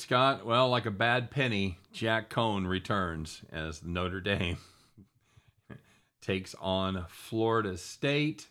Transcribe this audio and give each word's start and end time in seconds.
Scott. 0.00 0.46
Well, 0.46 0.68
like 0.68 0.86
a 0.86 0.90
bad 0.90 1.30
penny, 1.30 1.78
Jack 1.92 2.30
Coan 2.30 2.66
returns 2.68 3.42
as 3.52 3.82
Notre 3.82 4.20
Dame 4.20 4.58
takes 6.22 6.54
on 6.60 7.06
Florida 7.08 7.76
State. 7.76 8.48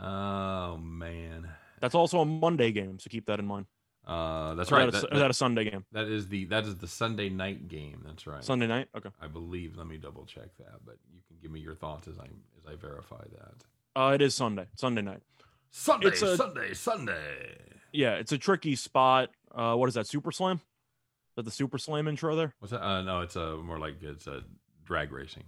Oh 0.00 0.76
man, 0.76 1.48
That's 1.80 1.96
also 1.96 2.20
a 2.20 2.24
Monday 2.24 2.70
game, 2.70 3.00
so 3.00 3.08
keep 3.10 3.26
that 3.26 3.40
in 3.40 3.46
mind. 3.46 3.66
uh, 4.06 4.54
that's 4.54 4.70
Or 4.70 4.76
right. 4.76 4.88
Is 4.94 5.00
that, 5.00 5.10
That, 5.10 5.16
a, 5.16 5.18
that 5.18 5.30
a 5.32 5.34
Sunday 5.34 5.68
game? 5.68 5.84
that 5.90 6.06
is 6.06 6.28
the 6.28 6.44
that 6.46 6.64
is 6.66 6.76
the 6.76 6.86
Sunday 6.86 7.28
night 7.30 7.66
game. 7.66 8.02
That's 8.06 8.24
right. 8.28 8.44
Sunday 8.44 8.68
night? 8.68 8.86
Okay. 8.96 9.08
I 9.20 9.26
believe. 9.26 9.76
Let 9.76 9.88
me 9.88 9.96
double 9.96 10.24
check 10.24 10.56
that, 10.58 10.84
but 10.86 10.98
you 11.12 11.20
can 11.26 11.36
give 11.42 11.50
me 11.50 11.58
your 11.58 11.74
thoughts 11.74 12.06
as 12.06 12.16
I 12.20 12.26
as 12.26 12.64
I 12.72 12.76
verify 12.76 13.24
that. 13.32 14.00
Uh, 14.00 14.12
it 14.14 14.22
is 14.22 14.36
Sunday. 14.36 14.66
Sunday 14.76 15.02
night. 15.02 15.20
Sunday, 15.72 16.06
It's 16.08 16.22
a- 16.22 16.36
Sunday, 16.36 16.74
Sunday. 16.74 17.56
Yeah, 17.92 18.14
it's 18.14 18.30
a 18.32 18.38
tricky 18.38 18.76
spot. 18.76 19.30
Uh, 19.54 19.74
what 19.74 19.88
is 19.88 19.94
that? 19.94 20.06
Super 20.06 20.32
Slam? 20.32 20.56
Is 20.56 21.34
that 21.36 21.44
the 21.44 21.50
Super 21.50 21.78
Slam 21.78 22.08
intro 22.08 22.34
there? 22.36 22.54
What's 22.58 22.72
that? 22.72 22.84
Uh, 22.84 23.02
no, 23.02 23.20
it's 23.20 23.36
a 23.36 23.56
more 23.56 23.78
like 23.78 24.02
it's 24.02 24.26
a 24.26 24.42
drag 24.84 25.12
racing. 25.12 25.44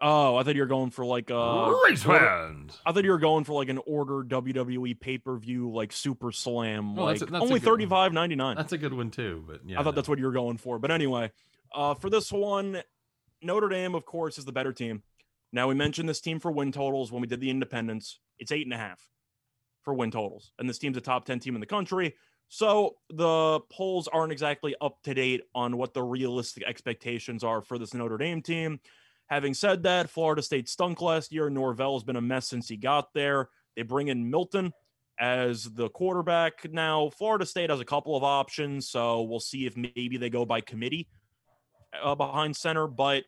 Oh, 0.00 0.36
I 0.36 0.42
thought 0.42 0.54
you 0.54 0.60
were 0.60 0.66
going 0.66 0.90
for 0.90 1.06
like 1.06 1.30
uh 1.30 1.72
Race 1.86 2.02
fans. 2.02 2.78
I 2.84 2.92
thought 2.92 3.04
you 3.04 3.10
were 3.10 3.18
going 3.18 3.44
for 3.44 3.54
like 3.54 3.70
an 3.70 3.78
order 3.86 4.22
WWE 4.22 4.98
pay 5.00 5.16
per 5.16 5.36
view 5.36 5.70
like 5.70 5.90
Super 5.92 6.32
Slam, 6.32 6.94
Well, 6.94 7.06
like 7.06 7.18
that's 7.18 7.30
a- 7.30 7.32
that's 7.32 7.42
only 7.42 7.60
thirty 7.60 7.86
five 7.86 8.12
ninety 8.12 8.34
nine. 8.34 8.56
That's 8.56 8.72
a 8.72 8.78
good 8.78 8.92
one 8.92 9.10
too. 9.10 9.44
But 9.46 9.60
yeah, 9.66 9.80
I 9.80 9.82
thought 9.82 9.92
no. 9.92 9.96
that's 9.96 10.08
what 10.08 10.18
you 10.18 10.26
were 10.26 10.32
going 10.32 10.58
for. 10.58 10.78
But 10.78 10.90
anyway, 10.90 11.32
uh, 11.74 11.94
for 11.94 12.10
this 12.10 12.30
one, 12.30 12.82
Notre 13.42 13.68
Dame, 13.70 13.94
of 13.94 14.04
course, 14.04 14.36
is 14.36 14.44
the 14.44 14.52
better 14.52 14.72
team. 14.72 15.02
Now 15.50 15.68
we 15.68 15.74
mentioned 15.74 16.08
this 16.08 16.20
team 16.20 16.40
for 16.40 16.50
win 16.50 16.72
totals 16.72 17.10
when 17.10 17.22
we 17.22 17.26
did 17.26 17.40
the 17.40 17.48
independence. 17.48 18.18
It's 18.38 18.52
eight 18.52 18.66
and 18.66 18.74
a 18.74 18.78
half 18.78 19.00
for 19.82 19.94
win 19.94 20.10
totals, 20.10 20.52
and 20.58 20.68
this 20.68 20.78
team's 20.78 20.98
a 20.98 21.00
top 21.00 21.24
ten 21.24 21.38
team 21.40 21.54
in 21.54 21.60
the 21.60 21.66
country. 21.66 22.16
So 22.48 22.96
the 23.10 23.60
polls 23.70 24.08
aren't 24.08 24.32
exactly 24.32 24.74
up 24.80 25.02
to 25.02 25.14
date 25.14 25.42
on 25.54 25.76
what 25.76 25.94
the 25.94 26.02
realistic 26.02 26.64
expectations 26.66 27.42
are 27.42 27.60
for 27.60 27.78
this 27.78 27.94
Notre 27.94 28.18
Dame 28.18 28.40
team. 28.40 28.80
Having 29.28 29.54
said 29.54 29.82
that, 29.82 30.08
Florida 30.08 30.42
State 30.42 30.68
stunk 30.68 31.02
last 31.02 31.32
year. 31.32 31.50
Norvell's 31.50 32.04
been 32.04 32.16
a 32.16 32.20
mess 32.20 32.48
since 32.48 32.68
he 32.68 32.76
got 32.76 33.12
there. 33.12 33.48
They 33.74 33.82
bring 33.82 34.08
in 34.08 34.30
Milton 34.30 34.72
as 35.18 35.64
the 35.64 35.88
quarterback. 35.88 36.70
Now, 36.72 37.10
Florida 37.10 37.44
State 37.44 37.70
has 37.70 37.80
a 37.80 37.84
couple 37.84 38.16
of 38.16 38.22
options, 38.22 38.88
so 38.88 39.22
we'll 39.22 39.40
see 39.40 39.66
if 39.66 39.76
maybe 39.76 40.16
they 40.16 40.30
go 40.30 40.44
by 40.44 40.60
committee 40.60 41.08
uh, 42.00 42.14
behind 42.14 42.56
center. 42.56 42.86
But 42.86 43.24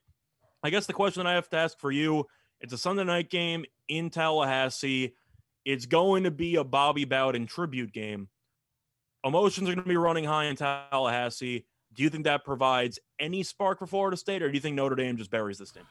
I 0.63 0.71
guess 0.71 0.87
the 0.87 0.93
question 0.93 1.27
I 1.27 1.35
have 1.35 1.49
to 1.51 1.57
ask 1.57 1.79
for 1.79 1.91
you 1.91 2.27
it's 2.61 2.73
a 2.73 2.79
Sunday 2.79 3.05
night 3.05 3.31
game 3.31 3.65
in 3.89 4.11
Tallahassee. 4.11 5.15
It's 5.65 5.87
going 5.87 6.25
to 6.25 6.31
be 6.31 6.57
a 6.57 6.65
Bobby 6.65 7.05
Bowden 7.05 7.47
tribute 7.47 7.93
game. 7.93 8.29
Emotions 9.25 9.69
are 9.69 9.75
going 9.75 9.85
to 9.85 9.89
be 9.89 9.97
running 9.97 10.25
high 10.25 10.45
in 10.45 10.57
Tallahassee. 10.57 11.65
Do 11.93 12.03
you 12.03 12.11
think 12.11 12.25
that 12.25 12.45
provides 12.45 12.99
any 13.19 13.43
spark 13.43 13.79
for 13.79 13.87
Florida 13.87 14.17
State, 14.17 14.43
or 14.43 14.49
do 14.49 14.55
you 14.55 14.61
think 14.61 14.77
Notre 14.77 14.95
Dame 14.95 15.17
just 15.17 15.31
buries 15.31 15.59
this 15.59 15.73
team? 15.73 15.85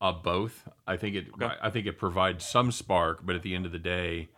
Uh, 0.00 0.12
both. 0.12 0.68
I 0.86 0.96
think 0.96 1.16
it. 1.16 1.26
Okay. 1.34 1.54
I 1.60 1.70
think 1.70 1.86
it 1.86 1.98
provides 1.98 2.44
some 2.44 2.72
spark, 2.72 3.24
but 3.24 3.36
at 3.36 3.42
the 3.42 3.54
end 3.54 3.66
of 3.66 3.72
the 3.72 3.78
day, 3.78 4.28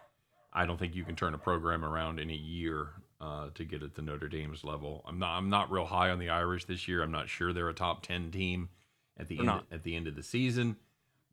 I 0.53 0.67
don't 0.67 0.79
think 0.79 0.95
you 0.95 1.05
can 1.05 1.17
turn 1.17 1.35
a 1.35 1.39
program 1.39 1.85
around 1.85 2.19
in 2.19 2.31
a 2.31 2.35
year 2.35 2.89
uh, 3.21 3.49
to 3.55 3.65
get 3.65 3.83
it 3.83 3.95
to 3.97 4.03
Notre 4.03 4.29
Dame's 4.29 4.65
level. 4.65 5.05
I'm 5.07 5.19
not. 5.19 5.37
I'm 5.37 5.51
not 5.51 5.71
real 5.71 5.85
high 5.85 6.11
on 6.11 6.19
the 6.19 6.31
Irish 6.31 6.65
this 6.65 6.89
year. 6.89 7.03
I'm 7.03 7.13
not 7.13 7.29
sure 7.29 7.53
they're 7.53 7.69
a 7.69 7.75
top 7.75 8.03
ten 8.03 8.31
team 8.31 8.71
at 9.19 9.29
the 9.29 9.39
end 9.39 9.47
not. 9.47 9.67
at 9.71 9.83
the 9.83 9.95
end 9.95 10.09
of 10.09 10.17
the 10.17 10.23
season, 10.23 10.77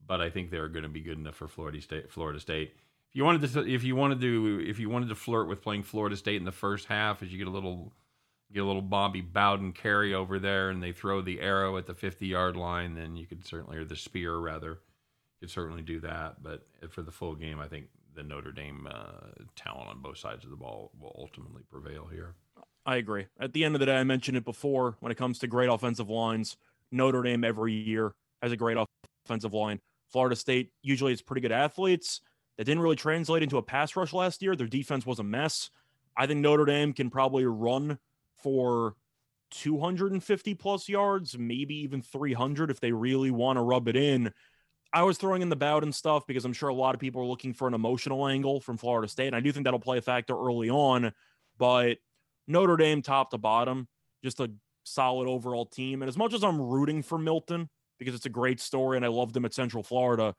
but 0.05 0.21
I 0.21 0.29
think 0.29 0.51
they're 0.51 0.67
going 0.67 0.83
to 0.83 0.89
be 0.89 1.01
good 1.01 1.17
enough 1.17 1.35
for 1.35 1.47
Florida 1.47 1.81
State. 1.81 2.11
Florida 2.11 2.39
State. 2.39 2.75
You 3.17 3.23
wanted 3.23 3.51
to, 3.51 3.67
if 3.67 3.83
you 3.83 3.95
wanted 3.95 4.22
to, 4.22 4.63
if 4.69 4.78
you 4.78 4.91
wanted 4.91 5.09
to 5.09 5.16
flirt 5.16 5.47
with 5.47 5.63
playing 5.63 5.81
Florida 5.81 6.16
State 6.16 6.35
in 6.35 6.45
the 6.45 6.51
first 6.51 6.85
half, 6.85 7.23
as 7.23 7.31
you 7.31 7.39
get 7.39 7.47
a 7.47 7.50
little 7.50 7.91
get 8.53 8.59
a 8.59 8.63
little 8.63 8.79
Bobby 8.79 9.22
Bowden 9.22 9.72
carry 9.72 10.13
over 10.13 10.38
there 10.38 10.69
and 10.69 10.83
they 10.83 10.91
throw 10.91 11.23
the 11.23 11.41
arrow 11.41 11.77
at 11.77 11.88
the 11.88 11.95
50 11.95 12.27
yard 12.27 12.56
line, 12.56 12.94
then 12.94 13.16
you 13.16 13.25
could 13.25 13.44
certainly, 13.44 13.77
or 13.77 13.85
the 13.85 13.95
spear 13.95 14.38
rather, 14.38 14.81
could 15.39 15.50
certainly 15.50 15.81
do 15.81 16.00
that. 16.01 16.44
But 16.44 16.67
for 16.91 17.01
the 17.01 17.09
full 17.09 17.33
game, 17.33 17.59
I 17.59 17.67
think 17.67 17.88
the 18.13 18.22
Notre 18.22 18.51
Dame 18.51 18.88
uh, 18.88 19.31
talent 19.56 19.89
on 19.89 20.00
both 20.03 20.19
sides 20.19 20.45
of 20.45 20.51
the 20.51 20.56
ball 20.56 20.91
will 21.00 21.16
ultimately 21.17 21.63
prevail 21.72 22.07
here. 22.13 22.35
I 22.85 22.97
agree. 22.97 23.25
At 23.39 23.51
the 23.51 23.66
end 23.66 23.73
of 23.73 23.79
the 23.79 23.88
day, 23.88 23.97
I 23.97 24.03
mentioned 24.03 24.38
it 24.38 24.45
before 24.45 24.95
when 25.00 25.11
it 25.11 25.17
comes 25.17 25.39
to 25.39 25.47
great 25.47 25.69
offensive 25.69 26.11
lines, 26.11 26.56
Notre 26.91 27.24
Dame 27.24 27.44
every 27.44 27.74
year 27.74 28.13
has 28.44 28.51
a 28.51 28.57
great 28.57 28.77
offensive 29.25 29.56
line. 29.56 29.80
Florida 30.12 30.36
State 30.36 30.69
usually 30.83 31.13
it's 31.13 31.24
pretty 31.24 31.41
good 31.41 31.51
athletes. 31.51 32.21
That 32.57 32.65
didn't 32.65 32.81
really 32.81 32.95
translate 32.95 33.44
into 33.44 33.57
a 33.57 33.63
pass 33.63 33.95
rush 33.95 34.13
last 34.13 34.42
year. 34.42 34.56
Their 34.56 34.68
defense 34.68 35.06
was 35.06 35.19
a 35.19 35.24
mess. 35.24 35.69
I 36.15 36.25
think 36.25 36.42
Notre 36.42 36.65
Dame 36.65 36.94
can 36.94 37.09
probably 37.09 37.45
run 37.45 38.00
for 38.42 38.95
250 39.51 40.54
plus 40.56 40.89
yards, 40.89 41.38
maybe 41.38 41.75
even 41.75 42.01
300 42.01 42.71
if 42.71 42.80
they 42.80 42.92
really 42.92 43.31
want 43.31 43.57
to 43.57 43.62
rub 43.62 43.88
it 43.88 43.95
in. 43.95 44.31
I 44.94 45.04
was 45.04 45.18
throwing 45.18 45.42
in 45.42 45.50
the 45.50 45.56
Bowden 45.56 45.92
stuff 45.92 46.25
because 46.25 46.45
I'm 46.45 46.54
sure 46.54 46.69
a 46.69 46.74
lot 46.74 46.95
of 46.95 47.01
people 47.01 47.21
are 47.21 47.25
looking 47.25 47.54
for 47.54 47.68
an 47.68 47.74
emotional 47.74 48.27
angle 48.27 48.60
from 48.60 48.77
Florida 48.77 49.07
State. 49.07 49.27
And 49.27 49.36
I 49.36 49.42
do 49.42 49.51
think 49.51 49.65
that'll 49.65 49.80
play 49.80 49.98
a 49.98 50.01
factor 50.01 50.33
early 50.33 50.69
on. 50.69 51.12
But 51.57 51.98
Notre 52.48 52.77
Dame, 52.77 53.01
top 53.01 53.31
to 53.31 53.38
bottom, 53.38 53.88
just 54.24 54.39
a 54.39 54.50
solid 54.83 55.27
overall 55.27 55.65
team. 55.65 56.01
And 56.01 56.10
as 56.10 56.18
much 56.18 56.33
as 56.33 56.44
I'm 56.44 56.60
rooting 56.60 57.03
for 57.03 57.18
Milton 57.18 57.69
because 58.00 58.15
it's 58.15 58.25
a 58.25 58.30
great 58.30 58.60
story 58.60 58.98
and 58.98 59.06
I 59.06 59.10
loved 59.10 59.36
him 59.36 59.45
at 59.45 59.53
Central 59.53 59.83
Florida, 59.83 60.36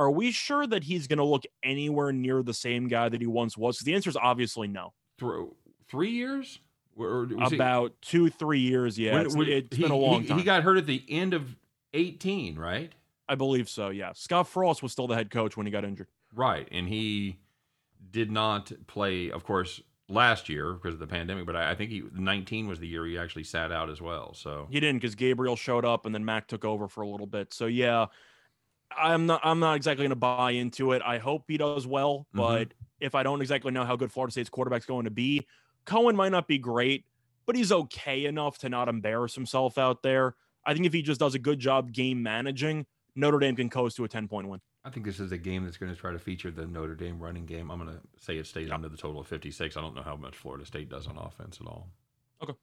are 0.00 0.10
we 0.10 0.30
sure 0.32 0.66
that 0.66 0.82
he's 0.82 1.06
going 1.06 1.18
to 1.18 1.24
look 1.24 1.44
anywhere 1.62 2.10
near 2.10 2.42
the 2.42 2.54
same 2.54 2.88
guy 2.88 3.10
that 3.10 3.20
he 3.20 3.26
once 3.26 3.56
was? 3.56 3.78
the 3.80 3.94
answer 3.94 4.08
is 4.08 4.16
obviously 4.16 4.66
no. 4.66 4.94
Through 5.18 5.54
three 5.88 6.10
years? 6.10 6.58
Was 6.96 7.28
he- 7.50 7.54
About 7.56 7.92
two, 8.00 8.30
three 8.30 8.60
years. 8.60 8.98
Yeah, 8.98 9.12
when- 9.14 9.26
it's, 9.26 9.36
when- 9.36 9.48
it's 9.48 9.76
he- 9.76 9.82
been 9.82 9.92
a 9.92 9.96
long 9.96 10.22
he, 10.22 10.28
time. 10.28 10.38
He 10.38 10.44
got 10.44 10.62
hurt 10.62 10.78
at 10.78 10.86
the 10.86 11.04
end 11.08 11.34
of 11.34 11.54
18, 11.92 12.58
right? 12.58 12.90
I 13.28 13.34
believe 13.34 13.68
so. 13.68 13.90
Yeah, 13.90 14.12
Scott 14.14 14.48
Frost 14.48 14.82
was 14.82 14.90
still 14.90 15.06
the 15.06 15.14
head 15.14 15.30
coach 15.30 15.56
when 15.56 15.66
he 15.66 15.70
got 15.70 15.84
injured. 15.84 16.08
Right, 16.34 16.66
and 16.72 16.88
he 16.88 17.36
did 18.10 18.30
not 18.30 18.72
play, 18.86 19.30
of 19.30 19.44
course, 19.44 19.82
last 20.08 20.48
year 20.48 20.72
because 20.72 20.94
of 20.94 21.00
the 21.00 21.06
pandemic. 21.06 21.44
But 21.46 21.56
I, 21.56 21.72
I 21.72 21.74
think 21.74 21.90
he 21.90 22.02
19 22.12 22.68
was 22.68 22.80
the 22.80 22.88
year 22.88 23.04
he 23.06 23.18
actually 23.18 23.44
sat 23.44 23.70
out 23.70 23.90
as 23.90 24.00
well. 24.00 24.32
So 24.34 24.66
He 24.70 24.80
didn't 24.80 24.96
because 25.00 25.14
Gabriel 25.14 25.56
showed 25.56 25.84
up 25.84 26.06
and 26.06 26.14
then 26.14 26.24
Mac 26.24 26.48
took 26.48 26.64
over 26.64 26.88
for 26.88 27.02
a 27.02 27.06
little 27.08 27.26
bit. 27.26 27.52
So 27.52 27.66
yeah, 27.66 28.06
I'm 28.96 29.26
not 29.26 29.40
I'm 29.44 29.60
not 29.60 29.76
exactly 29.76 30.02
going 30.04 30.10
to 30.10 30.16
buy 30.16 30.52
into 30.52 30.92
it. 30.92 31.02
I 31.04 31.18
hope 31.18 31.44
he 31.48 31.56
does 31.56 31.86
well, 31.86 32.26
Mhm. 32.34 32.38
but 32.38 32.74
if 33.00 33.14
I 33.14 33.22
don't 33.22 33.40
exactly 33.40 33.72
know 33.72 33.84
how 33.84 33.96
good 33.96 34.12
Florida 34.12 34.32
State's 34.32 34.50
quarterback's 34.50 34.86
going 34.86 35.04
to 35.04 35.10
be, 35.10 35.46
Coan 35.86 36.14
might 36.14 36.32
not 36.32 36.46
be 36.48 36.58
great, 36.58 37.04
but 37.46 37.56
he's 37.56 37.72
okay 37.72 38.24
enough 38.26 38.58
to 38.58 38.68
not 38.68 38.88
embarrass 38.88 39.34
himself 39.34 39.78
out 39.78 40.02
there. 40.02 40.34
I 40.66 40.74
think 40.74 40.84
if 40.86 40.92
he 40.92 41.00
just 41.02 41.18
does 41.20 41.34
a 41.34 41.38
good 41.38 41.58
job 41.58 41.92
game 41.92 42.22
managing, 42.22 42.86
Notre 43.14 43.38
Dame 43.38 43.56
can 43.56 43.70
coast 43.70 43.96
to 43.96 44.04
a 44.04 44.08
10 44.08 44.28
point 44.28 44.48
win. 44.48 44.60
I 44.84 44.90
think 44.90 45.04
this 45.06 45.20
is 45.20 45.32
a 45.32 45.38
game 45.38 45.64
that's 45.64 45.76
going 45.76 45.92
to 45.92 45.98
try 45.98 46.12
to 46.12 46.18
feature 46.18 46.50
the 46.50 46.66
Notre 46.66 46.94
Dame 46.94 47.18
running 47.18 47.44
game. 47.46 47.70
I'm 47.70 47.78
going 47.82 47.94
to 47.94 48.00
say 48.18 48.36
it 48.38 48.46
stays 48.46 48.70
under 48.70 48.88
the 48.88 48.96
total 48.96 49.20
of 49.20 49.26
56. 49.26 49.76
I 49.76 49.80
don't 49.80 49.94
know 49.94 50.02
how 50.02 50.16
much 50.16 50.36
Florida 50.36 50.64
State 50.66 50.88
does 50.88 51.06
on 51.06 51.16
offense 51.18 51.58
at 51.60 51.66
all. 51.66 51.88
Okay. 52.42 52.54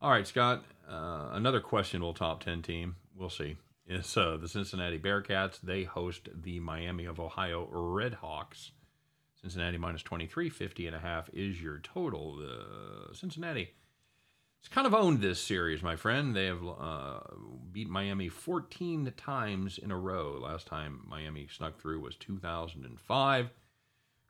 All 0.00 0.10
right, 0.10 0.26
Scott. 0.26 0.64
Uh, 0.88 1.30
another 1.32 1.60
questionable 1.60 2.14
top 2.14 2.42
10 2.42 2.62
team. 2.62 2.96
We'll 3.14 3.30
see. 3.30 3.56
Is 3.88 4.16
uh, 4.16 4.36
the 4.40 4.48
Cincinnati 4.48 4.98
Bearcats. 4.98 5.60
They 5.60 5.84
host 5.84 6.28
the 6.34 6.58
Miami 6.60 7.04
of 7.04 7.20
Ohio 7.20 7.68
Redhawks. 7.72 8.70
Cincinnati 9.40 9.78
minus 9.78 10.02
23, 10.02 10.48
50 10.48 10.86
and 10.88 10.96
a 10.96 10.98
half 10.98 11.30
is 11.32 11.62
your 11.62 11.78
total. 11.78 12.40
Uh, 12.42 13.14
Cincinnati 13.14 13.70
it's 14.66 14.74
kind 14.74 14.86
of 14.88 14.94
owned 14.94 15.20
this 15.20 15.40
series, 15.40 15.80
my 15.80 15.94
friend. 15.94 16.34
They 16.34 16.46
have 16.46 16.60
uh, 16.66 17.20
beat 17.70 17.88
Miami 17.88 18.28
14 18.28 19.12
times 19.16 19.78
in 19.78 19.92
a 19.92 19.96
row. 19.96 20.40
Last 20.42 20.66
time 20.66 21.02
Miami 21.06 21.46
snuck 21.48 21.80
through 21.80 22.00
was 22.00 22.16
2005. 22.16 23.44
Of 23.44 23.50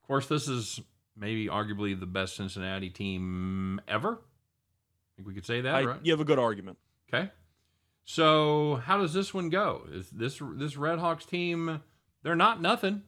course, 0.06 0.26
this 0.26 0.47
is 0.47 0.79
maybe 1.17 1.47
arguably 1.47 1.99
the 1.99 2.05
best 2.05 2.37
Cincinnati 2.37 2.91
team 2.91 3.81
ever. 3.88 4.11
I 4.11 5.17
think 5.17 5.26
we 5.26 5.32
could 5.32 5.47
say 5.47 5.62
that, 5.62 5.75
I, 5.75 5.85
right? 5.85 6.00
You 6.03 6.12
have 6.12 6.20
a 6.20 6.25
good 6.26 6.38
argument. 6.38 6.76
Okay. 7.08 7.31
So, 8.08 8.76
how 8.85 8.99
does 8.99 9.12
this 9.12 9.35
one 9.35 9.50
go? 9.50 9.82
Is 9.91 10.08
this 10.11 10.38
this 10.55 10.76
Redhawks 10.76 11.26
team? 11.26 11.82
They're 12.23 12.37
not 12.37 12.62
nothing. 12.62 13.03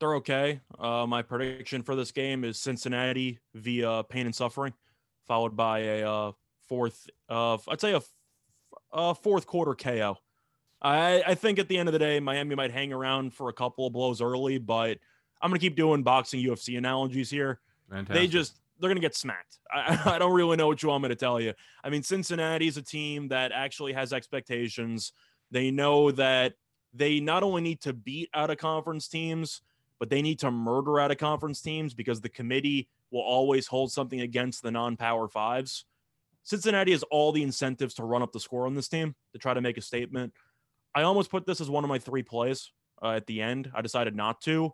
They're 0.00 0.14
okay. 0.16 0.62
Uh, 0.78 1.06
my 1.06 1.20
prediction 1.20 1.82
for 1.82 1.94
this 1.94 2.10
game 2.10 2.42
is 2.42 2.58
Cincinnati 2.58 3.38
via 3.54 4.02
pain 4.04 4.24
and 4.24 4.34
suffering, 4.34 4.72
followed 5.28 5.56
by 5.56 5.80
a 5.80 6.10
uh, 6.10 6.32
fourth. 6.68 7.06
Uh, 7.28 7.58
I'd 7.68 7.82
say 7.82 8.00
a 8.92 9.14
fourth 9.14 9.46
quarter 9.46 9.74
KO. 9.74 10.16
I, 10.80 11.22
I 11.26 11.34
think 11.34 11.58
at 11.58 11.68
the 11.68 11.76
end 11.76 11.90
of 11.90 11.92
the 11.92 11.98
day, 11.98 12.18
Miami 12.18 12.54
might 12.54 12.70
hang 12.70 12.94
around 12.94 13.34
for 13.34 13.50
a 13.50 13.52
couple 13.52 13.86
of 13.86 13.92
blows 13.92 14.22
early, 14.22 14.56
but 14.56 14.96
I'm 15.42 15.50
gonna 15.50 15.58
keep 15.58 15.76
doing 15.76 16.02
boxing 16.02 16.42
UFC 16.42 16.78
analogies 16.78 17.28
here. 17.28 17.60
Fantastic. 17.90 18.14
They 18.14 18.26
just 18.26 18.59
they're 18.80 18.90
gonna 18.90 19.00
get 19.00 19.14
smacked. 19.14 19.58
I, 19.72 20.00
I 20.14 20.18
don't 20.18 20.32
really 20.32 20.56
know 20.56 20.66
what 20.66 20.82
you 20.82 20.88
want 20.88 21.02
me 21.02 21.08
to 21.10 21.16
tell 21.16 21.40
you. 21.40 21.54
I 21.84 21.90
mean, 21.90 22.02
Cincinnati 22.02 22.66
is 22.66 22.76
a 22.76 22.82
team 22.82 23.28
that 23.28 23.52
actually 23.52 23.92
has 23.92 24.12
expectations. 24.12 25.12
They 25.50 25.70
know 25.70 26.10
that 26.12 26.54
they 26.92 27.20
not 27.20 27.42
only 27.42 27.62
need 27.62 27.80
to 27.82 27.92
beat 27.92 28.30
out 28.34 28.50
of 28.50 28.58
conference 28.58 29.08
teams, 29.08 29.62
but 29.98 30.10
they 30.10 30.22
need 30.22 30.38
to 30.40 30.50
murder 30.50 30.98
out 30.98 31.10
of 31.10 31.18
conference 31.18 31.60
teams 31.60 31.94
because 31.94 32.20
the 32.20 32.28
committee 32.28 32.88
will 33.10 33.20
always 33.20 33.66
hold 33.66 33.92
something 33.92 34.20
against 34.20 34.62
the 34.62 34.70
non-power 34.70 35.28
fives. 35.28 35.84
Cincinnati 36.42 36.92
has 36.92 37.02
all 37.04 37.32
the 37.32 37.42
incentives 37.42 37.94
to 37.94 38.04
run 38.04 38.22
up 38.22 38.32
the 38.32 38.40
score 38.40 38.66
on 38.66 38.74
this 38.74 38.88
team 38.88 39.14
to 39.32 39.38
try 39.38 39.52
to 39.52 39.60
make 39.60 39.76
a 39.76 39.82
statement. 39.82 40.32
I 40.94 41.02
almost 41.02 41.30
put 41.30 41.46
this 41.46 41.60
as 41.60 41.68
one 41.70 41.84
of 41.84 41.88
my 41.88 41.98
three 41.98 42.22
plays 42.22 42.72
uh, 43.02 43.10
at 43.10 43.26
the 43.26 43.42
end. 43.42 43.70
I 43.74 43.82
decided 43.82 44.16
not 44.16 44.40
to, 44.42 44.72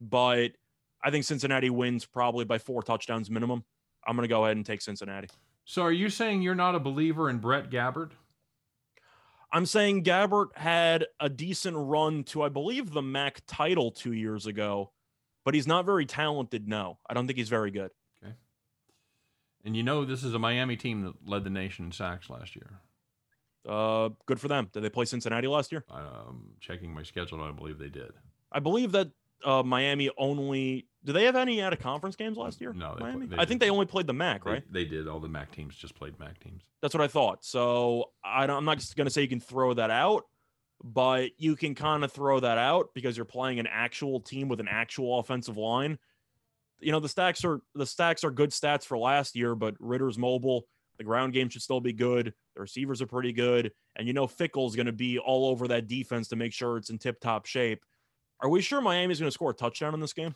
but 0.00 0.52
I 1.02 1.10
think 1.10 1.24
Cincinnati 1.24 1.70
wins 1.70 2.04
probably 2.04 2.44
by 2.44 2.58
four 2.58 2.82
touchdowns 2.82 3.30
minimum. 3.30 3.64
I'm 4.06 4.16
going 4.16 4.28
to 4.28 4.32
go 4.32 4.44
ahead 4.44 4.56
and 4.56 4.66
take 4.66 4.80
Cincinnati. 4.80 5.28
So 5.64 5.82
are 5.82 5.92
you 5.92 6.08
saying 6.10 6.42
you're 6.42 6.54
not 6.54 6.74
a 6.74 6.80
believer 6.80 7.30
in 7.30 7.38
Brett 7.38 7.70
Gabbert? 7.70 8.12
I'm 9.52 9.66
saying 9.66 10.04
Gabbert 10.04 10.56
had 10.56 11.06
a 11.18 11.28
decent 11.28 11.76
run 11.76 12.24
to, 12.24 12.42
I 12.42 12.48
believe, 12.48 12.92
the 12.92 13.02
MAC 13.02 13.42
title 13.46 13.90
two 13.90 14.12
years 14.12 14.46
ago, 14.46 14.92
but 15.44 15.54
he's 15.54 15.66
not 15.66 15.84
very 15.84 16.06
talented. 16.06 16.68
No, 16.68 16.98
I 17.08 17.14
don't 17.14 17.26
think 17.26 17.38
he's 17.38 17.48
very 17.48 17.70
good. 17.70 17.90
Okay. 18.22 18.34
And 19.64 19.76
you 19.76 19.82
know, 19.82 20.04
this 20.04 20.22
is 20.22 20.34
a 20.34 20.38
Miami 20.38 20.76
team 20.76 21.02
that 21.02 21.28
led 21.28 21.44
the 21.44 21.50
nation 21.50 21.86
in 21.86 21.92
sacks 21.92 22.30
last 22.30 22.54
year. 22.54 22.80
Uh, 23.68 24.10
good 24.26 24.40
for 24.40 24.48
them. 24.48 24.68
Did 24.72 24.84
they 24.84 24.88
play 24.88 25.04
Cincinnati 25.04 25.48
last 25.48 25.72
year? 25.72 25.84
I'm 25.90 26.06
um, 26.06 26.50
checking 26.60 26.94
my 26.94 27.02
schedule, 27.02 27.42
I 27.42 27.50
believe 27.50 27.78
they 27.78 27.88
did. 27.88 28.12
I 28.52 28.60
believe 28.60 28.92
that 28.92 29.10
uh, 29.44 29.62
Miami 29.62 30.10
only. 30.18 30.86
Do 31.02 31.12
they 31.14 31.24
have 31.24 31.36
any 31.36 31.62
out 31.62 31.72
of 31.72 31.78
conference 31.78 32.14
games 32.16 32.36
last 32.36 32.60
year? 32.60 32.72
No, 32.74 32.94
they 32.94 33.04
Miami. 33.04 33.26
play- 33.26 33.36
they 33.36 33.42
I 33.42 33.46
think 33.46 33.60
they 33.60 33.70
only 33.70 33.86
played 33.86 34.06
the 34.06 34.12
MAC, 34.12 34.44
They- 34.44 34.50
right? 34.50 34.72
They, 34.72 34.84
did. 34.84 35.08
All 35.08 35.18
the 35.20 35.28
MAC 35.28 35.50
teams 35.50 35.74
just 35.74 35.94
played 35.94 36.18
MAC 36.18 36.38
teams. 36.40 36.62
That's 36.82 36.92
what 36.94 37.02
I 37.02 37.08
thought. 37.08 37.42
So 37.44 38.10
I 38.22 38.46
don't, 38.46 38.56
I'm 38.58 38.64
not 38.66 38.78
just 38.78 38.96
going 38.96 39.06
to 39.06 39.10
say 39.10 39.22
you 39.22 39.28
can 39.28 39.40
throw 39.40 39.72
that 39.74 39.90
out, 39.90 40.24
but 40.84 41.30
you 41.38 41.56
can 41.56 41.74
kind 41.74 42.04
of 42.04 42.12
throw 42.12 42.40
that 42.40 42.58
out 42.58 42.88
because 42.94 43.16
you're 43.16 43.24
playing 43.24 43.58
an 43.60 43.66
actual 43.66 44.20
team 44.20 44.48
with 44.48 44.60
an 44.60 44.68
actual 44.68 45.18
offensive 45.18 45.56
line. 45.56 45.98
You 46.80 46.92
know 46.92 47.00
the 47.00 47.08
stacks 47.10 47.44
are 47.44 47.60
the 47.74 47.84
stacks 47.86 48.24
are 48.24 48.30
good 48.30 48.50
stats 48.50 48.84
for 48.84 48.96
last 48.96 49.36
year, 49.36 49.54
but 49.54 49.74
Ridder's 49.80 50.16
mobile. 50.18 50.64
The 50.96 51.04
ground 51.04 51.32
game 51.32 51.48
should 51.48 51.62
still 51.62 51.80
be 51.80 51.92
good. 51.94 52.32
The 52.54 52.60
receivers 52.60 53.00
are 53.02 53.06
pretty 53.06 53.32
good, 53.32 53.72
and 53.96 54.06
you 54.06 54.12
know 54.14 54.26
Fickell's 54.26 54.76
going 54.76 54.86
to 54.86 54.92
be 54.92 55.18
all 55.18 55.46
over 55.46 55.68
that 55.68 55.88
defense 55.88 56.28
to 56.28 56.36
make 56.36 56.52
sure 56.52 56.76
it's 56.76 56.90
in 56.90 56.98
tip-top 56.98 57.46
shape. 57.46 57.82
Are 58.42 58.48
we 58.48 58.60
sure 58.60 58.80
Miami's 58.80 59.20
going 59.20 59.28
to 59.28 59.34
score 59.34 59.50
a 59.50 59.54
touchdown 59.54 59.94
in 59.94 60.00
this 60.00 60.12
game? 60.12 60.34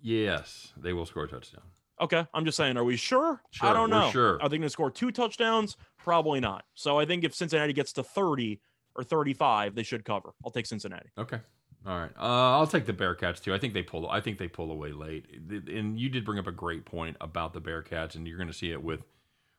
Yes, 0.00 0.72
they 0.76 0.92
will 0.92 1.06
score 1.06 1.24
a 1.24 1.28
touchdown. 1.28 1.62
Okay, 2.00 2.26
I'm 2.34 2.44
just 2.44 2.56
saying, 2.56 2.76
are 2.76 2.84
we 2.84 2.96
sure? 2.96 3.40
sure 3.50 3.68
I 3.68 3.72
don't 3.72 3.90
know. 3.90 4.10
sure. 4.10 4.42
Are 4.42 4.48
they 4.48 4.56
going 4.56 4.62
to 4.62 4.70
score 4.70 4.90
two 4.90 5.12
touchdowns? 5.12 5.76
Probably 5.98 6.40
not. 6.40 6.64
So 6.74 6.98
I 6.98 7.04
think 7.04 7.22
if 7.22 7.34
Cincinnati 7.34 7.72
gets 7.72 7.92
to 7.92 8.02
30 8.02 8.60
or 8.96 9.04
35, 9.04 9.76
they 9.76 9.84
should 9.84 10.04
cover. 10.04 10.30
I'll 10.44 10.50
take 10.50 10.66
Cincinnati. 10.66 11.10
Okay. 11.16 11.38
All 11.86 11.98
right. 11.98 12.10
Uh, 12.18 12.58
I'll 12.58 12.66
take 12.66 12.86
the 12.86 12.92
Bearcats 12.92 13.40
too. 13.40 13.54
I 13.54 13.58
think 13.58 13.74
they 13.74 13.82
pull. 13.82 14.08
I 14.08 14.20
think 14.20 14.38
they 14.38 14.48
pull 14.48 14.70
away 14.70 14.92
late. 14.92 15.26
And 15.68 15.98
you 15.98 16.08
did 16.08 16.24
bring 16.24 16.38
up 16.38 16.46
a 16.46 16.52
great 16.52 16.84
point 16.84 17.16
about 17.20 17.52
the 17.52 17.60
Bearcats, 17.60 18.14
and 18.14 18.26
you're 18.26 18.36
going 18.36 18.48
to 18.48 18.54
see 18.54 18.72
it 18.72 18.82
with 18.82 19.02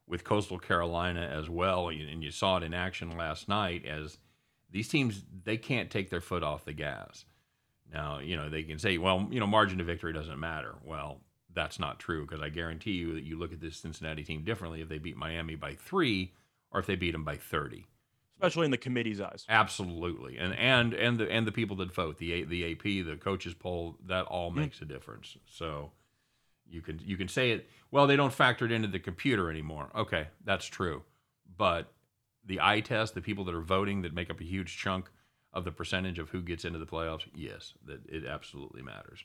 with 0.07 0.24
Coastal 0.24 0.59
Carolina 0.59 1.21
as 1.21 1.50
well. 1.50 1.89
And 1.89 2.24
you 2.24 2.31
saw 2.31 2.57
it 2.57 2.63
in 2.63 2.74
action 2.74 3.18
last 3.18 3.47
night. 3.47 3.85
As 3.85 4.18
these 4.69 4.90
teams, 4.90 5.23
they 5.44 5.57
can't 5.57 5.90
take 5.90 6.09
their 6.09 6.21
foot 6.21 6.44
off 6.44 6.66
the 6.66 6.73
gas. 6.73 7.26
Now, 7.94 8.19
you 8.19 8.35
know, 8.35 8.50
they 8.50 8.64
can 8.64 8.80
say, 8.80 8.97
well, 8.97 9.28
you 9.30 9.40
know, 9.40 9.47
margin 9.47 9.80
of 9.80 9.85
victory 9.88 10.14
doesn't 10.14 10.40
matter. 10.40 10.76
Well, 10.83 11.21
that's 11.54 11.78
not 11.80 12.00
true 12.00 12.26
because 12.26 12.42
I 12.42 12.50
guarantee 12.50 12.94
you 12.94 13.14
that 13.14 13.23
you 13.23 13.38
look 13.38 13.54
at 13.54 13.62
this 13.62 13.78
Cincinnati 13.78 14.23
team 14.23 14.44
differently 14.44 14.81
if 14.81 14.90
they 14.90 14.97
beat 14.97 15.16
Miami 15.16 15.56
by 15.56 15.76
three 15.76 16.33
or 16.71 16.80
if 16.80 16.88
they 16.88 16.95
beat 16.95 17.12
them 17.12 17.23
by 17.23 17.38
thirty. 17.38 17.85
especially 18.40 18.66
in 18.66 18.71
the 18.71 18.78
committee's 18.78 19.21
eyes. 19.21 19.45
Absolutely, 19.47 20.38
and 20.38 20.54
and 20.56 20.94
and 20.95 21.18
the 21.19 21.31
and 21.31 21.45
the 21.47 21.52
people 21.52 21.76
that 21.78 21.94
vote, 21.94 22.18
the 22.18 22.33
A- 22.33 22.44
the 22.45 22.71
AP, 22.71 22.81
the 23.06 23.16
coaches 23.21 23.54
poll, 23.54 23.95
that 24.07 24.26
all 24.26 24.52
Mm. 24.52 24.56
makes 24.56 24.81
a 24.81 24.85
difference. 24.85 25.38
So 25.45 25.92
you 26.68 26.81
can 26.81 27.00
you 27.06 27.16
can 27.16 27.28
say 27.28 27.52
it. 27.52 27.69
Well, 27.92 28.07
they 28.07 28.16
don't 28.16 28.33
factor 28.33 28.66
it 28.66 28.71
into 28.71 28.88
the 28.88 29.00
computer 29.00 29.50
anymore. 29.52 29.92
Okay, 29.95 30.28
that's 30.44 30.66
true, 30.66 31.04
but 31.57 31.94
the 32.44 32.59
eye 32.59 32.81
test, 32.81 33.14
the 33.14 33.21
people 33.21 33.45
that 33.45 33.54
are 33.56 33.62
voting, 33.62 34.02
that 34.02 34.14
make 34.14 34.30
up 34.31 34.42
a 34.42 34.44
huge 34.44 34.76
chunk 34.76 35.09
of 35.54 35.64
the 35.66 35.72
percentage 35.72 36.19
of 36.19 36.30
who 36.30 36.42
gets 36.42 36.66
into 36.66 36.80
the 36.80 36.86
playoffs, 36.86 37.28
yes, 37.36 37.74
that 37.86 38.02
it 38.07 38.26
absolutely 38.26 38.81
matters. 38.81 39.24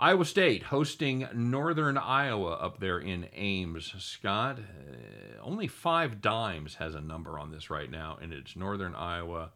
Iowa 0.00 0.24
State 0.24 0.64
hosting 0.64 1.26
Northern 1.34 1.98
Iowa 1.98 2.52
up 2.52 2.78
there 2.78 2.98
in 3.00 3.28
Ames. 3.32 3.92
Scott, 3.98 4.58
uh, 4.60 5.42
only 5.42 5.66
5Dimes 5.68 6.76
has 6.76 6.94
a 6.94 7.00
number 7.00 7.38
on 7.38 7.50
this 7.50 7.68
right 7.68 7.90
now, 7.90 8.16
and 8.20 8.32
it's 8.32 8.54
Northern 8.54 8.94
Iowa 8.94 9.50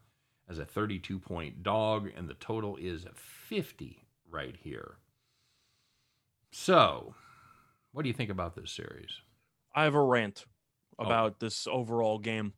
as 0.48 0.58
a 0.58 0.64
32 0.64 1.18
point 1.20 1.62
dog, 1.62 2.08
and 2.16 2.28
the 2.28 2.34
total 2.34 2.76
is 2.76 3.06
50 3.14 4.04
right 4.28 4.56
here. 4.62 4.96
So, 6.50 7.14
what 7.92 8.02
do 8.02 8.08
you 8.08 8.14
think 8.14 8.30
about 8.30 8.56
this 8.56 8.70
series? 8.72 9.20
I 9.74 9.84
have 9.84 9.94
a 9.94 10.02
rant 10.02 10.46
Oh. 10.98 11.04
about 11.06 11.38
this 11.40 11.66
overall 11.66 12.18
game. 12.18 12.52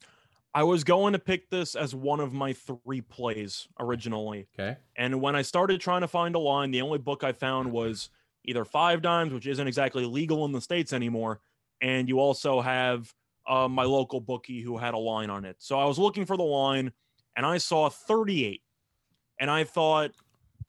I 0.54 0.62
was 0.62 0.84
going 0.84 1.14
to 1.14 1.18
pick 1.18 1.50
this 1.50 1.74
as 1.74 1.94
one 1.94 2.20
of 2.20 2.32
my 2.32 2.52
three 2.52 3.00
plays 3.00 3.66
originally. 3.80 4.46
Okay. 4.58 4.78
And 4.96 5.20
when 5.20 5.34
I 5.34 5.42
started 5.42 5.80
trying 5.80 6.02
to 6.02 6.08
find 6.08 6.36
a 6.36 6.38
line, 6.38 6.70
the 6.70 6.82
only 6.82 6.98
book 6.98 7.24
I 7.24 7.32
found 7.32 7.72
was 7.72 8.08
either 8.44 8.64
5Dimes, 8.64 9.32
which 9.32 9.48
isn't 9.48 9.66
exactly 9.66 10.04
legal 10.04 10.44
in 10.44 10.52
the 10.52 10.60
States 10.60 10.92
anymore. 10.92 11.40
And 11.82 12.08
you 12.08 12.20
also 12.20 12.60
have 12.60 13.12
uh, 13.48 13.66
my 13.68 13.82
local 13.82 14.20
bookie 14.20 14.60
who 14.60 14.78
had 14.78 14.94
a 14.94 14.98
line 14.98 15.28
on 15.28 15.44
it. 15.44 15.56
So 15.58 15.78
I 15.78 15.86
was 15.86 15.98
looking 15.98 16.24
for 16.24 16.36
the 16.36 16.44
line 16.44 16.92
and 17.36 17.44
I 17.44 17.58
saw 17.58 17.88
38. 17.88 18.62
And 19.40 19.50
I 19.50 19.64
thought, 19.64 20.12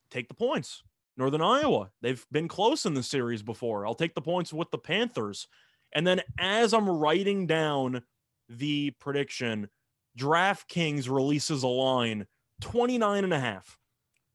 take 0.10 0.27
the 0.27 0.34
points. 0.34 0.82
Northern 1.18 1.42
Iowa, 1.42 1.92
they've 2.01 2.25
been 2.32 2.48
close 2.48 2.86
in 2.86 2.96
the 2.96 3.04
series 3.04 3.44
before. 3.44 3.86
I'll 3.86 3.96
take 3.96 4.15
the 4.15 4.22
points 4.22 4.51
with 4.51 4.72
the 4.72 4.77
Panthers. 4.77 5.48
And 5.94 6.06
then 6.06 6.22
as 6.39 6.74
I'm 6.74 6.89
writing 6.89 7.46
down 7.46 8.01
the 8.50 8.92
prediction, 9.00 9.70
DraftKings 10.17 11.10
releases 11.10 11.63
a 11.63 11.67
line 11.67 12.27
29 12.62 13.24
and 13.24 13.34
a 13.34 13.39
half. 13.39 13.77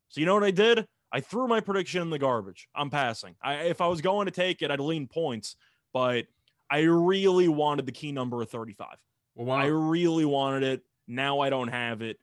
So 0.08 0.20
you 0.20 0.26
know 0.26 0.34
what 0.34 0.44
I 0.44 0.50
did? 0.50 0.86
I 1.12 1.20
threw 1.20 1.48
my 1.48 1.60
prediction 1.60 2.02
in 2.02 2.10
the 2.10 2.18
garbage. 2.18 2.68
I'm 2.74 2.90
passing. 2.90 3.34
I, 3.42 3.54
if 3.54 3.80
I 3.80 3.88
was 3.88 4.00
going 4.00 4.26
to 4.26 4.30
take 4.30 4.62
it, 4.62 4.70
I'd 4.70 4.80
lean 4.80 5.08
points, 5.08 5.56
but 5.92 6.26
I 6.70 6.80
really 6.80 7.48
wanted 7.48 7.86
the 7.86 7.92
key 7.92 8.12
number 8.12 8.40
of 8.42 8.48
35. 8.48 8.86
Well, 9.34 9.46
why 9.46 9.64
I 9.64 9.66
really 9.66 10.24
wanted 10.24 10.62
it. 10.62 10.82
Now 11.08 11.40
I 11.40 11.50
don't 11.50 11.68
have 11.68 12.02
it. 12.02 12.18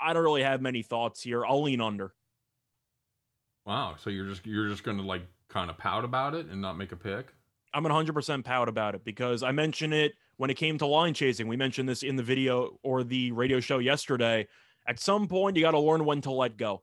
I 0.00 0.12
don't 0.12 0.24
really 0.24 0.42
have 0.42 0.60
many 0.60 0.82
thoughts 0.82 1.22
here. 1.22 1.44
I'll 1.44 1.62
lean 1.62 1.80
under. 1.80 2.12
wow. 3.64 3.96
So 3.98 4.10
you're 4.10 4.26
just 4.26 4.46
you're 4.46 4.68
just 4.68 4.82
going 4.82 4.96
to 4.96 5.02
like 5.02 5.22
kind 5.48 5.70
of 5.70 5.78
pout 5.78 6.04
about 6.04 6.34
it 6.34 6.46
and 6.46 6.60
not 6.60 6.76
make 6.76 6.92
a 6.92 6.96
pick? 6.96 7.26
I'm 7.74 7.84
100% 7.84 8.44
proud 8.44 8.68
about 8.68 8.94
it 8.94 9.04
because 9.04 9.42
I 9.42 9.52
mentioned 9.52 9.94
it 9.94 10.14
when 10.38 10.50
it 10.50 10.54
came 10.54 10.78
to 10.78 10.86
line 10.86 11.12
chasing. 11.12 11.46
We 11.46 11.56
mentioned 11.56 11.88
this 11.88 12.02
in 12.02 12.16
the 12.16 12.22
video 12.22 12.78
or 12.82 13.04
the 13.04 13.32
radio 13.32 13.60
show 13.60 13.78
yesterday. 13.78 14.48
At 14.86 14.98
some 14.98 15.28
point, 15.28 15.56
you 15.56 15.62
got 15.62 15.72
to 15.72 15.80
learn 15.80 16.04
when 16.04 16.22
to 16.22 16.30
let 16.30 16.56
go. 16.56 16.82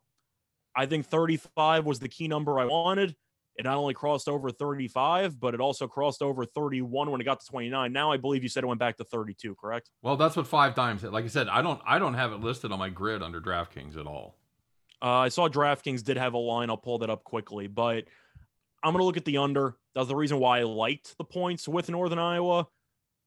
I 0.75 0.85
think 0.85 1.07
35 1.07 1.85
was 1.85 1.99
the 1.99 2.09
key 2.09 2.27
number 2.27 2.59
I 2.59 2.65
wanted. 2.65 3.15
It 3.57 3.63
not 3.63 3.77
only 3.77 3.93
crossed 3.93 4.27
over 4.27 4.51
35, 4.51 5.39
but 5.39 5.53
it 5.53 5.61
also 5.61 5.87
crossed 5.87 6.21
over 6.21 6.43
31 6.43 7.09
when 7.09 7.21
it 7.21 7.23
got 7.23 7.39
to 7.39 7.45
29. 7.47 7.93
Now 7.93 8.11
I 8.11 8.17
believe 8.17 8.43
you 8.43 8.49
said 8.49 8.65
it 8.65 8.67
went 8.67 8.81
back 8.81 8.97
to 8.97 9.05
32, 9.05 9.55
correct? 9.55 9.89
Well, 10.01 10.17
that's 10.17 10.35
what 10.35 10.45
5Dimes. 10.45 11.09
Like 11.09 11.23
I 11.23 11.29
said, 11.29 11.47
I 11.47 11.61
don't 11.61 11.79
I 11.85 11.97
don't 11.97 12.15
have 12.15 12.33
it 12.33 12.41
listed 12.41 12.73
on 12.73 12.79
my 12.79 12.89
grid 12.89 13.23
under 13.23 13.39
DraftKings 13.39 13.97
at 13.97 14.05
all. 14.05 14.35
Uh, 15.01 15.19
I 15.19 15.29
saw 15.29 15.47
DraftKings 15.47 16.03
did 16.03 16.17
have 16.17 16.33
a 16.33 16.37
line. 16.37 16.69
I'll 16.69 16.77
pull 16.77 16.97
that 16.99 17.09
up 17.09 17.23
quickly, 17.23 17.67
but 17.67 18.03
I'm 18.83 18.91
going 18.91 18.99
to 18.99 19.05
look 19.05 19.17
at 19.17 19.25
the 19.25 19.37
under. 19.37 19.77
That's 19.93 20.09
the 20.09 20.15
reason 20.15 20.39
why 20.39 20.59
I 20.59 20.63
liked 20.63 21.17
the 21.17 21.23
points 21.23 21.67
with 21.67 21.89
Northern 21.89 22.19
Iowa. 22.19 22.67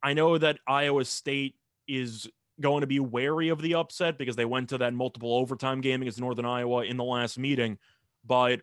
I 0.03 0.15
know 0.15 0.39
that 0.39 0.59
Iowa 0.67 1.05
State 1.05 1.57
is 1.87 2.29
going 2.61 2.81
to 2.81 2.87
be 2.87 3.01
wary 3.01 3.49
of 3.49 3.63
the 3.63 3.75
upset 3.75 4.19
because 4.19 4.37
they 4.37 4.45
went 4.45 4.69
to 4.71 4.79
that 4.79 4.95
multiple 4.95 5.35
overtime 5.35 5.81
game 5.81 6.03
against 6.03 6.21
Northern 6.21 6.45
Iowa 6.45 6.85
in 6.85 6.97
the 6.97 7.05
last 7.05 7.39
meeting, 7.39 7.79
but 8.25 8.61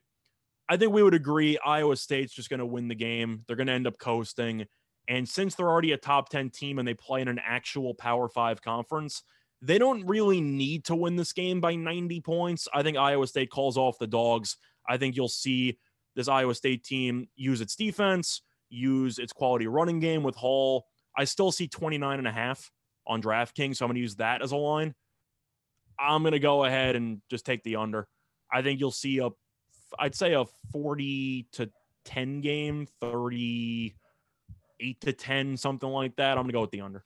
I 0.67 0.77
think 0.77 0.91
we 0.91 1.03
would 1.03 1.13
agree 1.13 1.57
Iowa 1.63 1.95
State's 1.95 2.33
just 2.33 2.49
going 2.49 2.59
to 2.59 2.65
win 2.65 2.87
the 2.87 2.95
game. 2.95 3.43
They're 3.47 3.55
going 3.55 3.67
to 3.67 3.73
end 3.73 3.87
up 3.87 3.99
coasting. 3.99 4.65
And 5.07 5.29
since 5.29 5.53
they're 5.53 5.69
already 5.69 5.91
a 5.91 5.97
top 5.97 6.29
10 6.29 6.49
team 6.49 6.79
and 6.79 6.87
they 6.87 6.95
play 6.95 7.21
in 7.21 7.27
an 7.27 7.39
actual 7.45 7.93
Power 7.93 8.27
Five 8.27 8.61
conference, 8.61 9.21
they 9.61 9.77
don't 9.77 10.05
really 10.05 10.41
need 10.41 10.85
to 10.85 10.95
win 10.95 11.15
this 11.15 11.33
game 11.33 11.61
by 11.61 11.75
90 11.75 12.21
points. 12.21 12.67
I 12.73 12.81
think 12.81 12.97
Iowa 12.97 13.27
State 13.27 13.51
calls 13.51 13.77
off 13.77 13.99
the 13.99 14.07
dogs. 14.07 14.57
I 14.87 14.97
think 14.97 15.15
you'll 15.15 15.27
see 15.27 15.77
this 16.15 16.27
Iowa 16.27 16.55
State 16.55 16.83
team 16.83 17.27
use 17.35 17.61
its 17.61 17.75
defense, 17.75 18.41
use 18.69 19.19
its 19.19 19.33
quality 19.33 19.67
running 19.67 19.99
game 19.99 20.23
with 20.23 20.35
Hall. 20.35 20.87
I 21.17 21.25
still 21.25 21.51
see 21.51 21.67
29 21.67 22.19
and 22.19 22.27
a 22.27 22.31
half 22.31 22.71
on 23.07 23.21
DraftKings, 23.21 23.77
so 23.77 23.85
I'm 23.85 23.89
going 23.89 23.95
to 23.95 24.01
use 24.01 24.15
that 24.15 24.41
as 24.41 24.51
a 24.51 24.57
line. 24.57 24.93
I'm 25.99 26.23
going 26.23 26.33
to 26.33 26.39
go 26.39 26.65
ahead 26.65 26.95
and 26.95 27.21
just 27.29 27.45
take 27.45 27.63
the 27.63 27.77
under. 27.77 28.07
I 28.51 28.61
think 28.61 28.79
you'll 28.79 28.91
see 28.91 29.19
a 29.19 29.29
I'd 29.97 30.15
say 30.15 30.33
a 30.33 30.45
40 30.73 31.47
to 31.53 31.69
10 32.05 32.41
game, 32.41 32.87
38 33.01 35.01
to 35.01 35.13
10, 35.13 35.57
something 35.57 35.89
like 35.89 36.15
that. 36.17 36.31
I'm 36.31 36.43
going 36.43 36.47
to 36.47 36.53
go 36.53 36.61
with 36.61 36.71
the 36.71 36.81
under. 36.81 37.03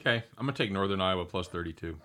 Okay, 0.00 0.24
I'm 0.36 0.46
gonna 0.46 0.56
take 0.56 0.72
Northern 0.72 1.00
Iowa 1.00 1.24
plus 1.24 1.46
32. 1.46 1.96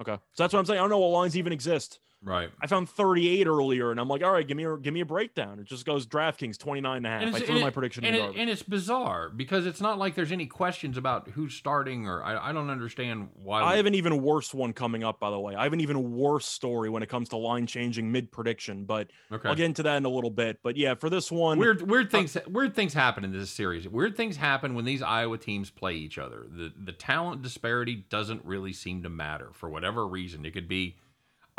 Okay. 0.00 0.16
So 0.32 0.44
that's 0.44 0.52
what 0.52 0.60
I'm 0.60 0.66
saying. 0.66 0.78
I 0.78 0.82
don't 0.82 0.90
know 0.90 0.98
what 0.98 1.08
lines 1.08 1.36
even 1.36 1.52
exist. 1.52 1.98
Right. 2.22 2.50
I 2.60 2.66
found 2.66 2.90
38 2.90 3.46
earlier, 3.46 3.90
and 3.90 3.98
I'm 3.98 4.08
like, 4.08 4.22
all 4.22 4.30
right, 4.32 4.46
give 4.46 4.56
me 4.56 4.64
a 4.64 4.76
give 4.76 4.92
me 4.92 5.00
a 5.00 5.06
breakdown. 5.06 5.58
It 5.58 5.64
just 5.64 5.86
goes 5.86 6.06
DraftKings 6.06 6.58
29 6.58 6.98
and 6.98 7.06
a 7.06 7.08
half. 7.08 7.22
And 7.22 7.34
I 7.34 7.40
threw 7.40 7.60
my 7.60 7.68
it- 7.68 7.74
prediction 7.74 8.04
and, 8.04 8.14
in 8.14 8.22
it, 8.22 8.36
and 8.36 8.50
it's 8.50 8.62
bizarre 8.62 9.30
because 9.30 9.64
it's 9.64 9.80
not 9.80 9.98
like 9.98 10.14
there's 10.14 10.30
any 10.30 10.46
questions 10.46 10.98
about 10.98 11.28
who's 11.28 11.54
starting 11.54 12.06
or 12.06 12.22
I, 12.22 12.50
I 12.50 12.52
don't 12.52 12.68
understand 12.68 13.30
why. 13.34 13.62
I 13.62 13.76
have 13.76 13.86
an 13.86 13.94
even 13.94 14.20
worse 14.22 14.52
one 14.52 14.74
coming 14.74 15.02
up, 15.02 15.18
by 15.18 15.30
the 15.30 15.40
way. 15.40 15.54
I 15.54 15.64
have 15.64 15.72
an 15.72 15.80
even 15.80 16.14
worse 16.14 16.44
story 16.44 16.90
when 16.90 17.02
it 17.02 17.08
comes 17.08 17.30
to 17.30 17.38
line 17.38 17.66
changing 17.66 18.12
mid 18.12 18.30
prediction, 18.30 18.84
but 18.84 19.10
okay. 19.32 19.48
I'll 19.48 19.54
get 19.54 19.64
into 19.64 19.82
that 19.84 19.96
in 19.96 20.04
a 20.04 20.10
little 20.10 20.30
bit. 20.30 20.58
But 20.62 20.76
yeah, 20.76 20.94
for 20.96 21.08
this 21.08 21.32
one, 21.32 21.58
Weird, 21.58 21.88
weird 21.88 22.08
uh, 22.08 22.10
things. 22.10 22.36
weird 22.46 22.74
things 22.74 22.92
happen 22.92 23.24
in 23.24 23.32
this 23.32 23.50
series. 23.50 23.88
Weird 23.88 24.14
things 24.14 24.36
happen 24.36 24.74
when 24.74 24.84
these 24.84 25.00
Iowa 25.00 25.38
teams 25.38 25.70
play 25.70 25.94
each 25.94 26.18
other. 26.18 26.46
The 26.50 26.70
the 26.78 26.92
talent 26.92 27.40
disparity 27.40 28.04
doesn't 28.10 28.44
really 28.44 28.74
seem 28.74 29.02
to 29.04 29.08
matter 29.08 29.48
for 29.54 29.70
whatever 29.70 30.06
reason. 30.06 30.44
It 30.44 30.52
could 30.52 30.68
be 30.68 30.96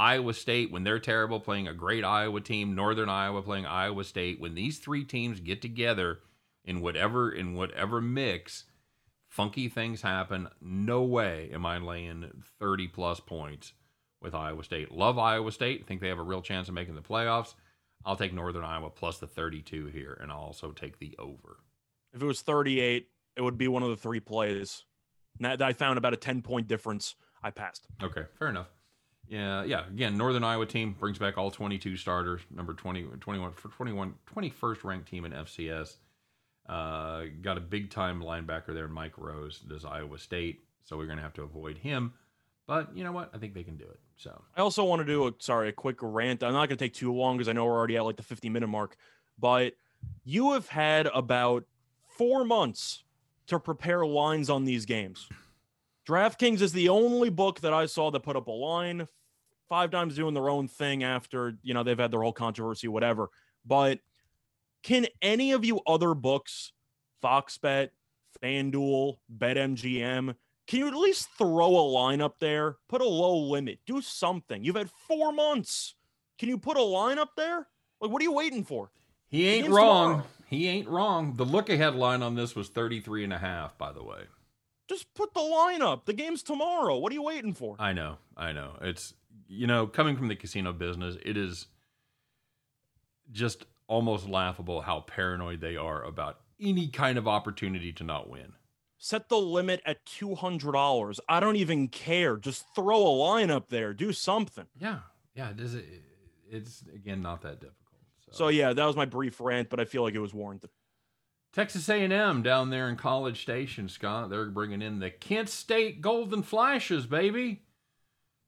Iowa 0.02 0.34
State 0.34 0.72
when 0.72 0.84
they're 0.84 0.98
terrible 1.00 1.40
playing 1.40 1.68
a 1.68 1.76
great 1.76 2.04
Iowa 2.04 2.42
team, 2.42 2.74
Northern 2.74 3.08
Iowa 3.08 3.44
playing 3.44 3.68
Iowa 3.68 4.04
State. 4.04 4.40
When 4.40 4.56
these 4.56 4.80
three 4.80 5.04
teams 5.04 5.40
get 5.40 5.62
together 5.62 6.20
in 6.66 6.82
whatever 6.82 7.32
in 7.32 7.54
whatever 7.54 8.02
mix, 8.02 8.64
funky 9.28 9.70
things 9.70 10.02
happen. 10.02 10.48
No 10.60 11.04
way 11.04 11.52
am 11.54 11.68
I 11.68 11.78
laying 11.78 12.44
thirty 12.60 12.88
plus 12.88 13.20
points 13.20 13.74
with 14.20 14.34
Iowa 14.34 14.64
State. 14.64 14.92
Love 14.92 15.20
Iowa 15.20 15.52
State. 15.52 15.86
Think 15.86 16.02
they 16.02 16.10
have 16.10 16.18
a 16.18 16.24
real 16.24 16.42
chance 16.42 16.68
of 16.68 16.74
making 16.74 16.96
the 16.96 17.02
playoffs. 17.02 17.54
I'll 18.04 18.16
take 18.16 18.34
Northern 18.34 18.64
Iowa 18.64 18.90
plus 18.90 19.20
the 19.20 19.28
32 19.28 19.86
here, 19.88 20.18
and 20.20 20.32
I'll 20.32 20.40
also 20.40 20.72
take 20.72 20.98
the 20.98 21.16
over. 21.20 21.58
if 22.12 22.24
it 22.24 22.26
was 22.26 22.42
38, 22.42 23.08
it 23.38 23.42
would 23.42 23.60
be 23.60 23.68
one 23.68 23.84
of 23.84 23.90
the 23.90 23.96
three 23.96 24.20
plays. 24.20 24.84
That 25.40 25.62
I 25.62 25.74
found 25.74 26.00
about 26.00 26.14
a 26.14 26.18
10 26.18 26.42
point 26.42 26.68
difference. 26.68 27.16
I 27.44 27.52
passed. 27.52 27.86
Okay, 28.02 28.24
fair 28.40 28.50
enough. 28.50 28.68
Yeah, 29.32 29.64
yeah. 29.64 29.88
Again, 29.88 30.18
Northern 30.18 30.44
Iowa 30.44 30.66
team 30.66 30.94
brings 31.00 31.18
back 31.18 31.38
all 31.38 31.52
22 31.52 31.96
starters, 31.96 32.42
number 32.54 32.74
20, 32.74 33.04
21 33.22 33.54
for 33.54 33.70
21, 33.70 34.14
21st 34.36 34.84
ranked 34.84 35.08
team 35.10 35.24
in 35.24 35.32
FCS. 35.32 35.96
Uh, 36.68 37.24
got 37.42 37.58
a 37.58 37.62
big 37.62 37.90
time 37.90 38.22
linebacker 38.22 38.74
there, 38.74 38.90
Mike 38.90 39.18
Rose, 39.18 39.60
does 39.60 39.86
Iowa 39.86 40.18
State, 40.18 40.60
so 40.84 40.98
we're 40.98 41.06
gonna 41.06 41.22
have 41.22 41.34
to 41.36 41.44
avoid 41.44 41.78
him. 41.78 42.14
But 42.68 42.96
you 42.96 43.06
know 43.06 43.14
what? 43.14 43.32
I 43.34 43.38
think 43.38 43.54
they 43.54 43.64
can 43.64 43.78
do 43.78 43.86
it. 43.86 44.00
So 44.18 44.42
I 44.56 44.62
also 44.62 44.84
want 44.84 45.00
to 45.00 45.06
do 45.06 45.28
a 45.28 45.32
sorry, 45.40 45.70
a 45.70 45.74
quick 45.74 45.98
rant. 46.02 46.44
I'm 46.44 46.54
not 46.54 46.68
going 46.68 46.78
to 46.78 46.86
take 46.86 46.94
too 46.94 47.14
long 47.14 47.38
because 47.38 47.48
I 47.50 47.54
know 47.54 47.66
we're 47.66 47.72
already 47.72 47.98
at 47.98 48.06
like 48.06 48.18
the 48.18 48.24
50 48.24 48.50
minute 48.50 48.68
mark. 48.68 48.96
But 49.40 49.74
you 50.24 50.54
have 50.54 50.68
had 50.70 51.08
about 51.08 51.66
four 52.18 52.46
months 52.46 53.04
to 53.48 53.60
prepare 53.60 54.06
lines 54.06 54.50
on 54.50 54.66
these 54.66 54.86
games. 54.86 55.28
DraftKings 56.08 56.62
is 56.62 56.74
the 56.74 56.90
only 56.90 57.30
book 57.30 57.62
that 57.62 57.74
I 57.74 57.88
saw 57.88 58.12
that 58.12 58.22
put 58.22 58.36
up 58.36 58.48
a 58.48 58.52
line. 58.52 59.08
5Dimes 59.72 60.16
doing 60.16 60.34
their 60.34 60.50
own 60.50 60.68
thing 60.68 61.04
after 61.04 61.56
you 61.64 61.74
know 61.74 61.84
they've 61.84 61.98
had 61.98 62.12
their 62.12 62.22
whole 62.22 62.34
controversy, 62.34 62.88
whatever. 62.88 63.30
But 63.66 64.00
can 64.84 65.08
any 65.22 65.52
of 65.54 65.64
you 65.64 65.80
other 65.88 66.14
books, 66.14 66.74
FoxBet, 67.24 67.90
FanDuel, 68.44 69.18
BetMGM, 69.36 70.36
can 70.68 70.80
you 70.80 70.88
at 70.88 70.96
least 70.96 71.30
throw 71.38 71.70
a 71.70 71.86
line 71.88 72.22
up 72.22 72.40
there? 72.40 72.78
Put 72.90 73.02
a 73.02 73.08
low 73.08 73.38
limit. 73.38 73.80
Do 73.86 74.02
something. 74.02 74.64
You've 74.64 74.76
had 74.76 74.90
four 75.08 75.32
months. 75.32 75.96
Can 76.40 76.50
you 76.50 76.58
put 76.58 76.78
a 76.78 76.82
line 76.82 77.20
up 77.20 77.32
there? 77.36 77.68
Like, 78.00 78.12
what 78.12 78.22
are 78.22 78.24
you 78.24 78.32
waiting 78.32 78.64
for? 78.64 78.90
he 79.28 79.48
ain't 79.48 79.70
wrong. 79.70 80.10
tomorrow. 80.10 80.28
He 80.48 80.68
ain't 80.68 80.88
wrong. 80.90 81.36
The 81.36 81.46
look 81.46 81.70
ahead 81.70 81.96
line 81.96 82.22
on 82.22 82.36
this 82.36 82.56
was 82.56 82.68
33 82.70 83.24
and 83.24 83.34
a 83.34 83.38
half, 83.38 83.78
by 83.78 83.92
the 83.94 84.04
way. 84.04 84.24
Just 84.90 85.14
put 85.14 85.34
the 85.34 85.42
line 85.42 85.82
up. 85.82 86.06
The 86.06 86.14
game's 86.14 86.44
tomorrow. 86.44 86.98
What 86.98 87.12
are 87.12 87.16
you 87.16 87.24
waiting 87.24 87.54
for? 87.54 87.78
I 87.80 87.94
know, 87.94 88.18
I 88.36 88.52
know. 88.52 88.74
It's 88.82 89.14
you 89.52 89.68
know, 89.68 89.86
coming 89.86 90.16
from 90.16 90.30
the 90.30 90.36
casino 90.36 90.72
business, 90.72 91.18
it 91.26 91.36
is 91.36 91.68
just 93.32 93.66
almost 93.88 94.28
laughable 94.28 94.82
how 94.82 95.02
paranoid 95.02 95.60
they 95.60 95.76
are 95.76 96.04
about 96.04 96.40
any 96.60 96.88
kind 96.88 97.18
of 97.18 97.28
opportunity 97.28 97.92
to 97.92 98.04
not 98.04 98.30
win. 98.30 98.54
Set 98.98 99.28
the 99.28 99.38
limit 99.38 99.82
at 99.86 100.06
$200. 100.06 101.20
I 101.28 101.40
don't 101.40 101.56
even 101.58 101.90
care. 101.90 102.38
Just 102.38 102.66
throw 102.74 102.98
a 102.98 103.10
line 103.10 103.52
up 103.52 103.70
there. 103.70 103.94
Do 103.94 104.14
something. 104.14 104.68
Yeah, 104.80 105.00
yeah. 105.36 105.50
It 105.50 105.60
is. 105.60 105.76
It's 106.50 106.84
again 106.94 107.22
not 107.22 107.42
that 107.42 107.60
difficult. 107.60 107.78
So, 108.34 108.48
yeah, 108.48 108.72
that 108.72 108.86
was 108.86 108.96
my 108.96 109.06
brief 109.06 109.42
rant, 109.42 109.70
but 109.70 109.82
I 109.82 109.86
feel 109.86 110.04
like 110.04 110.14
it 110.14 110.20
was 110.20 110.34
warranted. 110.34 110.70
Texas 111.52 111.90
A&M 111.90 112.44
down 112.44 112.70
there 112.70 112.88
in 112.88 112.96
College 112.96 113.42
Station, 113.42 113.90
Scott. 113.90 114.30
They're 114.30 114.46
bringing 114.46 114.82
in 114.82 115.00
the 115.00 115.10
Kent 115.10 115.50
State 115.50 116.00
Golden 116.00 116.42
Flashes, 116.42 117.06
baby. 117.06 117.64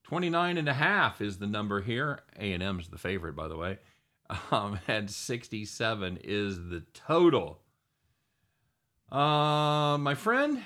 29 0.03 0.57
and 0.57 0.67
a 0.69 0.74
half 0.74 1.22
is 1.22 1.38
the 1.38 1.48
number 1.48 1.81
here. 1.81 2.19
A&M's 2.38 2.89
the 2.89 2.98
favorite, 2.98 3.36
by 3.36 3.48
the 3.48 3.57
way. 3.57 3.79
Um, 4.51 4.79
and 4.88 5.10
67 5.10 6.19
is 6.24 6.57
the 6.69 6.83
total. 6.93 7.60
Uh, 9.12 9.98
my 10.00 10.15
friend, 10.15 10.63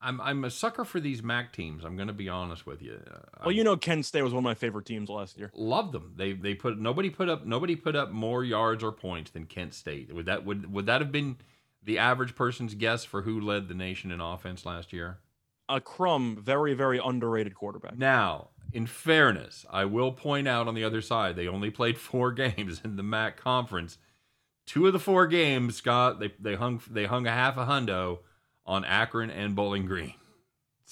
I'm 0.00 0.20
I'm 0.20 0.44
a 0.44 0.50
sucker 0.50 0.84
for 0.84 0.98
these 0.98 1.22
MAC 1.22 1.52
teams. 1.52 1.84
I'm 1.84 1.94
going 1.94 2.08
to 2.08 2.14
be 2.14 2.28
honest 2.28 2.66
with 2.66 2.82
you. 2.82 3.00
Uh, 3.08 3.18
Well, 3.44 3.52
you 3.52 3.62
know, 3.62 3.76
Kent 3.76 4.04
State 4.04 4.22
was 4.22 4.32
one 4.32 4.40
of 4.40 4.44
my 4.44 4.54
favorite 4.54 4.84
teams 4.84 5.08
last 5.08 5.38
year. 5.38 5.50
love 5.54 5.92
them. 5.92 6.14
They 6.16 6.32
they 6.32 6.54
put 6.54 6.78
nobody 6.78 7.08
put 7.08 7.28
up 7.28 7.46
nobody 7.46 7.76
put 7.76 7.94
up 7.94 8.10
more 8.10 8.42
yards 8.42 8.82
or 8.82 8.90
points 8.90 9.30
than 9.30 9.46
Kent 9.46 9.74
State. 9.74 10.12
Would 10.12 10.26
that 10.26 10.44
would 10.44 10.72
would 10.72 10.86
that 10.86 11.00
have 11.00 11.12
been 11.12 11.36
the 11.84 11.98
average 11.98 12.34
person's 12.34 12.74
guess 12.74 13.04
for 13.04 13.22
who 13.22 13.40
led 13.40 13.68
the 13.68 13.74
nation 13.74 14.10
in 14.10 14.20
offense 14.20 14.66
last 14.66 14.92
year? 14.92 15.18
A 15.68 15.80
Crum, 15.80 16.38
very, 16.40 16.74
very 16.74 17.00
underrated 17.02 17.54
quarterback. 17.54 17.96
Now, 17.96 18.48
in 18.72 18.86
fairness, 18.86 19.64
I 19.70 19.84
will 19.84 20.12
point 20.12 20.48
out 20.48 20.68
on 20.68 20.74
the 20.74 20.84
other 20.84 21.00
side 21.00 21.36
they 21.36 21.48
only 21.48 21.70
played 21.70 21.98
four 22.10 22.32
games 22.32 22.80
in 22.84 22.96
the 22.96 23.02
MAC 23.02 23.36
conference. 23.36 23.98
Two 24.66 24.86
of 24.86 24.92
the 24.92 24.98
four 25.00 25.26
games, 25.26 25.76
Scott, 25.76 26.20
they 26.20 26.32
they 26.38 26.54
hung 26.54 26.80
they 26.90 27.06
hung 27.06 27.26
a 27.26 27.32
half 27.32 27.56
a 27.56 27.66
hundo 27.66 28.20
on 28.64 28.84
Akron 28.84 29.30
and 29.30 29.56
Bowling 29.56 29.86
Green. 29.86 30.14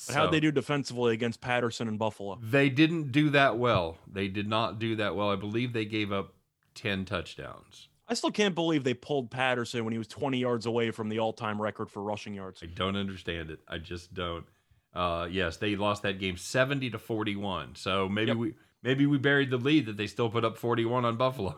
But 0.07 0.17
how'd 0.17 0.33
they 0.33 0.41
do 0.41 0.51
defensively 0.51 1.13
against 1.13 1.41
Patterson 1.41 1.87
and 1.87 1.99
Buffalo? 1.99 2.39
They 2.43 2.71
didn't 2.71 3.13
do 3.13 3.31
that 3.31 3.59
well. 3.59 3.99
They 4.11 4.29
did 4.29 4.49
not 4.49 4.79
do 4.79 4.97
that 4.97 5.15
well. 5.15 5.31
I 5.31 5.37
believe 5.37 5.73
they 5.73 5.85
gave 5.85 6.11
up 6.11 6.35
10 6.75 7.05
touchdowns. 7.05 7.89
I 8.09 8.15
still 8.15 8.31
can't 8.31 8.55
believe 8.55 8.83
they 8.83 8.95
pulled 8.95 9.31
Patterson 9.31 9.85
when 9.85 9.93
he 9.93 9.99
was 9.99 10.09
20 10.09 10.39
yards 10.39 10.67
away 10.67 10.91
from 10.91 11.11
the 11.11 11.19
all-time 11.19 11.61
record 11.61 11.91
for 11.91 12.03
rushing 12.03 12.35
yards. 12.35 12.63
I 12.63 12.67
don't 12.67 12.97
understand 12.97 13.51
it. 13.51 13.61
I 13.69 13.79
just 13.79 14.15
don't. 14.15 14.47
Uh, 14.95 15.29
yes, 15.31 15.57
they 15.57 15.77
lost 15.77 16.03
that 16.03 16.19
game 16.19 16.37
70 16.37 16.91
to 16.91 16.99
41. 16.99 17.75
So 17.77 18.09
maybe 18.09 18.29
Yep. 18.29 18.37
we 18.37 18.55
maybe 18.83 19.07
we 19.07 19.19
buried 19.19 19.51
the 19.51 19.57
lead 19.57 19.87
that 19.87 19.97
they 19.97 20.07
still 20.07 20.29
put 20.31 20.45
up 20.45 20.57
41 20.57 21.05
on 21.05 21.17
Buffalo. 21.17 21.55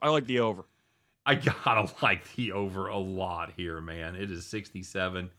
I 0.00 0.08
like 0.08 0.26
the 0.26 0.40
over. 0.40 0.64
I 1.24 1.34
gotta 1.36 1.92
like 2.02 2.34
the 2.34 2.52
over 2.52 2.88
a 2.88 2.98
lot 2.98 3.52
here, 3.56 3.80
man. 3.80 4.16
It 4.16 4.30
is 4.30 4.46
67. 4.46 5.30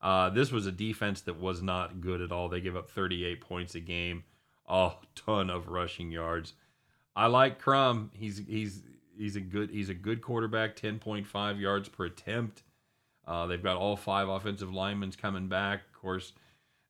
Uh, 0.00 0.30
this 0.30 0.50
was 0.50 0.66
a 0.66 0.72
defense 0.72 1.20
that 1.22 1.38
was 1.40 1.62
not 1.62 2.00
good 2.00 2.20
at 2.20 2.32
all. 2.32 2.48
They 2.48 2.60
gave 2.60 2.76
up 2.76 2.90
38 2.90 3.40
points 3.40 3.74
a 3.76 3.80
game, 3.80 4.24
a 4.68 4.92
ton 5.14 5.48
of 5.48 5.68
rushing 5.68 6.10
yards. 6.10 6.54
I 7.14 7.26
like 7.26 7.58
Crum. 7.60 8.10
He's 8.14 8.38
he's 8.46 8.82
he's 9.16 9.36
a 9.36 9.40
good 9.40 9.70
he's 9.70 9.88
a 9.88 9.94
good 9.94 10.20
quarterback. 10.22 10.76
10.5 10.76 11.60
yards 11.60 11.88
per 11.88 12.06
attempt. 12.06 12.62
Uh, 13.26 13.46
they've 13.46 13.62
got 13.62 13.76
all 13.76 13.96
five 13.96 14.28
offensive 14.28 14.72
linemen 14.72 15.12
coming 15.12 15.48
back. 15.48 15.82
Of 15.94 16.00
course, 16.00 16.32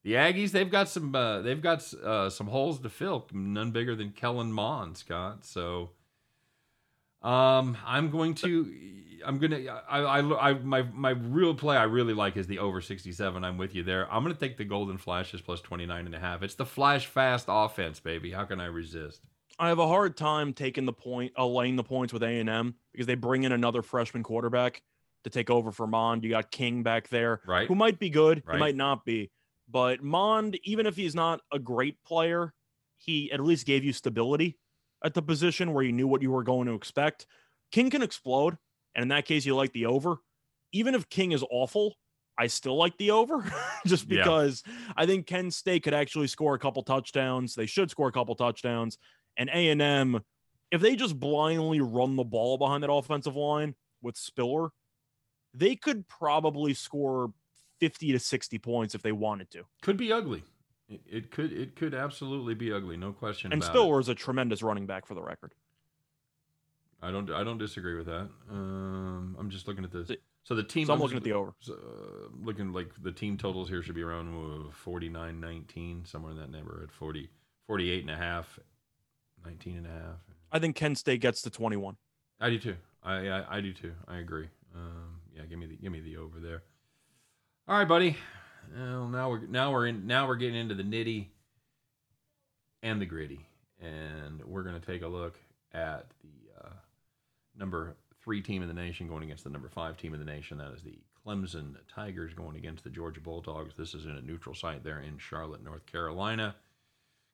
the 0.03 0.13
Aggies 0.13 0.51
they've 0.51 0.71
got 0.71 0.89
some 0.89 1.15
uh, 1.15 1.43
got 1.55 1.93
uh, 1.95 2.31
some 2.31 2.49
holes 2.49 2.81
to 2.81 2.89
fill. 2.89 3.27
None 3.33 3.71
bigger 3.71 3.95
than 3.95 4.11
Kellen 4.11 4.53
Mond, 4.53 4.97
Scott. 4.97 5.45
So. 5.45 5.91
Um, 7.23 7.79
I'm 7.87 8.11
going 8.11 8.35
to, 8.35 8.75
I'm 9.25 9.39
gonna, 9.39 9.61
I, 9.89 10.01
I, 10.01 10.51
I, 10.51 10.55
my, 10.55 10.83
my 10.83 11.11
real 11.11 11.55
play 11.55 11.77
I 11.77 11.85
really 11.85 12.15
like 12.15 12.37
is 12.37 12.49
the 12.49 12.59
over 12.59 12.81
67. 12.81 13.45
I'm 13.45 13.59
with 13.59 13.77
you 13.77 13.85
there. 13.85 14.13
I'm 14.13 14.25
gonna 14.25 14.35
take 14.35 14.57
the 14.57 14.65
Golden 14.65 14.99
Flashes 14.99 15.41
plus 15.41 15.61
29 15.61 16.07
and 16.07 16.15
a 16.17 16.19
half. 16.19 16.43
It's 16.43 16.57
the 16.57 16.67
flash 16.67 17.07
fast 17.07 17.45
offense, 17.49 18.01
baby. 18.01 18.33
How 18.33 18.45
can 18.45 18.61
I 18.61 18.67
resist? 18.67 19.23
I 19.59 19.69
have 19.69 19.79
a 19.79 19.87
hard 19.87 20.17
time 20.17 20.53
taking 20.53 20.85
the 20.85 20.93
point, 20.93 21.33
uh, 21.39 21.47
laying 21.47 21.77
the 21.77 21.85
points 21.85 22.13
with 22.13 22.25
A&M 22.25 22.75
because 22.91 23.07
they 23.07 23.15
bring 23.15 23.45
in 23.45 23.53
another 23.53 23.83
freshman 23.83 24.25
quarterback 24.25 24.83
to 25.25 25.31
take 25.31 25.51
over 25.51 25.73
for 25.73 25.87
Mond. 25.87 26.25
You 26.25 26.31
got 26.31 26.51
King 26.51 26.83
back 26.83 27.09
there, 27.09 27.41
Right? 27.47 27.69
who 27.69 27.75
might 27.75 27.99
be 27.99 28.11
good, 28.11 28.43
Right. 28.47 28.55
he 28.57 28.61
might 28.61 28.77
not 28.77 29.05
be. 29.05 29.31
But 29.69 30.03
Mond, 30.03 30.59
even 30.65 30.87
if 30.87 30.97
he's 30.97 31.15
not 31.15 31.41
a 31.53 31.59
great 31.59 32.03
player, 32.05 32.53
he 32.99 33.31
at 33.33 33.41
least 33.41 33.67
gave 33.67 33.85
you 33.85 33.93
stability 33.93 34.59
at 35.05 35.15
the 35.15 35.23
position 35.23 35.73
where 35.73 35.83
you 35.85 35.93
knew 35.93 36.07
what 36.07 36.23
you 36.23 36.31
were 36.31 36.43
going 36.43 36.67
to 36.67 36.75
expect. 36.75 37.27
King 37.71 37.91
can 37.91 38.03
explode, 38.03 38.57
and 38.95 39.03
in 39.03 39.09
that 39.09 39.25
case, 39.25 39.47
you 39.47 39.55
like 39.57 39.73
the 39.73 39.87
over. 39.87 40.17
Even 40.73 40.95
if 40.95 41.09
King 41.09 41.33
is 41.33 41.45
awful, 41.51 41.95
I 42.39 42.47
still 42.47 42.77
like 42.77 42.97
the 42.99 43.11
over 43.11 43.43
just 43.87 44.09
Yeah. 44.09 44.23
because 44.23 44.63
I 44.97 45.07
think 45.07 45.27
Kent 45.27 45.55
State 45.55 45.83
could 45.85 45.95
actually 45.95 46.27
score 46.29 46.55
a 46.55 46.59
couple 46.59 46.83
touchdowns. 46.83 47.55
They 47.55 47.67
should 47.67 47.91
score 47.91 48.09
a 48.09 48.13
couple 48.13 48.35
touchdowns. 48.35 48.99
And 49.37 49.49
A&M, 49.51 50.21
if 50.71 50.81
they 50.81 50.97
just 50.97 51.19
blindly 51.19 51.81
run 51.81 52.17
the 52.17 52.25
ball 52.25 52.59
behind 52.59 52.83
that 52.83 52.93
offensive 52.93 53.37
line 53.37 53.75
with 54.03 54.17
Spiller, 54.17 54.71
they 55.55 55.77
could 55.77 56.09
probably 56.09 56.75
score 56.75 57.33
50 57.81 58.13
to 58.13 58.19
60 58.19 58.59
points 58.59 58.95
if 58.95 59.03
they 59.03 59.13
wanted 59.13 59.51
to. 59.51 59.65
Could 59.83 59.97
be 59.97 60.13
ugly. 60.13 60.45
It, 60.89 61.31
could 61.31 61.53
it 61.53 61.75
could 61.75 61.95
absolutely 61.95 62.55
be 62.55 62.73
ugly, 62.73 62.97
no 62.97 63.13
question 63.13 63.53
And 63.53 63.65
Spiller 63.65 63.99
is 63.99 64.09
a 64.09 64.15
tremendous 64.15 64.63
running 64.63 64.87
back 64.87 65.07
for 65.07 65.15
the 65.15 65.23
record. 65.23 65.55
I 67.01 67.11
don't 67.11 67.31
I 67.31 67.43
don't 67.43 67.59
disagree 67.59 67.97
with 67.97 68.07
that. 68.07 68.29
Um, 68.51 69.37
I'm 69.39 69.51
just 69.51 69.67
looking 69.67 69.85
at 69.85 69.91
this. 69.91 70.11
So 70.45 70.55
the 70.55 70.63
team. 70.63 70.87
So 70.87 70.93
I'm 70.93 70.99
I'm 70.99 71.03
looking 71.03 71.17
at 71.17 71.25
the 71.25 71.33
over. 71.33 71.55
So, 71.61 71.73
uh, 71.75 72.29
looking 72.45 72.73
like 72.73 72.91
the 73.03 73.11
team 73.11 73.37
totals 73.37 73.69
here 73.69 73.83
should 73.83 73.95
be 73.95 74.03
around 74.03 74.73
49 74.73 75.41
19 75.41 76.05
somewhere 76.05 76.33
in 76.33 76.39
that 76.39 76.51
neighborhood 76.51 76.93
40 76.93 77.29
48 77.67 78.03
and 78.03 78.11
a 78.11 78.17
half 78.17 78.59
19 79.45 79.79
and 79.79 79.87
a 79.87 79.91
half 79.91 80.19
I 80.53 80.59
think 80.59 80.77
Kent 80.77 80.99
State 80.99 81.21
gets 81.21 81.43
to 81.43 81.51
21. 81.51 81.97
i 82.41 82.51
do 82.51 82.59
too 82.59 82.77
i 83.03 83.29
i, 83.29 83.57
I 83.57 83.61
do 83.61 83.73
too 83.73 83.93
i 84.07 84.19
agree 84.19 84.49
um 84.75 85.22
yeah 85.43 85.49
give 85.49 85.59
me 85.59 85.67
the 85.67 85.77
give 85.77 85.93
me 85.93 86.01
the 86.01 86.17
over 86.17 86.39
there 86.41 86.63
all 87.69 87.79
right 87.79 87.89
buddy 87.89 88.17
well, 88.77 89.09
now 89.09 89.29
we're 89.29 89.47
now 89.47 89.73
we're 89.73 89.87
in 89.87 90.07
now 90.07 90.27
we're 90.27 90.37
getting 90.37 90.57
into 90.57 90.75
the 90.75 90.85
nitty 90.85 91.27
and 92.83 93.01
the 93.01 93.07
gritty 93.07 93.47
and 93.81 94.43
we're 94.45 94.63
to 94.63 94.81
take 94.81 95.03
a 95.03 95.09
look 95.09 95.39
at 95.73 96.07
the 96.23 96.65
uh, 96.65 96.73
number 97.59 97.97
three 98.23 98.41
team 98.41 98.63
in 98.63 98.69
the 98.69 98.75
nation 98.75 99.09
going 99.09 99.25
against 99.25 99.45
the 99.45 99.51
number 99.51 99.69
five 99.69 99.97
team 99.97 100.15
in 100.15 100.21
the 100.21 100.27
nation. 100.27 100.59
That 100.59 100.73
is 100.73 100.83
the 100.83 100.99
Clemson 101.27 101.75
Tigers 101.93 102.35
going 102.35 102.57
against 102.57 102.85
the 102.85 102.91
Georgia 102.91 103.21
Bulldogs. 103.21 103.75
This 103.77 103.95
is 103.95 104.05
in 104.05 104.13
a 104.13 104.23
neutral 104.23 104.55
site 104.55 104.85
there 104.85 105.01
in 105.01 105.19
Charlotte, 105.19 105.65
North 105.65 105.87
Carolina. 105.87 106.55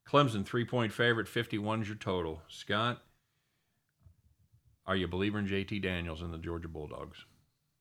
Clemson 0.07 0.45
three 0.45 0.65
point 0.65 0.93
favorite, 0.93 1.29
51 1.29 1.83
is 1.83 1.89
your 1.89 1.97
total. 1.97 2.43
Scott, 2.49 3.03
are 4.87 4.97
you 4.97 5.05
a 5.05 5.09
believer 5.09 5.39
in 5.39 5.47
JT 5.47 5.83
Daniels 5.83 6.23
and 6.23 6.33
the 6.33 6.39
Georgia 6.39 6.69
Bulldogs? 6.69 7.27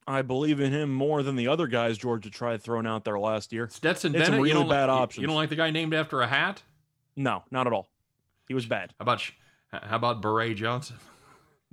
I 0.08 0.22
believe 0.22 0.58
in 0.58 0.72
him 0.72 0.92
more 0.92 1.22
than 1.22 1.36
the 1.36 1.48
other 1.48 1.66
guys 1.66 1.98
Georgia 1.98 2.30
tried 2.30 2.62
throwing 2.62 2.86
out 2.86 3.04
there 3.04 3.18
last 3.18 3.52
year. 3.52 3.68
Stetson 3.70 4.12
Bennett, 4.12 4.30
you 4.30 4.36
really 4.36 4.50
don't 4.52 4.68
bad 4.68 4.86
like, 4.86 4.96
you- 4.96 5.02
options. 5.02 5.20
You 5.22 5.26
don't 5.26 5.36
like 5.36 5.50
the 5.50 5.56
guy 5.56 5.70
named 5.70 5.92
after 5.92 6.22
a 6.22 6.26
hat? 6.26 6.62
No, 7.14 7.44
not 7.50 7.66
at 7.66 7.74
all. 7.74 7.90
He 8.48 8.54
was 8.54 8.64
bad. 8.64 8.94
How 8.98 9.02
about 9.02 9.30
how 9.70 9.96
about 9.96 10.22
Beret 10.22 10.56
Johnson? 10.56 10.96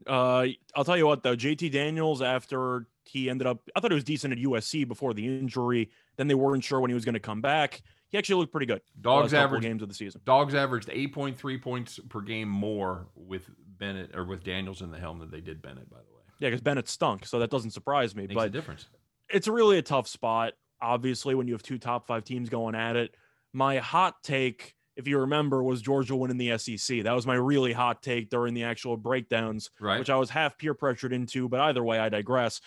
Uh, 0.05 0.47
I'll 0.75 0.83
tell 0.83 0.97
you 0.97 1.07
what 1.07 1.23
though, 1.23 1.35
JT 1.35 1.71
Daniels 1.71 2.21
after 2.21 2.87
he 3.05 3.29
ended 3.29 3.47
up, 3.47 3.61
I 3.73 3.79
thought 3.79 3.91
he 3.91 3.95
was 3.95 4.03
decent 4.03 4.33
at 4.33 4.39
USC 4.39 4.85
before 4.85 5.13
the 5.13 5.25
injury. 5.25 5.89
Then 6.17 6.27
they 6.27 6.35
weren't 6.35 6.63
sure 6.63 6.81
when 6.81 6.89
he 6.89 6.95
was 6.95 7.05
going 7.05 7.13
to 7.13 7.19
come 7.21 7.39
back. 7.39 7.81
He 8.09 8.17
actually 8.17 8.35
looked 8.35 8.51
pretty 8.51 8.65
good. 8.65 8.81
Dogs 8.99 9.31
couple 9.31 9.45
average 9.45 9.61
games 9.61 9.81
of 9.81 9.87
the 9.87 9.95
season. 9.95 10.21
Dogs 10.25 10.53
averaged 10.53 10.89
8.3 10.89 11.61
points 11.61 11.99
per 12.09 12.21
game 12.21 12.49
more 12.49 13.07
with 13.15 13.49
Bennett 13.77 14.15
or 14.15 14.25
with 14.25 14.43
Daniels 14.43 14.81
in 14.81 14.91
the 14.91 14.99
helm 14.99 15.19
than 15.19 15.31
they 15.31 15.41
did 15.41 15.61
Bennett, 15.61 15.89
by 15.89 15.97
the 15.97 16.13
way. 16.13 16.14
Yeah, 16.39 16.49
because 16.49 16.61
Bennett 16.61 16.87
stunk, 16.89 17.25
so 17.25 17.39
that 17.39 17.49
doesn't 17.49 17.71
surprise 17.71 18.15
me. 18.15 18.23
Makes 18.23 18.31
a 18.33 18.35
but 18.35 18.51
difference. 18.51 18.87
it's 19.29 19.47
really 19.47 19.77
a 19.77 19.81
tough 19.81 20.07
spot. 20.07 20.53
Obviously, 20.81 21.35
when 21.35 21.47
you 21.47 21.53
have 21.53 21.63
two 21.63 21.77
top 21.77 22.05
five 22.07 22.23
teams 22.25 22.49
going 22.49 22.75
at 22.75 22.95
it. 22.95 23.15
My 23.53 23.77
hot 23.77 24.21
take, 24.21 24.75
if 24.97 25.07
you 25.07 25.19
remember, 25.19 25.63
was 25.63 25.81
Georgia 25.81 26.15
winning 26.15 26.37
the 26.37 26.57
SEC. 26.57 27.03
That 27.03 27.13
was 27.13 27.25
my 27.25 27.35
really 27.35 27.71
hot 27.71 28.03
take 28.03 28.29
during 28.29 28.53
the 28.53 28.63
actual 28.63 28.97
breakdowns, 28.97 29.71
Right. 29.79 29.97
which 29.97 30.09
I 30.09 30.17
was 30.17 30.29
half 30.29 30.57
peer 30.57 30.73
pressured 30.73 31.13
into. 31.13 31.47
But 31.47 31.61
either 31.61 31.83
way, 31.83 31.97
I 31.99 32.09
digress. 32.09 32.59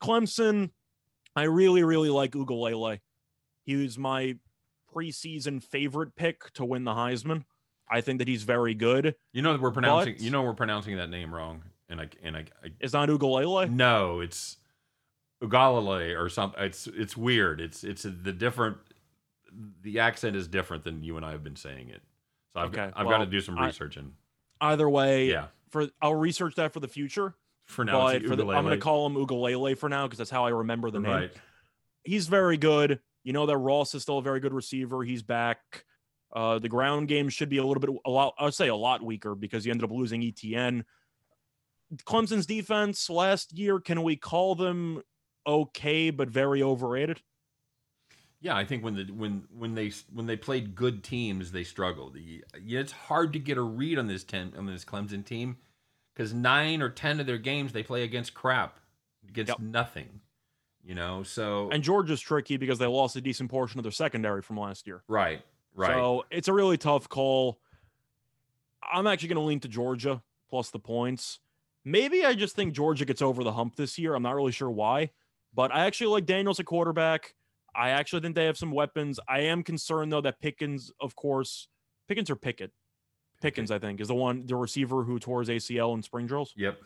Clemson, 0.00 0.70
I 1.34 1.42
really, 1.44 1.82
really 1.82 2.08
like 2.10 2.32
Ugalele. 2.32 3.00
He 3.64 3.74
was 3.76 3.98
my 3.98 4.36
preseason 4.94 5.62
favorite 5.62 6.14
pick 6.16 6.52
to 6.54 6.64
win 6.64 6.84
the 6.84 6.92
Heisman. 6.92 7.44
I 7.90 8.00
think 8.00 8.18
that 8.18 8.28
he's 8.28 8.42
very 8.44 8.74
good. 8.74 9.14
you 9.32 9.42
know 9.42 9.52
that 9.52 9.60
we're 9.62 9.70
pronouncing 9.72 10.14
but- 10.14 10.22
you 10.22 10.30
know 10.30 10.42
we're 10.42 10.54
pronouncing 10.54 10.96
that 10.98 11.08
name 11.10 11.34
wrong. 11.34 11.62
And 11.88 12.00
I 12.00 12.08
and 12.22 12.36
I, 12.36 12.40
I 12.62 12.68
Is 12.80 12.92
not 12.92 13.08
Ugalele? 13.08 13.70
no, 13.70 14.20
it's 14.20 14.56
Ugalele 15.42 16.18
or 16.20 16.28
something. 16.28 16.62
It's 16.62 16.86
it's 16.88 17.16
weird. 17.16 17.60
It's 17.60 17.84
it's 17.84 18.02
the 18.02 18.32
different 18.32 18.76
the 19.82 19.98
accent 20.00 20.36
is 20.36 20.46
different 20.48 20.84
than 20.84 21.02
you 21.02 21.16
and 21.16 21.24
I 21.24 21.32
have 21.32 21.42
been 21.42 21.56
saying 21.56 21.88
it. 21.88 22.02
So 22.54 22.60
I've, 22.60 22.68
Okay, 22.70 22.90
I've 22.94 23.06
well, 23.06 23.18
got 23.18 23.24
to 23.24 23.30
do 23.30 23.40
some 23.40 23.58
I- 23.58 23.66
research 23.66 23.96
and 23.96 24.12
Either 24.60 24.88
way, 24.90 25.28
yeah. 25.30 25.46
for 25.70 25.86
I'll 26.02 26.14
research 26.16 26.56
that 26.56 26.72
for 26.72 26.80
the 26.80 26.88
future. 26.88 27.34
For 27.66 27.84
now, 27.84 28.00
but 28.12 28.24
for 28.26 28.34
the, 28.34 28.42
I'm 28.48 28.64
going 28.64 28.70
to 28.78 28.82
call 28.82 29.06
him 29.06 29.14
Ugalele 29.14 29.76
for 29.76 29.88
now 29.90 30.06
because 30.06 30.18
that's 30.18 30.30
how 30.30 30.46
I 30.46 30.48
remember 30.50 30.90
the 30.90 31.00
name. 31.00 31.10
right. 31.12 31.30
He's 32.02 32.26
very 32.26 32.56
good. 32.56 32.98
You 33.24 33.32
know 33.34 33.44
that 33.46 33.58
Ross 33.58 33.94
is 33.94 34.02
still 34.02 34.18
a 34.18 34.22
very 34.22 34.40
good 34.40 34.54
receiver. 34.54 35.04
He's 35.04 35.22
back. 35.22 35.84
Uh, 36.32 36.58
the 36.58 36.68
ground 36.68 37.08
game 37.08 37.28
should 37.28 37.50
be 37.50 37.58
a 37.58 37.64
little 37.64 37.80
bit, 37.80 37.90
a 38.06 38.10
lot. 38.10 38.34
I'd 38.38 38.54
say 38.54 38.68
a 38.68 38.74
lot 38.74 39.02
weaker 39.04 39.34
because 39.34 39.64
he 39.64 39.70
ended 39.70 39.84
up 39.84 39.90
losing 39.94 40.22
Etienne. 40.24 40.84
Clemson's 42.04 42.46
defense 42.46 43.08
last 43.08 43.56
year, 43.56 43.80
can 43.80 44.02
we 44.02 44.16
call 44.16 44.54
them 44.54 45.02
okay 45.46 46.10
but 46.10 46.28
very 46.28 46.62
overrated? 46.62 47.22
Yeah, 48.40 48.56
I 48.56 48.64
think 48.64 48.84
when 48.84 48.94
the 48.94 49.04
when 49.12 49.44
when 49.50 49.74
they 49.74 49.90
when 50.12 50.26
they 50.26 50.36
played 50.36 50.74
good 50.74 51.02
teams, 51.02 51.50
they 51.52 51.64
struggled. 51.64 52.14
The- 52.14 52.44
it's 52.54 52.92
hard 52.92 53.32
to 53.32 53.38
get 53.38 53.56
a 53.58 53.62
read 53.62 53.98
on 53.98 54.06
this 54.06 54.22
ten 54.22 54.52
on 54.56 54.66
this 54.66 54.84
Clemson 54.84 55.24
team 55.24 55.56
because 56.14 56.32
nine 56.32 56.80
or 56.82 56.88
ten 56.88 57.18
of 57.20 57.26
their 57.26 57.38
games 57.38 57.72
they 57.72 57.82
play 57.82 58.04
against 58.04 58.34
crap, 58.34 58.78
against 59.28 59.48
Yep. 59.50 59.58
nothing. 59.60 60.20
You 60.84 60.94
know, 60.94 61.22
so 61.24 61.68
And 61.70 61.82
Georgia's 61.82 62.20
tricky 62.20 62.56
because 62.56 62.78
they 62.78 62.86
lost 62.86 63.16
a 63.16 63.20
decent 63.20 63.50
portion 63.50 63.78
of 63.80 63.82
their 63.82 63.92
secondary 63.92 64.40
from 64.40 64.56
last 64.58 64.86
year. 64.86 65.02
right, 65.08 65.42
right. 65.74 65.92
So 65.92 66.24
it's 66.30 66.48
a 66.48 66.52
really 66.52 66.78
tough 66.78 67.08
call. 67.08 67.60
I'm 68.82 69.06
actually 69.06 69.28
going 69.28 69.36
to 69.42 69.42
lean 69.42 69.60
to 69.60 69.68
Georgia 69.68 70.22
plus 70.48 70.70
the 70.70 70.78
points. 70.78 71.40
Maybe 71.84 72.24
I 72.24 72.34
just 72.34 72.56
think 72.56 72.74
Georgia 72.74 73.04
gets 73.04 73.22
over 73.22 73.42
the 73.44 73.52
hump 73.52 73.76
this 73.76 73.98
year. 73.98 74.14
I'm 74.14 74.22
not 74.22 74.34
really 74.34 74.52
sure 74.52 74.70
why, 74.70 75.10
but 75.54 75.74
I 75.74 75.86
actually 75.86 76.08
like 76.08 76.26
Daniels 76.26 76.60
at 76.60 76.66
quarterback. 76.66 77.34
I 77.74 77.90
actually 77.90 78.20
think 78.20 78.34
they 78.34 78.46
have 78.46 78.58
some 78.58 78.72
weapons. 78.72 79.20
I 79.28 79.40
am 79.40 79.62
concerned 79.62 80.12
though 80.12 80.20
that 80.22 80.40
Pickens, 80.40 80.90
of 81.00 81.14
course, 81.16 81.68
Pickens 82.08 82.30
or 82.30 82.36
Pickett, 82.36 82.72
Pickens, 83.40 83.70
I 83.70 83.78
think, 83.78 84.00
is 84.00 84.08
the 84.08 84.14
one 84.14 84.46
the 84.46 84.56
receiver 84.56 85.04
who 85.04 85.18
tore 85.18 85.40
his 85.40 85.48
ACL 85.48 85.94
in 85.94 86.02
spring 86.02 86.26
drills. 86.26 86.52
yep, 86.56 86.78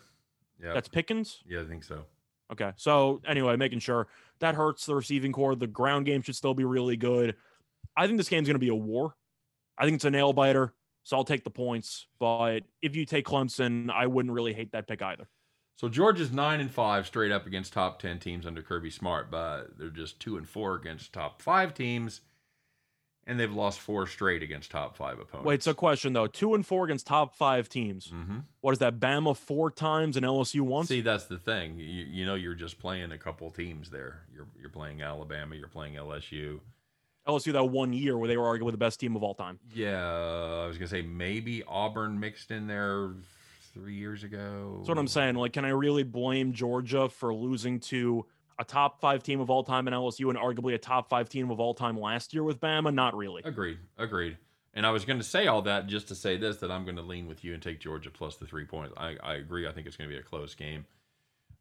yeah, 0.63 0.73
That's 0.73 0.87
Pickens. 0.87 1.39
yeah, 1.47 1.61
I 1.61 1.65
think 1.65 1.83
so. 1.83 2.05
Okay. 2.51 2.71
So 2.75 3.21
anyway, 3.25 3.55
making 3.55 3.79
sure 3.79 4.07
that 4.39 4.53
hurts 4.53 4.85
the 4.85 4.93
receiving 4.93 5.31
corps. 5.31 5.55
The 5.55 5.65
ground 5.65 6.05
game 6.05 6.21
should 6.21 6.35
still 6.35 6.53
be 6.53 6.65
really 6.65 6.97
good. 6.97 7.35
I 7.97 8.05
think 8.05 8.17
this 8.17 8.29
game's 8.29 8.47
going 8.47 8.55
to 8.55 8.59
be 8.59 8.69
a 8.69 8.75
war. 8.75 9.15
I 9.77 9.85
think 9.85 9.95
it's 9.95 10.05
a 10.05 10.11
nail 10.11 10.33
biter. 10.33 10.73
So 11.03 11.17
I'll 11.17 11.23
take 11.25 11.43
the 11.43 11.49
points. 11.49 12.07
But 12.19 12.61
if 12.81 12.95
you 12.95 13.05
take 13.05 13.25
Clemson, 13.25 13.89
I 13.91 14.07
wouldn't 14.07 14.33
really 14.33 14.53
hate 14.53 14.71
that 14.71 14.87
pick 14.87 15.01
either. 15.01 15.27
So 15.75 15.89
Georgia's 15.89 16.31
nine 16.31 16.61
and 16.61 16.71
five 16.71 17.07
straight 17.07 17.31
up 17.31 17.45
against 17.45 17.73
top 17.73 17.99
ten 17.99 18.19
teams 18.19 18.45
under 18.45 18.61
Kirby 18.61 18.89
Smart, 18.89 19.29
but 19.31 19.77
they're 19.77 19.89
just 19.89 20.19
two 20.19 20.37
and 20.37 20.47
four 20.47 20.75
against 20.75 21.11
top 21.11 21.41
five 21.41 21.73
teams, 21.73 22.21
and 23.25 23.39
they've 23.39 23.51
lost 23.51 23.79
four 23.79 24.05
straight 24.05 24.43
against 24.43 24.69
top 24.69 24.95
five 24.95 25.19
opponents. 25.19 25.45
Wait, 25.47 25.63
so 25.63 25.73
question 25.73 26.13
though: 26.13 26.27
two 26.27 26.53
and 26.53 26.65
four 26.65 26.85
against 26.85 27.07
top 27.07 27.35
five 27.35 27.69
teams. 27.69 28.09
hmm 28.09 28.39
What 28.61 28.73
is 28.73 28.79
that? 28.79 28.99
Bama 28.99 29.35
four 29.35 29.71
times 29.71 30.15
and 30.15 30.25
LSU 30.25 30.61
once. 30.61 30.89
See, 30.89 31.01
that's 31.01 31.25
the 31.25 31.39
thing. 31.39 31.79
You, 31.79 31.85
you 31.85 32.25
know, 32.25 32.35
you're 32.35 32.53
just 32.53 32.77
playing 32.77 33.11
a 33.11 33.17
couple 33.17 33.49
teams 33.49 33.89
there. 33.89 34.21
You're 34.33 34.47
you're 34.57 34.69
playing 34.69 35.01
Alabama. 35.01 35.55
You're 35.55 35.67
playing 35.67 35.95
LSU. 35.95 36.59
LSU 37.27 37.53
that 37.53 37.63
one 37.65 37.93
year 37.93 38.17
where 38.17 38.27
they 38.27 38.37
were 38.37 38.45
arguably 38.45 38.71
the 38.71 38.77
best 38.77 38.99
team 38.99 39.15
of 39.15 39.23
all 39.23 39.33
time. 39.33 39.59
Yeah, 39.73 40.03
I 40.03 40.67
was 40.67 40.77
gonna 40.77 40.87
say 40.87 41.01
maybe 41.01 41.63
Auburn 41.63 42.19
mixed 42.19 42.51
in 42.51 42.67
there 42.67 43.11
three 43.73 43.95
years 43.95 44.23
ago. 44.23 44.75
That's 44.77 44.89
what 44.89 44.97
I'm 44.97 45.07
saying. 45.07 45.35
Like, 45.35 45.53
can 45.53 45.65
I 45.65 45.69
really 45.69 46.03
blame 46.03 46.53
Georgia 46.53 47.09
for 47.09 47.33
losing 47.33 47.79
to 47.81 48.25
a 48.59 48.63
top 48.63 48.99
five 48.99 49.23
team 49.23 49.39
of 49.39 49.49
all 49.49 49.63
time 49.63 49.87
in 49.87 49.93
LSU 49.93 50.29
and 50.29 50.37
arguably 50.37 50.73
a 50.73 50.77
top 50.77 51.09
five 51.09 51.29
team 51.29 51.49
of 51.49 51.59
all 51.59 51.73
time 51.73 51.99
last 51.99 52.33
year 52.33 52.43
with 52.43 52.59
Bama? 52.59 52.93
Not 52.93 53.15
really. 53.15 53.41
Agreed. 53.43 53.79
Agreed. 53.97 54.37
And 54.75 54.85
I 54.85 54.91
was 54.91 55.05
going 55.05 55.19
to 55.19 55.25
say 55.25 55.47
all 55.47 55.61
that 55.63 55.87
just 55.87 56.07
to 56.07 56.15
say 56.15 56.37
this 56.37 56.57
that 56.57 56.71
I'm 56.71 56.83
going 56.83 56.95
to 56.95 57.03
lean 57.03 57.27
with 57.27 57.43
you 57.43 57.53
and 57.53 57.61
take 57.61 57.79
Georgia 57.79 58.09
plus 58.09 58.37
the 58.37 58.45
three 58.45 58.65
points. 58.65 58.93
I, 58.97 59.17
I 59.21 59.35
agree. 59.35 59.67
I 59.67 59.71
think 59.71 59.85
it's 59.85 59.97
going 59.97 60.09
to 60.09 60.15
be 60.15 60.19
a 60.19 60.23
close 60.23 60.55
game. 60.55 60.85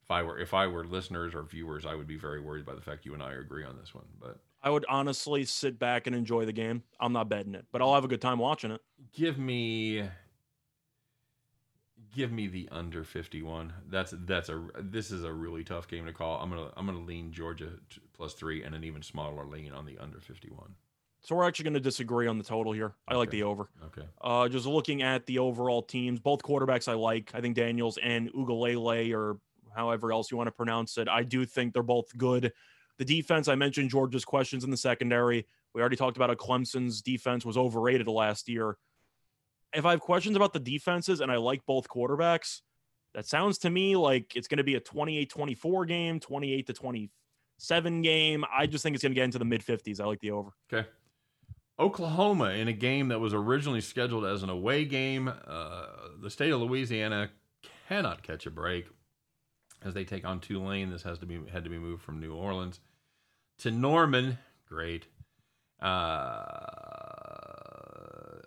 If 0.02 0.10
I 0.10 0.22
were 0.22 0.38
if 0.38 0.52
I 0.52 0.66
were 0.66 0.84
listeners 0.84 1.34
or 1.34 1.42
viewers, 1.42 1.86
I 1.86 1.94
would 1.94 2.06
be 2.06 2.16
very 2.16 2.40
worried 2.40 2.64
by 2.64 2.74
the 2.74 2.80
fact 2.80 3.06
you 3.06 3.14
and 3.14 3.22
I 3.22 3.34
agree 3.34 3.64
on 3.64 3.76
this 3.76 3.94
one. 3.94 4.06
But 4.20 4.38
I 4.62 4.70
would 4.70 4.84
honestly 4.88 5.44
sit 5.44 5.78
back 5.78 6.06
and 6.06 6.14
enjoy 6.14 6.44
the 6.44 6.52
game. 6.52 6.82
I'm 7.00 7.12
not 7.12 7.28
betting 7.28 7.54
it, 7.54 7.66
but 7.72 7.82
I'll 7.82 7.94
have 7.94 8.04
a 8.04 8.08
good 8.08 8.20
time 8.20 8.38
watching 8.38 8.70
it. 8.70 8.80
give 9.12 9.38
me 9.38 10.08
give 12.14 12.30
me 12.30 12.46
the 12.46 12.68
under 12.70 13.04
51 13.04 13.72
that's 13.88 14.12
that's 14.26 14.50
a 14.50 14.62
this 14.78 15.10
is 15.10 15.24
a 15.24 15.32
really 15.32 15.64
tough 15.64 15.88
game 15.88 16.04
to 16.04 16.12
call 16.12 16.38
i'm 16.42 16.50
gonna 16.50 16.68
i'm 16.76 16.84
gonna 16.84 16.98
lean 17.00 17.32
georgia 17.32 17.70
plus 18.12 18.34
three 18.34 18.62
and 18.62 18.74
an 18.74 18.84
even 18.84 19.00
smaller 19.00 19.46
lean 19.46 19.72
on 19.72 19.86
the 19.86 19.96
under 19.98 20.20
51 20.20 20.74
So 21.22 21.34
we're 21.36 21.48
actually 21.48 21.62
going 21.64 21.74
to 21.74 21.80
disagree 21.80 22.26
on 22.26 22.36
the 22.36 22.44
total 22.44 22.72
here. 22.72 22.92
I 23.08 23.14
like 23.14 23.30
the 23.30 23.44
over. 23.44 23.70
okay 23.86 24.06
Uh, 24.20 24.48
just 24.48 24.66
looking 24.66 25.02
at 25.02 25.24
the 25.26 25.38
overall 25.38 25.80
teams, 25.82 26.20
both 26.20 26.42
quarterbacks 26.42 26.86
I 26.88 26.94
like. 26.94 27.30
I 27.32 27.40
think 27.40 27.54
Daniels 27.56 27.96
and 28.02 28.30
Ugalele, 28.34 29.14
or 29.14 29.38
however 29.74 30.12
else 30.12 30.30
you 30.30 30.36
want 30.36 30.48
to 30.48 30.52
pronounce 30.52 30.98
it, 30.98 31.08
I 31.08 31.22
do 31.22 31.46
think 31.46 31.72
they're 31.72 31.82
both 31.84 32.14
good. 32.18 32.52
The 33.02 33.16
defense, 33.16 33.48
I 33.48 33.56
mentioned 33.56 33.90
Georgia's 33.90 34.24
questions 34.24 34.62
in 34.62 34.70
the 34.70 34.76
secondary. 34.76 35.44
We 35.74 35.80
already 35.80 35.96
talked 35.96 36.16
about 36.16 36.28
how 36.30 36.36
Clemson's 36.36 37.02
defense 37.02 37.44
was 37.44 37.56
overrated 37.56 38.06
last 38.06 38.48
year. 38.48 38.76
If 39.72 39.84
I 39.84 39.90
have 39.90 39.98
questions 39.98 40.36
about 40.36 40.52
the 40.52 40.60
defenses 40.60 41.20
and 41.20 41.32
I 41.32 41.38
like 41.38 41.66
both 41.66 41.88
quarterbacks, 41.88 42.60
that 43.14 43.26
sounds 43.26 43.58
to 43.58 43.70
me 43.70 43.96
like 43.96 44.36
it's 44.36 44.46
going 44.46 44.58
to 44.58 44.62
be 44.62 44.76
a 44.76 44.80
28 44.80 45.28
24 45.28 45.84
game, 45.86 46.20
28 46.20 46.66
to 46.68 46.72
27 46.72 48.02
game. 48.02 48.44
I 48.56 48.66
just 48.66 48.84
think 48.84 48.94
it's 48.94 49.02
going 49.02 49.10
to 49.10 49.16
get 49.16 49.24
into 49.24 49.40
the 49.40 49.44
mid 49.46 49.66
50s. 49.66 50.00
I 50.00 50.04
like 50.04 50.20
the 50.20 50.30
over. 50.30 50.50
okay 50.72 50.88
Oklahoma 51.80 52.50
in 52.50 52.68
a 52.68 52.72
game 52.72 53.08
that 53.08 53.18
was 53.18 53.34
originally 53.34 53.80
scheduled 53.80 54.24
as 54.24 54.44
an 54.44 54.48
away 54.48 54.84
game. 54.84 55.26
Uh, 55.26 55.86
the 56.20 56.30
state 56.30 56.52
of 56.52 56.60
Louisiana 56.60 57.30
cannot 57.88 58.22
catch 58.22 58.46
a 58.46 58.50
break 58.52 58.86
as 59.84 59.92
they 59.92 60.04
take 60.04 60.24
on 60.24 60.38
Tulane. 60.38 60.90
This 60.90 61.02
has 61.02 61.18
to 61.18 61.26
be 61.26 61.40
had 61.52 61.64
to 61.64 61.70
be 61.70 61.78
moved 61.78 62.04
from 62.04 62.20
New 62.20 62.32
Orleans 62.32 62.78
to 63.62 63.70
Norman. 63.70 64.38
Great. 64.68 65.06
Uh, 65.80 66.52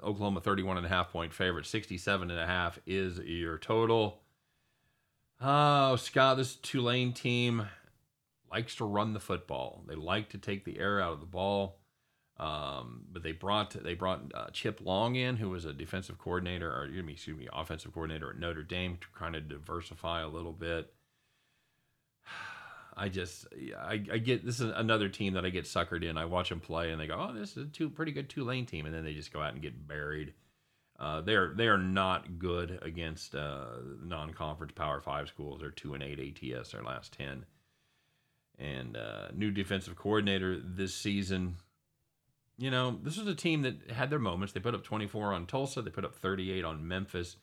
Oklahoma 0.03 0.41
31 0.41 0.77
and 0.77 0.85
a 0.85 0.89
half 0.89 1.11
point 1.11 1.33
favorite. 1.33 1.65
67 1.65 2.31
and 2.31 2.39
a 2.39 2.45
half 2.45 2.79
is 2.85 3.19
your 3.19 3.57
total. 3.57 4.21
Oh, 5.41 5.95
Scott, 5.97 6.37
this 6.37 6.55
Tulane 6.55 7.13
team 7.13 7.67
likes 8.51 8.75
to 8.75 8.85
run 8.85 9.13
the 9.13 9.19
football. 9.19 9.83
They 9.87 9.95
like 9.95 10.29
to 10.29 10.37
take 10.37 10.63
the 10.63 10.79
air 10.79 11.01
out 11.01 11.13
of 11.13 11.19
the 11.19 11.25
ball. 11.25 11.79
Um, 12.37 13.05
but 13.11 13.23
they 13.23 13.31
brought 13.31 13.71
they 13.71 13.93
brought 13.93 14.31
uh, 14.33 14.47
Chip 14.51 14.81
Long 14.83 15.15
in, 15.15 15.37
who 15.37 15.49
was 15.49 15.63
a 15.63 15.71
defensive 15.71 16.17
coordinator, 16.17 16.69
or 16.69 16.85
excuse 16.85 17.37
me, 17.37 17.47
offensive 17.53 17.93
coordinator 17.93 18.29
at 18.31 18.39
Notre 18.39 18.63
Dame, 18.63 18.97
to 18.99 19.07
kind 19.17 19.37
of 19.37 19.47
diversify 19.47 20.21
a 20.21 20.27
little 20.27 20.51
bit. 20.51 20.93
I 22.95 23.09
just 23.09 23.47
I, 23.77 24.03
I 24.11 24.17
get 24.17 24.45
this 24.45 24.59
is 24.59 24.71
another 24.73 25.09
team 25.09 25.33
that 25.33 25.45
I 25.45 25.49
get 25.49 25.65
suckered 25.65 26.03
in. 26.03 26.17
I 26.17 26.25
watch 26.25 26.49
them 26.49 26.59
play 26.59 26.91
and 26.91 26.99
they 26.99 27.07
go, 27.07 27.27
oh, 27.29 27.33
this 27.33 27.57
is 27.57 27.65
a 27.65 27.69
two 27.69 27.89
pretty 27.89 28.11
good 28.11 28.29
Tulane 28.29 28.65
team, 28.65 28.85
and 28.85 28.95
then 28.95 29.03
they 29.03 29.13
just 29.13 29.33
go 29.33 29.41
out 29.41 29.53
and 29.53 29.61
get 29.61 29.87
buried. 29.87 30.33
Uh, 30.97 31.21
they're 31.21 31.53
they 31.53 31.67
are 31.67 31.77
not 31.77 32.39
good 32.39 32.79
against 32.81 33.35
uh, 33.35 33.65
non-conference 34.03 34.73
Power 34.75 35.01
Five 35.01 35.27
schools. 35.27 35.59
They're 35.59 35.71
two 35.71 35.93
and 35.93 36.03
eight 36.03 36.19
ATS 36.19 36.71
their 36.71 36.83
last 36.83 37.11
ten, 37.11 37.45
and 38.57 38.95
uh, 38.95 39.27
new 39.33 39.51
defensive 39.51 39.95
coordinator 39.95 40.57
this 40.57 40.95
season 40.95 41.57
you 42.57 42.71
know, 42.71 42.97
this 43.03 43.17
was 43.17 43.27
a 43.27 43.35
team 43.35 43.63
that 43.63 43.91
had 43.91 44.09
their 44.09 44.19
moments. 44.19 44.53
They 44.53 44.59
put 44.59 44.75
up 44.75 44.83
24 44.83 45.33
on 45.33 45.45
Tulsa, 45.45 45.81
they 45.81 45.91
put 45.91 46.05
up 46.05 46.15
38 46.15 46.63
on 46.63 46.87
Memphis. 46.87 47.37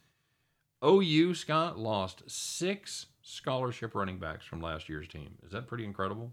OU, 0.84 1.34
Scott, 1.34 1.78
lost 1.78 2.22
six 2.26 3.06
scholarship 3.22 3.94
running 3.94 4.18
backs 4.18 4.44
from 4.44 4.60
last 4.60 4.88
year's 4.88 5.08
team. 5.08 5.36
Is 5.44 5.52
that 5.52 5.66
pretty 5.66 5.84
incredible? 5.84 6.32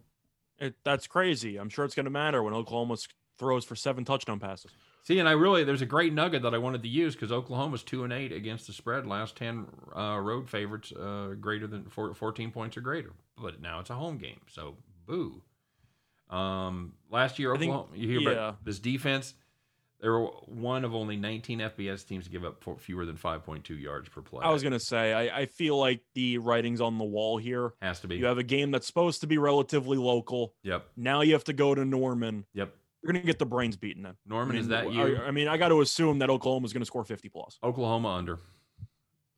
It, 0.57 0.75
that's 0.83 1.07
crazy. 1.07 1.57
I'm 1.57 1.69
sure 1.69 1.85
it's 1.85 1.95
going 1.95 2.05
to 2.05 2.11
matter 2.11 2.43
when 2.43 2.53
Oklahoma 2.53 2.97
throws 3.37 3.63
for 3.63 3.75
seven 3.75 4.03
touchdown 4.03 4.39
passes. 4.39 4.71
See, 5.03 5.17
and 5.17 5.27
I 5.27 5.31
really 5.31 5.63
there's 5.63 5.81
a 5.81 5.87
great 5.87 6.13
nugget 6.13 6.43
that 6.43 6.53
I 6.53 6.57
wanted 6.57 6.83
to 6.83 6.89
use 6.89 7.15
because 7.15 7.31
Oklahoma's 7.31 7.83
two 7.83 8.03
and 8.03 8.11
eight 8.11 8.31
against 8.31 8.67
the 8.67 8.73
spread. 8.73 9.07
Last 9.07 9.35
ten 9.35 9.65
uh, 9.95 10.19
road 10.19 10.49
favorites 10.49 10.91
uh, 10.91 11.35
greater 11.39 11.65
than 11.65 11.85
four, 11.85 12.13
14 12.13 12.51
points 12.51 12.75
or 12.77 12.81
greater, 12.81 13.13
but 13.41 13.61
now 13.61 13.79
it's 13.79 13.89
a 13.89 13.95
home 13.95 14.17
game, 14.17 14.41
so 14.47 14.75
boo. 15.07 15.41
Um, 16.29 16.93
last 17.09 17.39
year, 17.39 17.53
Oklahoma, 17.53 17.87
think, 17.91 18.01
you 18.03 18.07
hear 18.07 18.19
yeah. 18.19 18.29
about 18.29 18.65
this 18.65 18.77
defense. 18.77 19.33
They 20.01 20.07
were 20.07 20.27
one 20.45 20.85
of 20.85 20.95
only 20.95 21.17
19 21.17 21.59
FBS 21.59 22.07
teams 22.07 22.23
to 22.23 22.31
give 22.31 22.45
up 22.45 22.63
fewer 22.79 23.05
than 23.05 23.17
5.2 23.17 23.81
yards 23.81 24.07
per 24.07 24.21
play. 24.21 24.45
I 24.45 24.51
was 24.51 24.63
going 24.63 24.73
to 24.73 24.79
say, 24.79 25.11
I, 25.11 25.41
I, 25.41 25.45
feel 25.45 25.77
like 25.77 26.01
the 26.15 26.37
writing's 26.37 26.79
on 26.79 26.97
the 26.97 27.03
wall 27.03 27.37
here. 27.37 27.73
Has 27.81 27.99
to 28.01 28.07
be. 28.07 28.15
You 28.15 28.25
have 28.27 28.37
a 28.37 28.43
game 28.43 28.71
that's 28.71 28.87
supposed 28.87 29.21
to 29.21 29.27
be 29.27 29.37
relatively 29.37 29.97
local. 29.97 30.53
Yep. 30.63 30.87
Now 30.95 31.21
you 31.21 31.33
have 31.33 31.43
to 31.45 31.53
go 31.53 31.75
to 31.75 31.83
Norman. 31.83 32.45
Yep. 32.53 32.73
You're 33.03 33.11
going 33.11 33.21
to 33.21 33.27
get 33.27 33.39
the 33.39 33.45
brains 33.45 33.75
beaten 33.75 34.05
in. 34.05 34.15
Norman, 34.25 34.51
I 34.51 34.53
mean, 34.53 34.61
is 34.61 34.67
that 34.69 34.93
you? 34.93 35.17
I, 35.17 35.27
I 35.27 35.31
mean, 35.31 35.49
I 35.49 35.57
got 35.57 35.69
to 35.69 35.81
assume 35.81 36.19
that 36.19 36.29
Oklahoma's 36.29 36.71
going 36.71 36.81
to 36.81 36.85
score 36.85 37.03
50 37.03 37.27
plus. 37.29 37.59
Oklahoma 37.61 38.09
under. 38.09 38.39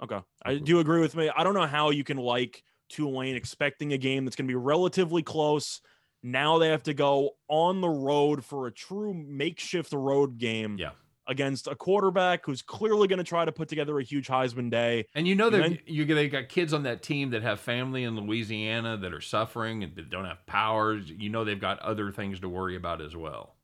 Okay. 0.04 0.20
I 0.46 0.56
do 0.56 0.80
agree 0.80 1.02
with 1.02 1.16
me. 1.16 1.32
I 1.36 1.44
don't 1.44 1.54
know 1.54 1.68
how 1.68 1.90
you 1.90 2.04
can 2.04 2.18
like 2.18 2.64
Tulane 2.90 3.36
expecting 3.36 3.94
a 3.94 3.98
game 3.98 4.26
that's 4.26 4.36
going 4.36 4.48
to 4.48 4.52
be 4.52 4.56
relatively 4.56 5.24
close 5.24 5.82
now 6.24 6.58
they 6.58 6.70
have 6.70 6.84
to 6.84 6.94
go 6.94 7.32
on 7.48 7.82
the 7.82 7.90
road 7.90 8.44
for 8.44 8.68
a 8.68 8.72
true 8.72 9.14
makeshift 9.14 9.94
road 9.94 10.38
game. 10.38 10.78
Yeah. 10.80 10.92
Against 11.28 11.68
a 11.68 11.76
quarterback 11.76 12.46
who's 12.46 12.62
clearly 12.62 13.08
going 13.08 13.20
to 13.20 13.24
try 13.24 13.46
to 13.46 13.52
put 13.52 13.70
together 13.70 13.98
a 14.00 14.04
huge 14.04 14.28
Heisman 14.28 14.70
day, 14.72 15.06
and 15.14 15.28
you 15.28 15.36
know 15.36 15.52
that 15.52 15.88
you 15.88 16.04
they 16.04 16.28
got 16.28 16.50
kids 16.50 16.74
on 16.74 16.84
that 16.84 17.04
team 17.04 17.30
that 17.30 17.44
have 17.44 17.60
family 17.60 18.04
in 18.04 18.20
Louisiana 18.20 18.98
that 18.98 19.14
are 19.14 19.22
suffering 19.22 19.84
and 19.84 19.96
that 19.96 20.10
don't 20.10 20.26
have 20.26 20.46
powers. 20.48 21.10
You 21.10 21.30
know 21.30 21.46
they've 21.46 21.62
got 21.62 21.80
other 21.80 22.12
things 22.12 22.40
to 22.42 22.50
worry 22.50 22.76
about 22.76 23.02
as 23.02 23.16
well. 23.16 23.56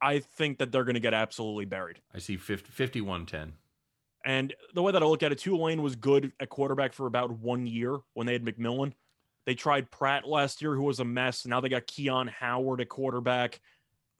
I 0.00 0.20
think 0.20 0.58
that 0.58 0.72
they're 0.72 0.84
going 0.84 0.94
to 0.94 1.00
get 1.00 1.12
absolutely 1.12 1.66
buried. 1.66 2.00
I 2.14 2.18
see 2.20 2.36
50, 2.36 2.70
51 2.70 3.26
10. 3.26 3.52
And 4.24 4.54
the 4.74 4.82
way 4.82 4.92
that 4.92 5.02
I 5.02 5.06
look 5.06 5.22
at 5.22 5.32
it, 5.32 5.38
Tulane 5.38 5.82
was 5.82 5.96
good 5.96 6.32
at 6.40 6.48
quarterback 6.48 6.92
for 6.92 7.06
about 7.06 7.30
one 7.30 7.66
year 7.66 7.98
when 8.14 8.26
they 8.26 8.34
had 8.34 8.44
McMillan. 8.44 8.92
They 9.50 9.56
tried 9.56 9.90
Pratt 9.90 10.28
last 10.28 10.62
year, 10.62 10.76
who 10.76 10.84
was 10.84 11.00
a 11.00 11.04
mess. 11.04 11.44
Now 11.44 11.60
they 11.60 11.68
got 11.68 11.84
Keon 11.88 12.28
Howard 12.28 12.80
at 12.80 12.88
quarterback. 12.88 13.58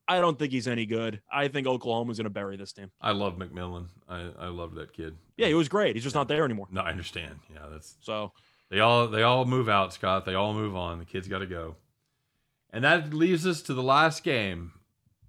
I 0.09 0.21
don't 0.21 0.37
think 0.37 0.51
he's 0.51 0.67
any 0.67 0.87
good. 0.87 1.21
I 1.33 1.47
think 1.47 1.69
Oklahoma's 1.69 2.17
going 2.17 2.25
to 2.25 2.31
bury 2.31 2.57
this 2.57 2.73
team. 2.73 2.91
I 3.01 3.13
love 3.13 3.39
McMillan. 3.39 3.87
I, 4.09 4.29
I 4.41 4.49
love 4.49 4.75
that 4.75 4.93
kid. 4.93 5.17
Yeah, 5.37 5.47
he 5.47 5.55
was 5.55 5.69
great. 5.69 5.95
He's 5.95 6.03
just 6.03 6.17
not 6.17 6.27
there 6.27 6.45
anymore. 6.45 6.67
No, 6.73 6.81
I 6.81 6.91
understand. 6.91 7.39
Yeah, 7.55 7.67
that's 7.71 7.95
so. 8.01 8.33
They 8.71 8.81
all 8.81 9.07
they 9.07 9.23
all 9.23 9.45
move 9.45 9.69
out, 9.69 9.93
Scott. 9.93 10.25
They 10.27 10.35
all 10.35 10.53
move 10.53 10.75
on. 10.75 10.99
The 10.99 11.05
kid's 11.05 11.29
got 11.29 11.39
to 11.39 11.47
go. 11.47 11.77
And 12.71 12.83
that 12.83 13.15
leaves 13.15 13.47
us 13.47 13.63
to 13.63 13.73
the 13.73 13.85
last 13.85 14.25
game. 14.25 14.73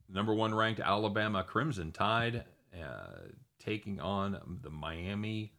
Number 0.10 0.34
one 0.34 0.56
ranked 0.56 0.80
Alabama 0.80 1.44
Crimson 1.44 1.92
Tide 1.92 2.46
uh, 2.74 3.28
taking 3.60 4.00
on 4.00 4.60
the 4.64 4.72
Miami 4.72 5.54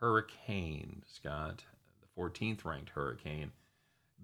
Hurricane, 0.00 1.02
Scott, 1.06 1.64
the 2.00 2.22
14th 2.22 2.64
ranked 2.64 2.88
Hurricane. 2.88 3.52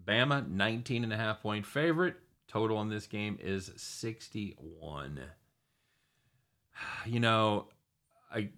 Bama, 0.06 0.48
19 0.48 1.04
and 1.04 1.12
a 1.12 1.16
half 1.16 1.42
point 1.42 1.66
favorite. 1.66 2.16
Total 2.48 2.76
on 2.76 2.88
this 2.88 3.06
game 3.06 3.38
is 3.40 3.72
61. 3.76 5.20
You 7.04 7.20
know, 7.20 7.66
I 8.32 8.48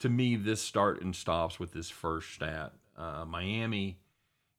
to 0.00 0.10
me 0.10 0.36
this 0.36 0.60
start 0.60 1.00
and 1.00 1.16
stops 1.16 1.58
with 1.58 1.72
this 1.72 1.88
first 1.88 2.34
stat. 2.34 2.72
Uh, 2.94 3.24
Miami 3.24 3.98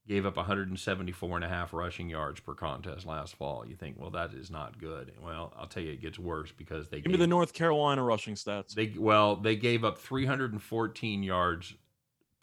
gave 0.07 0.25
up 0.25 0.37
174 0.37 1.35
and 1.35 1.45
a 1.45 1.47
half 1.47 1.73
rushing 1.73 2.09
yards 2.09 2.39
per 2.39 2.53
contest 2.53 3.05
last 3.05 3.35
fall. 3.35 3.65
You 3.67 3.75
think, 3.75 3.99
well, 3.99 4.11
that 4.11 4.33
is 4.33 4.51
not 4.51 4.79
good. 4.79 5.11
Well, 5.23 5.53
I'll 5.57 5.67
tell 5.67 5.83
you, 5.83 5.91
it 5.91 6.01
gets 6.01 6.19
worse 6.19 6.51
because 6.51 6.89
they 6.89 6.97
give 6.97 7.05
gave, 7.05 7.13
me 7.13 7.17
the 7.17 7.27
North 7.27 7.53
Carolina 7.53 8.03
rushing 8.03 8.35
stats. 8.35 8.73
They 8.73 8.93
well, 8.97 9.35
they 9.35 9.55
gave 9.55 9.83
up 9.83 9.97
314 9.97 11.23
yards 11.23 11.73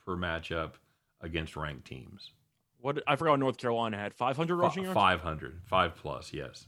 per 0.04 0.16
matchup 0.16 0.72
against 1.20 1.56
ranked 1.56 1.86
teams. 1.86 2.30
What 2.82 3.02
I 3.06 3.16
forgot 3.16 3.38
North 3.38 3.58
Carolina 3.58 3.96
had 3.96 4.12
500 4.12 4.56
rushing 4.56 4.82
yards. 4.82 4.94
500, 4.94 5.62
five 5.64 5.94
plus. 5.94 6.32
Yes, 6.32 6.66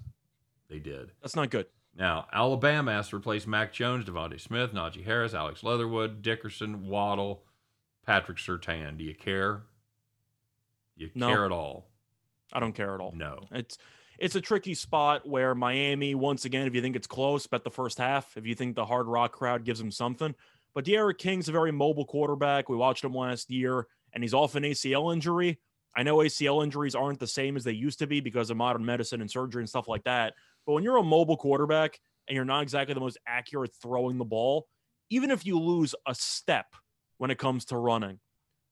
they 0.71 0.79
did. 0.79 1.11
That's 1.21 1.35
not 1.35 1.51
good. 1.51 1.67
Now 1.97 2.27
Alabama 2.33 2.93
has 2.93 3.09
to 3.09 3.17
replace 3.17 3.47
Mac 3.47 3.73
Jones, 3.73 4.05
DeVonta 4.05 4.41
Smith, 4.41 4.73
Najee 4.73 5.05
Harris, 5.05 5.35
Alex 5.35 5.65
Leatherwood, 5.65 6.23
Dickerson, 6.23 6.87
Waddle, 6.87 7.43
Patrick 8.07 8.39
Surtain. 8.39 8.97
Do 8.97 9.05
you 9.05 9.15
care? 9.15 9.63
Do 10.97 11.05
you 11.05 11.11
no. 11.17 11.29
care 11.29 11.45
at 11.45 11.53
all? 11.53 11.89
I 12.53 12.61
don't 12.61 12.75
care 12.75 12.95
at 12.95 13.01
all. 13.01 13.13
No. 13.17 13.49
It's 13.51 13.77
it's 14.19 14.37
a 14.37 14.41
tricky 14.41 14.75
spot 14.75 15.29
where 15.29 15.55
Miami, 15.55 16.15
once 16.15 16.45
again, 16.45 16.69
if 16.69 16.75
you 16.75 16.81
think 16.81 16.95
it's 16.95 17.09
close, 17.09 17.47
bet 17.49 17.65
the 17.65 17.71
first 17.71 17.99
half. 17.99 18.37
If 18.37 18.47
you 18.47 18.55
think 18.55 18.77
the 18.77 18.87
hard 18.87 19.09
rock 19.09 19.33
crowd 19.33 19.65
gives 19.65 19.81
them 19.81 19.91
something. 19.91 20.37
But 20.75 20.85
D'Eriq 20.85 21.19
King's 21.19 21.49
a 21.49 21.53
very 21.53 21.73
mobile 21.73 22.05
quarterback. 22.05 22.69
We 22.69 22.77
watched 22.77 23.05
him 23.05 23.15
last 23.15 23.51
year, 23.51 23.87
and 24.13 24.23
he's 24.23 24.35
off 24.35 24.55
an 24.55 24.63
ACL 24.63 25.13
injury. 25.13 25.59
I 25.97 26.03
know 26.03 26.17
ACL 26.17 26.65
injuries 26.65 26.95
aren't 26.95 27.21
the 27.21 27.27
same 27.27 27.57
as 27.57 27.65
they 27.65 27.73
used 27.73 28.01
to 28.01 28.07
be 28.07 28.21
because 28.21 28.51
of 28.51 28.57
modern 28.57 28.85
medicine 28.85 29.21
and 29.21 29.31
surgery 29.31 29.63
and 29.63 29.69
stuff 29.69 29.87
like 29.87 30.05
that. 30.05 30.35
But 30.67 30.73
when 30.73 30.83
you're 30.83 30.97
a 30.97 31.05
mobile 31.05 31.37
quarterback 31.37 31.99
and 32.27 32.35
you're 32.35 32.45
not 32.45 32.63
exactly 32.63 32.95
the 32.95 33.01
most 33.01 33.19
accurate 33.27 33.73
throwing 33.81 34.19
the 34.19 34.25
ball, 34.25 34.67
even 35.11 35.31
if 35.31 35.47
you 35.47 35.59
lose 35.59 35.95
a 36.07 36.15
step 36.15 36.67
when 37.19 37.31
it 37.31 37.39
comes 37.39 37.67
to 37.67 37.77
running, 37.77 38.19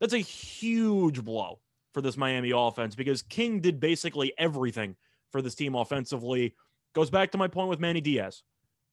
that's 0.00 0.14
a 0.14 0.18
huge 0.18 1.22
blow 1.22 1.60
for 1.94 2.00
this 2.00 2.16
Miami 2.16 2.50
offense 2.50 2.94
because 2.94 3.22
King 3.22 3.60
did 3.60 3.78
basically 3.78 4.32
everything 4.36 4.96
for 5.30 5.42
this 5.42 5.54
team 5.54 5.74
offensively. 5.74 6.56
Goes 6.94 7.10
back 7.10 7.32
to 7.32 7.38
my 7.38 7.48
point 7.48 7.68
with 7.68 7.80
Manny 7.80 8.00
Diaz. 8.00 8.42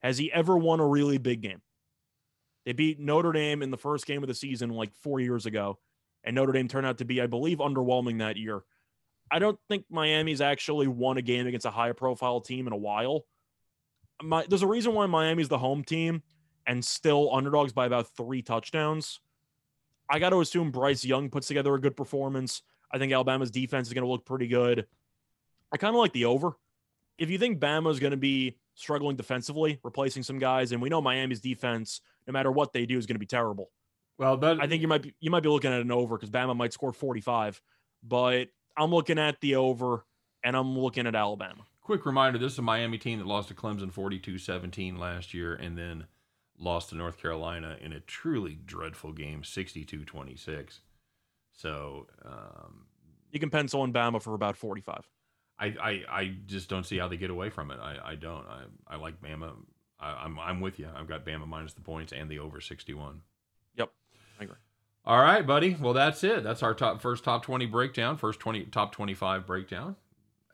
Has 0.02 0.18
he 0.18 0.32
ever 0.32 0.58
won 0.58 0.80
a 0.80 0.88
really 0.88 1.18
big 1.18 1.42
game? 1.42 1.62
They 2.66 2.74
beat 2.74 3.00
Notre 3.00 3.32
Dame 3.32 3.64
in 3.64 3.72
the 3.72 3.78
first 3.78 4.06
game 4.06 4.22
of 4.22 4.28
the 4.28 4.36
season 4.36 4.70
like 4.70 4.94
four 5.02 5.20
years 5.20 5.46
ago 5.46 5.80
and 6.24 6.36
Notre 6.36 6.52
Dame 6.52 6.68
turned 6.68 6.86
out 6.86 6.98
to 7.00 7.06
be, 7.06 7.22
I 7.22 7.28
believe, 7.28 7.60
underwhelming 7.60 8.20
that 8.20 8.38
year. 8.38 8.62
I 9.32 9.40
don't 9.40 9.60
think 9.68 9.86
Miami's 9.90 10.42
actually 10.42 10.88
won 10.88 11.18
a 11.18 11.22
game 11.22 11.48
against 11.48 11.66
a 11.66 11.72
high 11.72 11.92
profile 11.92 12.42
team 12.42 12.68
in 12.68 12.74
a 12.74 12.78
while. 12.78 13.26
My, 14.22 14.46
there's 14.50 14.64
a 14.64 14.68
reason 14.68 14.94
why 14.94 15.06
Miami's 15.06 15.50
the 15.50 15.58
home 15.58 15.84
team 15.84 16.24
and 16.66 16.84
still 16.84 17.34
underdogs 17.34 17.74
by 17.74 17.86
about 17.86 18.16
three 18.16 18.42
touchdowns. 18.42 19.20
I 20.10 20.20
got 20.20 20.32
to 20.32 20.42
assume 20.42 20.72
Bryce 20.72 21.06
Young 21.06 21.30
puts 21.30 21.48
together 21.48 21.74
a 21.76 21.80
good 21.80 21.96
performance. 21.96 22.64
I 22.92 22.98
think 22.98 23.14
Alabama's 23.14 23.52
defense 23.52 23.88
is 23.88 23.94
going 23.94 24.04
to 24.04 24.10
look 24.10 24.26
pretty 24.26 24.48
good. 24.48 24.88
I 25.72 25.78
kind 25.78 25.96
of 25.96 26.00
like 26.00 26.14
the 26.14 26.26
over. 26.26 26.54
If 27.18 27.30
you 27.30 27.38
think 27.38 27.60
Bama 27.60 27.92
is 27.92 28.00
going 28.00 28.12
to 28.12 28.18
be 28.18 28.58
struggling 28.74 29.16
defensively, 29.16 29.80
replacing 29.84 30.24
some 30.24 30.40
guys, 30.40 30.72
and 30.72 30.82
we 30.82 30.90
know 30.90 31.02
Miami's 31.02 31.42
defense, 31.42 32.02
no 32.26 32.34
matter 32.34 32.52
what 32.52 32.74
they 32.74 32.86
do, 32.86 32.98
is 32.98 33.06
going 33.06 33.16
to 33.16 33.20
be 33.20 33.26
terrible. 33.26 33.70
Well, 34.20 34.36
that, 34.38 34.62
I 34.62 34.68
think 34.68 34.82
you 34.82 34.88
might 34.90 35.02
be 35.02 35.16
you 35.22 35.32
might 35.32 35.44
be 35.44 35.50
looking 35.50 35.72
at 35.72 35.80
an 35.80 35.92
over 35.92 36.18
because 36.18 36.30
Bama 36.30 36.56
might 36.56 36.74
score 36.74 36.92
45, 36.92 37.62
but 38.04 38.50
I'm 38.78 38.92
looking 38.92 39.18
at 39.18 39.40
the 39.40 39.56
over 39.56 40.06
and 40.44 40.56
I'm 40.56 40.78
looking 40.78 41.08
at 41.08 41.16
Alabama. 41.16 41.64
quick 41.82 42.06
reminder 42.06 42.38
this 42.38 42.54
is 42.54 42.60
a 42.60 42.62
Miami 42.62 42.98
team 42.98 43.20
that 43.20 43.26
lost 43.28 43.48
to 43.48 43.54
Clemson 43.56 43.92
42 43.92 44.38
17 44.38 44.98
last 45.00 45.34
year 45.34 45.56
and 45.56 45.78
then 45.78 46.06
lost 46.58 46.90
to 46.90 46.96
North 46.96 47.18
Carolina 47.22 47.78
in 47.82 47.94
a 47.94 48.02
truly 48.02 48.60
dreadful 48.66 49.14
game 49.14 49.44
62 49.44 50.04
26. 50.04 50.82
So, 51.54 52.08
um, 52.26 52.86
You 53.32 53.40
can 53.40 53.50
pencil 53.50 53.84
in 53.86 53.94
Bama 53.94 54.22
for 54.22 54.34
about 54.34 54.56
45. 54.58 55.08
I, 55.62 55.66
I, 55.66 56.04
I 56.10 56.36
just 56.46 56.70
don't 56.70 56.86
see 56.86 56.98
how 56.98 57.08
they 57.10 57.18
get 57.18 57.30
away 57.30 57.50
from 57.50 57.72
it. 57.72 57.80
I, 57.82 57.98
I 58.04 58.16
don't. 58.16 58.46
I, 58.48 58.64
I 58.88 58.96
like 58.98 59.22
Bama. 59.22 59.54
I, 60.00 60.12
I'm 60.12 60.38
I'm 60.40 60.62
with 60.62 60.80
you. 60.80 60.88
I've 60.94 61.08
got 61.08 61.26
Bama 61.26 61.48
minus 61.48 61.74
the 61.74 61.82
points 61.82 62.14
and 62.14 62.30
the 62.30 62.40
over 62.40 62.62
61. 62.62 63.22
Yep, 65.06 65.14
I 65.16 65.18
agree. 65.18 65.24
All 65.28 65.34
right, 65.34 65.46
buddy. 65.48 65.78
Well, 65.80 65.94
that's 65.94 66.24
it. 66.24 66.44
That's 66.44 66.64
our 66.64 66.74
top 66.74 67.02
first 67.02 67.24
top 67.24 67.44
20 67.44 67.66
breakdown. 67.66 68.18
First 68.18 68.40
20 68.40 68.66
top 68.66 68.92
25 68.92 69.46
breakdown. 69.48 69.96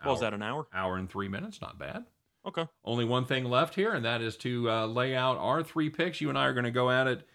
What 0.02 0.12
was 0.12 0.22
Hour- 0.22 0.32
that, 0.32 0.34
an 0.36 0.42
hour? 0.44 0.68
Hour 0.74 0.98
and 0.98 1.10
three 1.10 1.28
minutes. 1.28 1.62
Not 1.62 1.80
bad. 1.80 2.06
Okay. 2.46 2.68
Only 2.84 3.06
one 3.06 3.26
thing 3.26 3.46
left 3.46 3.74
here, 3.74 3.92
and 3.94 4.06
that 4.06 4.22
is 4.22 4.38
to 4.38 4.70
uh, 4.70 4.86
lay 4.86 5.16
out 5.16 5.38
our 5.38 5.64
three 5.64 5.90
picks. 5.90 6.22
You 6.22 6.30
and 6.30 6.38
I 6.38 6.46
are 6.46 6.54
going 6.54 6.66
to 6.66 6.72
go 6.72 6.92
at 6.92 7.08
it 7.08 7.28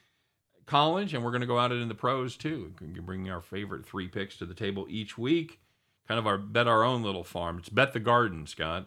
college, 0.66 1.14
and 1.14 1.24
we're 1.24 1.32
going 1.32 1.40
to 1.40 1.48
go 1.48 1.58
at 1.58 1.72
it 1.72 1.80
in 1.82 1.88
the 1.88 1.94
pros 1.96 2.36
too. 2.36 2.72
Bring 3.02 3.28
our 3.28 3.40
favorite 3.40 3.84
three 3.84 4.06
picks 4.06 4.36
to 4.36 4.46
the 4.46 4.54
table 4.54 4.86
each 4.88 5.18
week. 5.18 5.58
Kind 6.06 6.18
of 6.20 6.28
our 6.28 6.38
bet 6.38 6.68
our 6.68 6.84
own 6.84 7.02
little 7.02 7.24
farm. 7.24 7.58
It's 7.58 7.68
bet 7.68 7.92
the 7.92 7.98
garden, 8.00 8.46
Scott. 8.46 8.86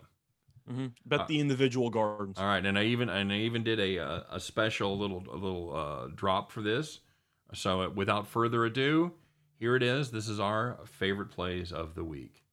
hmm 0.65 0.87
Bet 1.05 1.21
Uh, 1.21 1.25
the 1.27 1.39
individual 1.41 1.89
gardens. 1.89 2.37
All 2.37 2.45
right, 2.45 2.65
and 2.65 2.79
I 2.79 2.85
even 2.85 3.09
and 3.09 3.31
I 3.33 3.37
even 3.39 3.63
did 3.65 3.81
a 3.81 3.97
a, 3.97 4.25
a 4.31 4.39
special 4.39 4.97
little 4.97 5.25
a 5.29 5.35
little 5.35 5.75
uh, 5.75 6.07
drop 6.15 6.53
for 6.53 6.61
this. 6.61 6.99
So 7.53 7.83
uh, 7.83 7.89
without 7.89 8.27
further 8.27 8.65
ado, 8.65 9.13
here 9.59 9.75
it 9.75 9.83
is. 9.83 10.11
This 10.11 10.27
is 10.27 10.39
our 10.39 10.79
favorite 10.85 11.31
plays 11.31 11.71
of 11.71 11.95
the 11.95 12.03
week. 12.03 12.43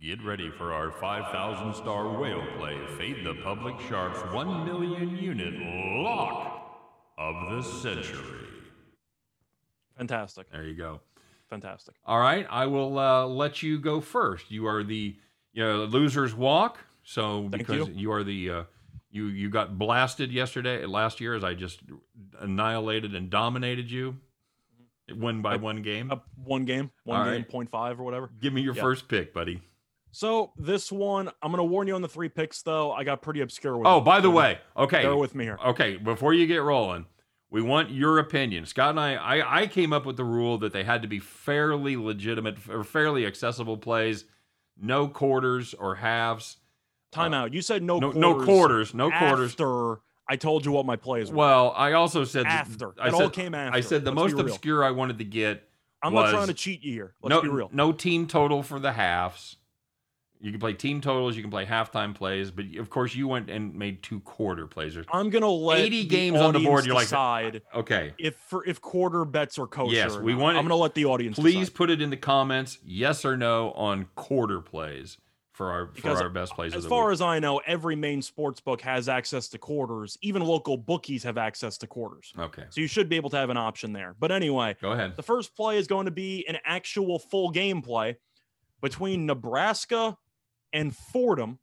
Get 0.00 0.22
ready 0.22 0.50
for 0.50 0.72
our 0.72 0.90
5,000 0.90 1.74
star 1.74 2.20
whale 2.20 2.44
play. 2.58 2.78
Fade 2.98 3.24
the 3.24 3.34
public 3.42 3.78
sharks 3.88 4.20
1 4.32 4.64
million 4.64 5.16
unit 5.16 5.54
lock 6.02 6.78
of 7.16 7.50
the 7.50 7.62
century. 7.62 8.46
Fantastic. 9.96 10.50
There 10.50 10.64
you 10.64 10.74
go. 10.74 11.00
Fantastic. 11.48 11.94
All 12.04 12.18
right, 12.18 12.46
I 12.50 12.66
will 12.66 12.98
uh, 12.98 13.24
let 13.26 13.62
you 13.62 13.78
go 13.78 14.00
first. 14.00 14.50
You 14.50 14.66
are 14.66 14.82
the 14.82 15.16
you 15.52 15.64
know, 15.64 15.84
losers 15.84 16.34
walk. 16.34 16.78
So 17.04 17.48
Thank 17.50 17.66
because 17.66 17.88
you. 17.90 18.10
are 18.12 18.24
the 18.24 18.50
uh, 18.50 18.62
you 19.16 19.26
you 19.28 19.48
got 19.50 19.78
blasted 19.78 20.30
yesterday 20.30 20.84
last 20.86 21.20
year 21.20 21.34
as 21.34 21.42
I 21.42 21.54
just 21.54 21.80
annihilated 22.40 23.14
and 23.14 23.30
dominated 23.30 23.90
you, 23.90 24.16
win 25.14 25.42
by 25.42 25.56
one 25.56 25.82
game. 25.82 26.10
Up 26.10 26.26
one 26.44 26.64
game, 26.64 26.90
one 27.04 27.18
All 27.20 27.24
game, 27.24 27.34
right. 27.34 27.48
point 27.48 27.70
five 27.70 27.98
or 28.00 28.04
whatever. 28.04 28.30
Give 28.40 28.52
me 28.52 28.62
your 28.62 28.74
Yeah. 28.74 28.82
first 28.82 29.08
pick, 29.08 29.32
buddy. 29.32 29.62
So 30.12 30.52
this 30.56 30.90
one, 30.90 31.30
I'm 31.42 31.50
gonna 31.50 31.64
warn 31.64 31.88
you 31.88 31.94
on 31.94 32.02
the 32.02 32.08
three 32.08 32.28
picks 32.28 32.62
though. 32.62 32.92
I 32.92 33.04
got 33.04 33.22
pretty 33.22 33.40
obscure 33.40 33.76
with. 33.76 33.86
Oh, 33.86 34.00
by 34.00 34.20
the 34.20 34.30
way, 34.30 34.58
okay, 34.76 35.02
bear 35.02 35.16
with 35.16 35.34
me 35.34 35.44
here. 35.44 35.58
okay. 35.64 35.96
Before 35.96 36.32
you 36.32 36.46
get 36.46 36.62
rolling, 36.62 37.06
we 37.50 37.60
want 37.62 37.90
your 37.90 38.18
opinion. 38.18 38.64
Scott 38.66 38.90
and 38.90 39.00
I, 39.00 39.14
I, 39.14 39.60
I 39.62 39.66
came 39.66 39.92
up 39.92 40.06
with 40.06 40.16
the 40.16 40.24
rule 40.24 40.58
that 40.58 40.72
they 40.72 40.84
had 40.84 41.02
to 41.02 41.08
be 41.08 41.18
fairly 41.18 41.96
legitimate 41.96 42.56
or 42.68 42.82
fairly 42.84 43.26
accessible 43.26 43.76
plays, 43.76 44.24
no 44.80 45.06
quarters 45.08 45.74
or 45.74 45.96
halves. 45.96 46.56
Timeout. 47.16 47.42
Uh, 47.44 47.48
you 47.52 47.62
said 47.62 47.82
no, 47.82 47.98
No, 47.98 48.10
quarters. 48.12 48.20
no 48.20 48.44
quarters, 48.44 48.94
no 48.94 49.10
quarters. 49.10 49.50
After 49.52 50.00
I 50.28 50.36
told 50.36 50.64
you 50.66 50.72
what 50.72 50.86
my 50.86 50.96
plays 50.96 51.30
were. 51.30 51.36
Well, 51.36 51.72
I 51.76 51.92
also 51.92 52.24
said 52.24 52.46
after 52.46 52.92
I 53.00 53.08
it 53.08 53.12
said, 53.12 53.22
all 53.22 53.30
came 53.30 53.54
after. 53.54 53.76
I 53.76 53.80
said 53.80 54.04
the 54.04 54.12
Let's 54.12 54.34
most 54.34 54.40
obscure 54.40 54.84
I 54.84 54.90
wanted 54.90 55.18
to 55.18 55.24
get. 55.24 55.68
I'm 56.02 56.12
was- 56.12 56.32
not 56.32 56.36
trying 56.36 56.48
to 56.48 56.54
cheat 56.54 56.82
you 56.82 56.92
here. 56.92 57.14
Let's 57.22 57.30
no, 57.30 57.42
be 57.42 57.48
real. 57.48 57.70
no 57.72 57.92
team 57.92 58.26
total 58.26 58.62
for 58.62 58.78
the 58.78 58.92
halves. 58.92 59.56
You 60.38 60.50
can 60.50 60.60
play 60.60 60.74
team 60.74 61.00
totals. 61.00 61.34
You 61.34 61.42
can 61.42 61.50
play 61.50 61.64
halftime 61.64 62.14
plays, 62.14 62.50
but 62.50 62.66
of 62.78 62.90
course 62.90 63.14
you 63.14 63.26
went 63.26 63.48
and 63.48 63.74
made 63.74 64.02
two 64.02 64.20
quarter 64.20 64.66
plays. 64.66 64.96
I'm 65.10 65.30
gonna 65.30 65.48
let 65.48 65.78
80 65.80 66.02
the 66.02 66.08
games 66.08 66.38
on 66.38 66.52
the 66.52 66.60
board, 66.60 66.84
you're 66.84 66.94
like, 66.94 67.04
decide 67.04 67.62
Okay, 67.74 68.12
if 68.18 68.36
for 68.36 68.64
if 68.66 68.80
quarter 68.80 69.24
bets 69.24 69.58
are 69.58 69.66
kosher. 69.66 69.94
Yes, 69.94 70.16
we 70.18 70.34
want 70.34 70.58
I'm 70.58 70.64
gonna 70.64 70.76
let 70.76 70.94
the 70.94 71.06
audience 71.06 71.38
please 71.38 71.54
decide. 71.70 71.74
put 71.74 71.90
it 71.90 72.02
in 72.02 72.10
the 72.10 72.16
comments, 72.18 72.78
yes 72.84 73.24
or 73.24 73.36
no, 73.36 73.72
on 73.72 74.08
quarter 74.14 74.60
plays 74.60 75.16
for 75.56 75.70
our 75.70 75.86
Because 75.86 76.18
for 76.18 76.24
our 76.24 76.30
best 76.30 76.54
plays. 76.54 76.74
As 76.74 76.84
far 76.84 77.06
week. 77.06 77.14
as 77.14 77.20
I 77.22 77.38
know, 77.38 77.58
every 77.66 77.96
main 77.96 78.20
sports 78.20 78.60
book 78.60 78.82
has 78.82 79.08
access 79.08 79.48
to 79.48 79.58
quarters. 79.58 80.18
Even 80.20 80.42
local 80.42 80.76
bookies 80.76 81.22
have 81.24 81.38
access 81.38 81.78
to 81.78 81.86
quarters. 81.86 82.32
okay, 82.38 82.64
So 82.68 82.82
you 82.82 82.86
should 82.86 83.08
be 83.08 83.16
able 83.16 83.30
to 83.30 83.38
have 83.38 83.48
an 83.48 83.56
option 83.56 83.92
there. 83.94 84.14
But 84.18 84.32
anyway, 84.32 84.76
go 84.80 84.92
ahead. 84.92 85.16
the 85.16 85.22
first 85.22 85.56
play 85.56 85.78
is 85.78 85.86
going 85.86 86.04
to 86.04 86.10
be 86.10 86.46
an 86.46 86.58
actual 86.64 87.18
full 87.18 87.50
game 87.50 87.80
play 87.80 88.18
between 88.82 89.24
Nebraska 89.24 90.18
and 90.72 90.94
Fordham. 90.94 91.58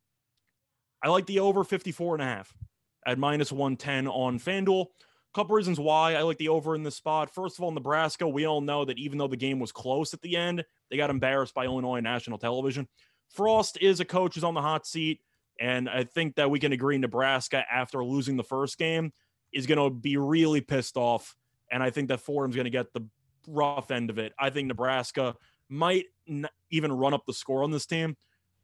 I 1.03 1.09
like 1.09 1.27
the 1.27 1.39
over 1.39 1.63
54 1.63 2.15
and 2.15 2.23
a 2.23 2.25
half 2.25 2.53
at 3.05 3.19
minus 3.19 3.51
110 3.51 4.07
on 4.07 4.39
FanDuel. 4.39 4.87
Couple 5.33 5.55
reasons 5.55 5.79
why 5.79 6.13
I 6.13 6.21
like 6.21 6.37
the 6.37 6.49
over 6.49 6.75
in 6.75 6.83
this 6.83 6.95
spot. 6.95 7.33
First 7.33 7.57
of 7.57 7.63
all, 7.63 7.71
Nebraska, 7.71 8.27
we 8.27 8.45
all 8.45 8.61
know 8.61 8.85
that 8.85 8.99
even 8.99 9.17
though 9.17 9.27
the 9.27 9.35
game 9.35 9.59
was 9.59 9.71
close 9.71 10.13
at 10.13 10.21
the 10.21 10.37
end, 10.37 10.63
they 10.91 10.97
got 10.97 11.09
embarrassed 11.09 11.55
by 11.55 11.65
Illinois 11.65 12.01
national 12.01 12.37
television. 12.37 12.87
Frost 13.33 13.77
is 13.81 13.99
a 13.99 14.05
coach 14.05 14.35
who's 14.35 14.43
on 14.43 14.53
the 14.53 14.61
hot 14.61 14.87
seat. 14.87 15.19
And 15.59 15.87
I 15.89 16.03
think 16.03 16.35
that 16.35 16.49
we 16.49 16.59
can 16.59 16.71
agree 16.71 16.97
Nebraska, 16.97 17.63
after 17.71 18.03
losing 18.03 18.37
the 18.37 18.43
first 18.43 18.77
game, 18.77 19.11
is 19.53 19.67
going 19.67 19.77
to 19.77 19.89
be 19.89 20.17
really 20.17 20.61
pissed 20.61 20.97
off. 20.97 21.35
And 21.71 21.83
I 21.83 21.89
think 21.89 22.09
that 22.09 22.21
Fordham's 22.21 22.55
going 22.55 22.65
to 22.65 22.71
get 22.71 22.91
the 22.93 23.07
rough 23.47 23.91
end 23.91 24.09
of 24.09 24.17
it. 24.17 24.33
I 24.39 24.49
think 24.49 24.67
Nebraska 24.67 25.35
might 25.69 26.05
even 26.71 26.91
run 26.91 27.13
up 27.13 27.23
the 27.25 27.33
score 27.33 27.63
on 27.63 27.71
this 27.71 27.85
team. 27.85 28.15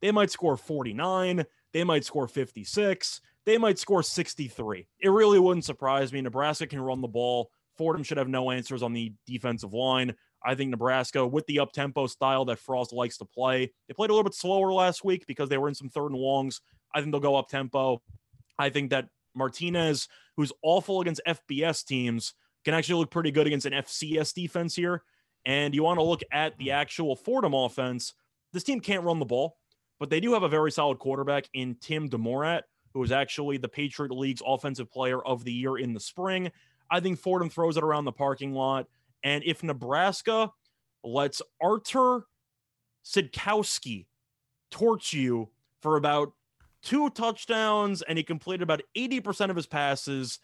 They 0.02 0.12
might 0.12 0.32
score 0.32 0.58
49. 0.58 1.46
They 1.74 1.84
might 1.84 2.06
score 2.06 2.28
56. 2.28 3.22
They 3.46 3.58
might 3.58 3.80
score 3.80 4.04
63. 4.04 4.88
It 5.00 5.10
really 5.10 5.40
wouldn't 5.40 5.66
surprise 5.66 6.12
me. 6.12 6.22
Nebraska 6.22 6.68
can 6.68 6.82
run 6.82 7.02
the 7.02 7.08
ball. 7.08 7.52
Fordham 7.78 8.04
should 8.04 8.18
have 8.18 8.28
no 8.28 8.52
answers 8.52 8.84
on 8.84 8.94
the 8.94 9.14
defensive 9.26 9.74
line. 9.74 10.16
I 10.44 10.56
think 10.56 10.72
Nebraska, 10.72 11.26
with 11.26 11.46
the 11.48 11.60
up 11.60 11.74
tempo 11.74 12.08
style 12.08 12.46
that 12.46 12.60
Frost 12.60 12.94
likes 12.94 13.18
to 13.18 13.26
play, 13.26 13.72
they 13.88 13.94
played 13.94 14.10
a 14.10 14.14
little 14.14 14.24
bit 14.24 14.34
slower 14.34 14.72
last 14.72 15.04
week 15.04 15.26
because 15.28 15.50
they 15.50 15.58
were 15.58 15.68
in 15.68 15.76
some 15.76 15.90
third 15.90 16.12
and 16.12 16.20
longs. 16.20 16.62
I 16.94 17.02
think 17.02 17.12
they'll 17.12 17.20
go 17.20 17.36
up 17.36 17.50
tempo. 17.50 18.02
I 18.58 18.70
think 18.70 18.90
that 18.92 19.10
Martinez, 19.36 20.08
who's 20.38 20.54
awful 20.62 21.02
against 21.02 21.22
FBS 21.28 21.86
teams, 21.86 22.34
can 22.66 22.74
actually 22.74 23.00
look 23.00 23.12
pretty 23.12 23.32
good 23.32 23.48
against 23.48 23.66
an 23.66 23.74
FCS 23.74 24.34
defense 24.34 24.76
here. 24.76 25.04
And 25.46 25.74
you 25.74 25.84
want 25.84 26.00
to 26.00 26.04
look 26.04 26.22
at 26.32 26.58
the 26.58 26.72
actual 26.72 27.16
Fordham 27.16 27.54
offense. 27.54 28.14
This 28.52 28.64
team 28.64 28.80
can't 28.80 29.04
run 29.04 29.20
the 29.20 29.26
ball, 29.26 29.58
but 30.00 30.10
they 30.10 30.20
do 30.20 30.34
have 30.34 30.44
a 30.44 30.50
very 30.50 30.72
solid 30.72 31.00
quarterback 31.00 31.46
in 31.54 31.76
Tim 31.80 32.10
DeMorat, 32.10 32.64
who 32.94 33.00
was 33.00 33.12
actually 33.12 33.58
the 33.58 33.70
Patriot 33.70 34.12
League's 34.12 34.42
offensive 34.46 34.92
player 34.92 35.22
of 35.24 35.44
the 35.44 35.54
year 35.54 35.78
in 35.78 35.94
the 35.94 36.00
spring. 36.00 36.52
I 36.92 37.00
think 37.00 37.20
Fordham 37.20 37.50
throws 37.50 37.78
it 37.78 37.84
around 37.84 38.06
the 38.06 38.12
parking 38.12 38.54
lot. 38.54 38.88
And 39.24 39.44
if 39.46 39.64
Nebraska 39.64 40.52
lets 41.04 41.42
Artur 41.62 42.26
Sitkowski 43.06 44.08
torch 44.72 45.14
you 45.14 45.50
for 45.82 45.98
about 45.98 46.34
two 46.82 47.10
touchdowns 47.10 48.02
and 48.02 48.18
he 48.18 48.24
completed 48.24 48.64
about 48.64 48.82
80% 48.96 49.50
of 49.50 49.56
his 49.56 49.68
passes, 49.68 50.40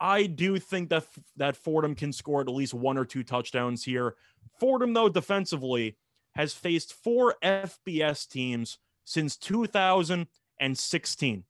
I 0.00 0.26
do 0.26 0.58
think 0.58 0.90
that 0.90 1.06
that 1.36 1.56
Fordham 1.56 1.94
can 1.94 2.12
score 2.12 2.40
at 2.40 2.48
least 2.48 2.74
one 2.74 2.96
or 2.96 3.04
two 3.04 3.22
touchdowns 3.22 3.84
here. 3.84 4.16
Fordham, 4.58 4.94
though, 4.94 5.10
defensively 5.10 5.98
has 6.34 6.54
faced 6.54 6.94
four 6.94 7.34
FBS 7.42 8.26
teams 8.28 8.78
since 9.04 9.36
2016. 9.36 11.44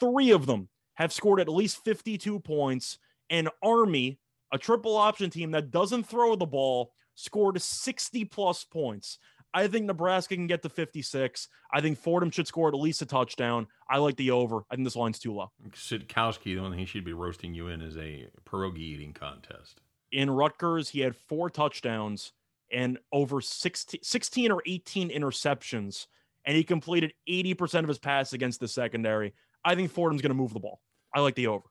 Three 0.00 0.30
of 0.30 0.46
them 0.46 0.68
have 0.94 1.12
scored 1.12 1.40
at 1.40 1.48
least 1.48 1.84
52 1.84 2.40
points. 2.40 2.98
And 3.30 3.48
Army, 3.62 4.18
a 4.54 4.58
triple 4.58 4.96
option 4.96 5.30
team 5.30 5.50
that 5.50 5.72
doesn't 5.72 6.04
throw 6.04 6.36
the 6.36 6.46
ball, 6.46 6.92
scored 7.16 7.60
60 7.60 8.24
plus 8.26 8.62
points. 8.62 9.18
I 9.52 9.66
think 9.66 9.86
Nebraska 9.86 10.36
can 10.36 10.46
get 10.46 10.62
to 10.62 10.68
56. 10.68 11.48
I 11.72 11.80
think 11.80 11.98
Fordham 11.98 12.30
should 12.30 12.46
score 12.46 12.68
at 12.68 12.74
least 12.74 13.02
a 13.02 13.06
touchdown. 13.06 13.66
I 13.90 13.98
like 13.98 14.16
the 14.16 14.30
over. 14.30 14.64
I 14.70 14.76
think 14.76 14.86
this 14.86 14.96
line's 14.96 15.18
too 15.18 15.34
low. 15.34 15.50
Sitkowski, 15.70 16.54
the 16.54 16.60
one 16.60 16.70
thing 16.70 16.78
he 16.78 16.86
should 16.86 17.04
be 17.04 17.12
roasting 17.12 17.52
you 17.52 17.66
in 17.66 17.80
is 17.80 17.96
a 17.96 18.28
pierogi 18.48 18.78
eating 18.78 19.12
contest. 19.12 19.80
in 20.12 20.30
Rutgers, 20.30 20.88
he 20.88 21.00
had 21.00 21.16
four 21.16 21.50
touchdowns 21.50 22.32
and 22.72 22.98
over 23.12 23.40
16, 23.40 24.00
16 24.02 24.50
or 24.52 24.62
18 24.66 25.10
interceptions, 25.10 26.06
and 26.44 26.56
he 26.56 26.62
completed 26.62 27.12
80% 27.28 27.80
of 27.80 27.88
his 27.88 27.98
passes 27.98 28.32
against 28.32 28.60
the 28.60 28.68
secondary. 28.68 29.34
I 29.64 29.74
think 29.74 29.90
Fordham's 29.90 30.22
going 30.22 30.30
to 30.30 30.36
move 30.36 30.54
the 30.54 30.60
ball. 30.60 30.80
I 31.12 31.20
like 31.20 31.34
the 31.34 31.48
over. 31.48 31.64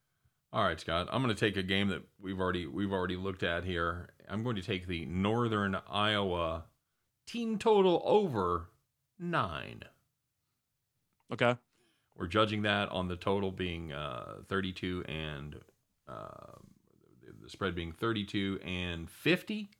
All 0.53 0.63
right, 0.63 0.79
Scott. 0.79 1.09
I'm 1.11 1.23
going 1.23 1.35
to 1.35 1.39
take 1.39 1.57
a 1.57 1.63
game 1.63 1.87
that 1.87 2.03
we've 2.21 2.39
already 2.39 2.67
we've 2.67 2.93
already 2.93 3.15
looked 3.15 3.41
at 3.41 3.63
here. 3.63 4.09
I'm 4.29 4.43
going 4.43 4.55
to 4.55 4.61
take 4.61 4.85
the 4.85 5.03
Northern 5.05 5.75
Iowa 5.89 6.65
team 7.25 7.57
total 7.57 8.03
over 8.05 8.69
nine. 9.17 9.81
Okay. 11.31 11.57
We're 12.15 12.27
judging 12.27 12.61
that 12.61 12.89
on 12.89 13.07
the 13.07 13.15
total 13.15 13.51
being 13.51 13.91
uh, 13.91 14.43
32 14.47 15.03
and 15.07 15.55
uh, 16.07 16.59
the 17.41 17.49
spread 17.49 17.73
being 17.73 17.91
32 17.91 18.59
and 18.63 19.09
50. 19.09 19.71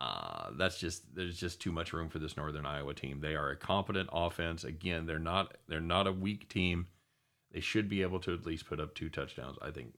Uh, 0.00 0.48
that's 0.58 0.80
just 0.80 1.14
there's 1.14 1.38
just 1.38 1.60
too 1.60 1.70
much 1.70 1.92
room 1.92 2.08
for 2.08 2.18
this 2.18 2.36
Northern 2.36 2.66
Iowa 2.66 2.94
team. 2.94 3.20
They 3.20 3.36
are 3.36 3.50
a 3.50 3.56
competent 3.56 4.08
offense. 4.12 4.64
Again, 4.64 5.06
they're 5.06 5.20
not 5.20 5.56
they're 5.68 5.80
not 5.80 6.08
a 6.08 6.12
weak 6.12 6.48
team. 6.48 6.88
They 7.52 7.60
should 7.60 7.88
be 7.88 8.02
able 8.02 8.18
to 8.20 8.34
at 8.34 8.46
least 8.46 8.66
put 8.66 8.80
up 8.80 8.94
two 8.94 9.10
touchdowns. 9.10 9.58
I 9.60 9.70
think 9.70 9.94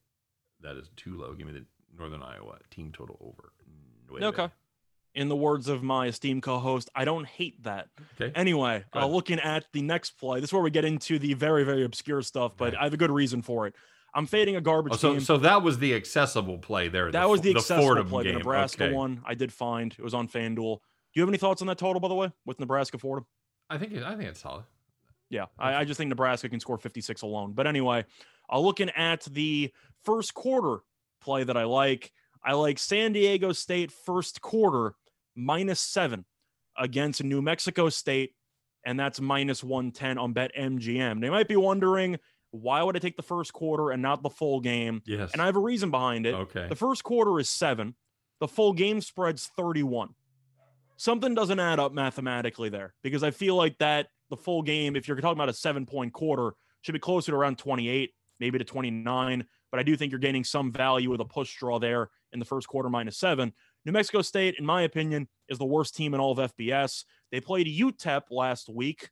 that 0.61 0.77
is 0.77 0.91
too 0.97 1.17
low. 1.17 1.35
Give 1.35 1.47
me 1.47 1.53
the 1.53 1.65
Northern 1.97 2.23
Iowa 2.23 2.59
team 2.71 2.93
total 2.93 3.17
over. 3.21 3.53
Okay. 4.25 4.49
In 5.15 5.29
the 5.29 5.37
words 5.37 5.69
of 5.69 5.83
my 5.83 6.09
esteemed 6.09 6.43
co-host, 6.43 6.91
I 6.95 7.05
don't 7.05 7.27
hate 7.27 7.63
that. 7.63 7.89
Okay. 8.21 8.33
Anyway, 8.35 8.85
uh, 8.93 9.07
looking 9.07 9.39
at 9.39 9.65
the 9.73 9.83
next 9.83 10.19
play, 10.19 10.41
this 10.41 10.51
is 10.51 10.53
where 10.53 10.63
we 10.63 10.71
get 10.71 10.85
into 10.85 11.21
the 11.21 11.35
very, 11.35 11.63
very 11.63 11.85
obscure 11.85 12.21
stuff, 12.23 12.53
but 12.57 12.73
right. 12.73 12.81
I 12.81 12.85
have 12.85 12.95
a 12.95 12.97
good 12.97 13.13
reason 13.13 13.41
for 13.41 13.69
it. 13.69 13.75
I'm 14.13 14.27
fading 14.27 14.57
a 14.57 14.61
garbage 14.61 14.95
oh, 14.95 14.97
so, 14.97 15.13
team. 15.13 15.21
So 15.21 15.39
that 15.39 15.63
was 15.63 15.79
the 15.79 15.95
accessible 15.95 16.59
play 16.59 16.89
there. 16.89 17.11
That 17.11 17.23
the, 17.23 17.29
was 17.29 17.41
the, 17.41 17.53
the 17.53 17.59
accessible 17.59 17.87
Fordham 17.87 18.09
play. 18.09 18.25
Game. 18.25 18.33
The 18.35 18.39
Nebraska 18.39 18.85
okay. 18.85 18.95
one 18.95 19.23
I 19.25 19.35
did 19.35 19.53
find. 19.53 19.95
It 19.97 20.03
was 20.03 20.15
on 20.15 20.29
FanDuel. 20.29 20.79
Do 20.79 21.21
you 21.21 21.23
have 21.23 21.29
any 21.29 21.39
thoughts 21.39 21.63
on 21.63 21.69
that 21.69 21.79
total, 21.79 22.01
by 22.01 22.09
the 22.09 22.15
way, 22.15 22.33
with 22.45 22.59
Nebraska 22.59 22.99
Fordham? 22.99 23.27
I 23.71 23.79
think 23.79 23.95
I 24.03 24.17
think 24.17 24.29
it's 24.29 24.41
solid. 24.41 24.65
Yeah, 25.35 25.47
I, 25.59 25.75
I, 25.75 25.85
just 25.85 25.99
think 25.99 26.11
Nebraska 26.11 26.49
can 26.49 26.61
score 26.61 26.79
56 26.79 27.23
alone. 27.23 27.55
But 27.55 27.67
anyway, 27.67 28.05
uh, 28.53 28.61
looking 28.61 28.89
at 28.91 29.25
the 29.25 29.73
first 30.05 30.33
quarter 30.33 30.79
play 31.21 31.43
that 31.43 31.57
I 31.57 31.65
like, 31.65 32.13
I 32.45 32.53
like 32.53 32.79
San 32.79 33.13
Diego 33.13 33.51
State 33.51 33.91
first 33.91 34.41
quarter 34.41 34.95
minus 35.35 35.81
seven 35.81 36.25
against 36.79 37.25
New 37.25 37.43
Mexico 37.43 37.89
State, 37.89 38.37
and 38.87 38.99
that's 38.99 39.21
minus 39.21 39.65
110 39.65 40.19
on 40.19 40.35
Bet 40.35 40.53
MGM. 40.57 41.21
They 41.21 41.31
might 41.31 41.49
be 41.49 41.57
wondering 41.57 42.21
why 42.53 42.85
would 42.85 42.95
I 42.95 43.01
take 43.01 43.17
the 43.17 43.23
first 43.25 43.53
quarter 43.53 43.91
and 43.91 44.01
not 44.01 44.23
the 44.23 44.31
full 44.31 44.61
game? 44.61 45.03
Yes. 45.05 45.33
And 45.33 45.43
I 45.43 45.47
have 45.47 45.57
a 45.57 45.61
reason 45.61 45.91
behind 45.91 46.27
it. 46.27 46.35
Okay. 46.35 46.69
The 46.69 46.77
first 46.77 47.03
quarter 47.03 47.41
is 47.41 47.51
seven, 47.51 47.97
the 48.39 48.47
full 48.47 48.73
game 48.73 49.01
spread's 49.01 49.51
31. 49.57 50.11
Something 50.97 51.35
doesn't 51.35 51.59
add 51.59 51.81
up 51.81 51.93
mathematically 51.93 52.69
there 52.69 52.95
because 53.03 53.25
I 53.25 53.33
feel 53.33 53.57
like 53.57 53.79
that 53.79 54.07
the 54.35 54.43
full 54.43 54.63
game, 54.63 54.97
if 54.97 55.07
you're 55.07 55.17
talking 55.17 55.39
about 55.39 55.49
a 55.49 55.55
seven 55.55 55.87
point 55.87 56.13
quarter, 56.13 56.55
should 56.83 56.93
be 56.93 56.99
closer 56.99 57.33
to 57.33 57.37
around 57.37 57.59
28, 57.59 58.11
maybe 58.41 58.59
to 58.59 58.65
29. 58.65 59.45
But 59.71 59.81
I 59.81 59.83
do 59.83 59.97
think 59.97 60.13
you're 60.13 60.19
gaining 60.19 60.45
some 60.45 60.73
value 60.73 61.11
with 61.11 61.21
a 61.21 61.25
push 61.25 61.57
draw 61.57 61.79
there 61.79 62.11
in 62.33 62.39
the 62.39 62.45
first 62.45 62.69
quarter 62.69 62.91
minus 62.91 63.19
seven. 63.19 63.53
New 63.85 63.93
Mexico 63.93 64.23
State, 64.23 64.57
in 64.59 64.67
my 64.67 64.83
opinion, 64.83 65.29
is 65.49 65.59
the 65.59 65.65
worst 65.65 65.95
team 65.95 66.15
in 66.15 66.21
all 66.21 66.39
of 66.39 66.53
FBS. 66.57 67.05
They 67.31 67.41
played 67.41 67.67
UTEP 67.67 68.23
last 68.31 68.69
week 68.69 69.11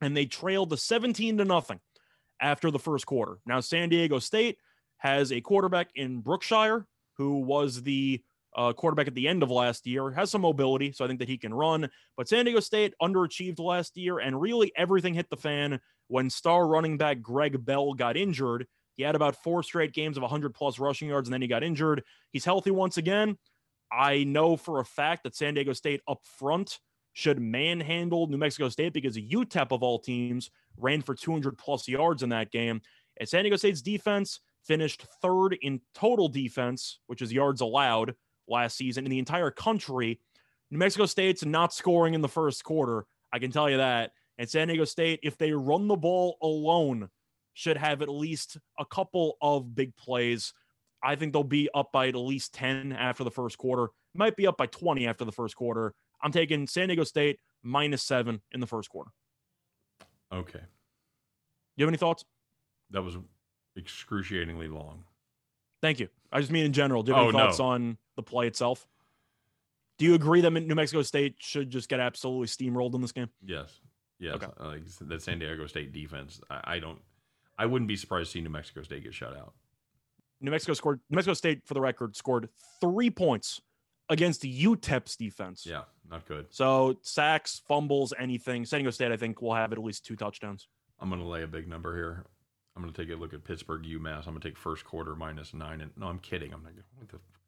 and 0.00 0.16
they 0.16 0.26
trailed 0.26 0.70
the 0.70 0.76
17 0.76 1.38
to 1.38 1.44
nothing 1.44 1.80
after 2.40 2.70
the 2.70 2.78
first 2.78 3.06
quarter. 3.06 3.38
Now, 3.46 3.60
San 3.60 3.88
Diego 3.88 4.18
State 4.18 4.58
has 4.98 5.32
a 5.32 5.40
quarterback 5.40 5.88
in 5.94 6.20
Brookshire 6.20 6.86
who 7.16 7.40
was 7.40 7.82
the 7.82 8.22
uh, 8.56 8.72
quarterback 8.72 9.06
at 9.06 9.14
the 9.14 9.28
end 9.28 9.42
of 9.42 9.50
last 9.50 9.86
year, 9.86 10.10
has 10.10 10.30
some 10.30 10.42
mobility, 10.42 10.92
so 10.92 11.04
I 11.04 11.08
think 11.08 11.18
that 11.20 11.28
he 11.28 11.38
can 11.38 11.54
run. 11.54 11.88
But 12.16 12.28
San 12.28 12.44
Diego 12.44 12.60
State 12.60 12.94
underachieved 13.00 13.58
last 13.58 13.96
year, 13.96 14.18
and 14.18 14.40
really 14.40 14.72
everything 14.76 15.14
hit 15.14 15.30
the 15.30 15.36
fan 15.36 15.80
when 16.08 16.28
star 16.30 16.66
running 16.66 16.98
back 16.98 17.22
Greg 17.22 17.64
Bell 17.64 17.94
got 17.94 18.16
injured. 18.16 18.66
He 18.94 19.02
had 19.02 19.14
about 19.14 19.42
four 19.42 19.62
straight 19.62 19.92
games 19.92 20.16
of 20.16 20.22
100 20.22 20.54
plus 20.54 20.78
rushing 20.78 21.08
yards, 21.08 21.28
and 21.28 21.32
then 21.32 21.42
he 21.42 21.48
got 21.48 21.62
injured. 21.62 22.02
He's 22.30 22.44
healthy 22.44 22.70
once 22.70 22.98
again. 22.98 23.38
I 23.90 24.24
know 24.24 24.56
for 24.56 24.80
a 24.80 24.84
fact 24.84 25.22
that 25.24 25.34
San 25.34 25.54
Diego 25.54 25.72
State 25.72 26.00
up 26.08 26.20
front 26.38 26.78
should 27.14 27.40
manhandle 27.40 28.26
New 28.26 28.38
Mexico 28.38 28.68
State 28.68 28.92
because 28.92 29.16
UTEP 29.16 29.70
of 29.70 29.82
all 29.82 29.98
teams 29.98 30.50
ran 30.76 31.02
for 31.02 31.14
200 31.14 31.58
plus 31.58 31.86
yards 31.88 32.22
in 32.22 32.30
that 32.30 32.50
game. 32.50 32.80
And 33.18 33.28
San 33.28 33.44
Diego 33.44 33.56
State's 33.56 33.82
defense 33.82 34.40
finished 34.64 35.04
third 35.20 35.58
in 35.60 35.80
total 35.94 36.28
defense, 36.28 37.00
which 37.06 37.20
is 37.20 37.32
yards 37.32 37.60
allowed 37.60 38.14
last 38.48 38.76
season 38.76 39.04
in 39.04 39.10
the 39.10 39.18
entire 39.18 39.50
country. 39.50 40.20
New 40.70 40.78
Mexico 40.78 41.06
State's 41.06 41.44
not 41.44 41.72
scoring 41.72 42.14
in 42.14 42.20
the 42.22 42.28
first 42.28 42.64
quarter. 42.64 43.06
I 43.32 43.38
can 43.38 43.50
tell 43.50 43.68
you 43.70 43.76
that. 43.78 44.12
And 44.38 44.48
San 44.48 44.68
Diego 44.68 44.84
State, 44.84 45.20
if 45.22 45.36
they 45.38 45.52
run 45.52 45.88
the 45.88 45.96
ball 45.96 46.36
alone, 46.42 47.10
should 47.54 47.76
have 47.76 48.00
at 48.02 48.08
least 48.08 48.56
a 48.78 48.84
couple 48.86 49.36
of 49.42 49.74
big 49.74 49.94
plays. 49.96 50.54
I 51.02 51.16
think 51.16 51.32
they'll 51.32 51.44
be 51.44 51.68
up 51.74 51.92
by 51.92 52.08
at 52.08 52.14
least 52.14 52.54
10 52.54 52.92
after 52.92 53.24
the 53.24 53.30
first 53.30 53.58
quarter. 53.58 53.88
Might 54.14 54.36
be 54.36 54.46
up 54.46 54.56
by 54.56 54.66
20 54.66 55.06
after 55.06 55.24
the 55.24 55.32
first 55.32 55.56
quarter. 55.56 55.94
I'm 56.22 56.32
taking 56.32 56.66
San 56.66 56.88
Diego 56.88 57.04
State 57.04 57.40
minus 57.62 58.02
seven 58.02 58.40
in 58.52 58.60
the 58.60 58.66
first 58.66 58.88
quarter. 58.88 59.10
Okay. 60.32 60.60
Do 60.60 60.64
you 61.76 61.84
have 61.84 61.90
any 61.90 61.98
thoughts? 61.98 62.24
That 62.90 63.02
was 63.02 63.16
excruciatingly 63.76 64.68
long. 64.68 65.04
Thank 65.82 65.98
you. 66.00 66.08
I 66.30 66.40
just 66.40 66.52
mean 66.52 66.64
in 66.64 66.72
general. 66.72 67.02
Do 67.02 67.12
you 67.12 67.16
have 67.16 67.24
Oh, 67.26 67.28
any 67.30 67.38
thoughts 67.38 67.58
no. 67.58 67.64
on 67.66 67.98
the 68.16 68.22
play 68.22 68.46
itself? 68.46 68.86
Do 69.98 70.04
you 70.04 70.14
agree 70.14 70.40
that 70.40 70.50
New 70.50 70.74
Mexico 70.74 71.02
State 71.02 71.36
should 71.38 71.70
just 71.70 71.88
get 71.88 72.00
absolutely 72.00 72.46
steamrolled 72.46 72.94
in 72.94 73.00
this 73.00 73.12
game? 73.12 73.28
Yes. 73.44 73.80
Yes. 74.18 74.34
Okay. 74.36 74.46
Uh, 74.58 74.68
Like 74.68 74.82
the 75.00 75.20
San 75.20 75.38
Diego 75.38 75.66
State 75.66 75.92
defense, 75.92 76.40
I, 76.50 76.74
I 76.74 76.78
don't. 76.78 77.00
I 77.58 77.66
wouldn't 77.66 77.88
be 77.88 77.96
surprised 77.96 78.28
to 78.28 78.32
see 78.32 78.40
New 78.40 78.50
Mexico 78.50 78.82
State 78.82 79.04
get 79.04 79.14
shut 79.14 79.36
out. 79.36 79.54
New 80.40 80.50
Mexico 80.50 80.74
scored. 80.74 81.00
New 81.10 81.16
Mexico 81.16 81.34
State, 81.34 81.62
for 81.64 81.74
the 81.74 81.80
record, 81.80 82.16
scored 82.16 82.48
three 82.80 83.10
points 83.10 83.60
against 84.08 84.42
UTEP's 84.42 85.16
defense. 85.16 85.64
Yeah, 85.66 85.82
not 86.10 86.26
good. 86.26 86.46
So 86.50 86.96
sacks, 87.02 87.60
fumbles, 87.68 88.12
anything. 88.18 88.64
San 88.64 88.80
Diego 88.80 88.90
State, 88.90 89.12
I 89.12 89.16
think, 89.16 89.40
will 89.40 89.54
have 89.54 89.72
at 89.72 89.78
least 89.78 90.04
two 90.04 90.16
touchdowns. 90.16 90.68
I'm 90.98 91.08
going 91.08 91.20
to 91.20 91.26
lay 91.26 91.42
a 91.42 91.46
big 91.46 91.68
number 91.68 91.94
here. 91.94 92.24
I'm 92.74 92.82
going 92.82 92.92
to 92.92 93.04
take 93.04 93.14
a 93.14 93.18
look 93.18 93.34
at 93.34 93.44
Pittsburgh 93.44 93.82
UMass. 93.82 94.26
I'm 94.26 94.32
going 94.32 94.40
to 94.40 94.48
take 94.48 94.56
first 94.56 94.84
quarter 94.84 95.14
minus 95.14 95.52
nine. 95.52 95.80
And 95.80 95.90
no, 95.96 96.06
I'm 96.06 96.18
kidding. 96.18 96.52
I'm 96.52 96.62
not. 96.62 96.72
What 96.96 97.08
the, 97.08 97.18
nobody 97.18 97.41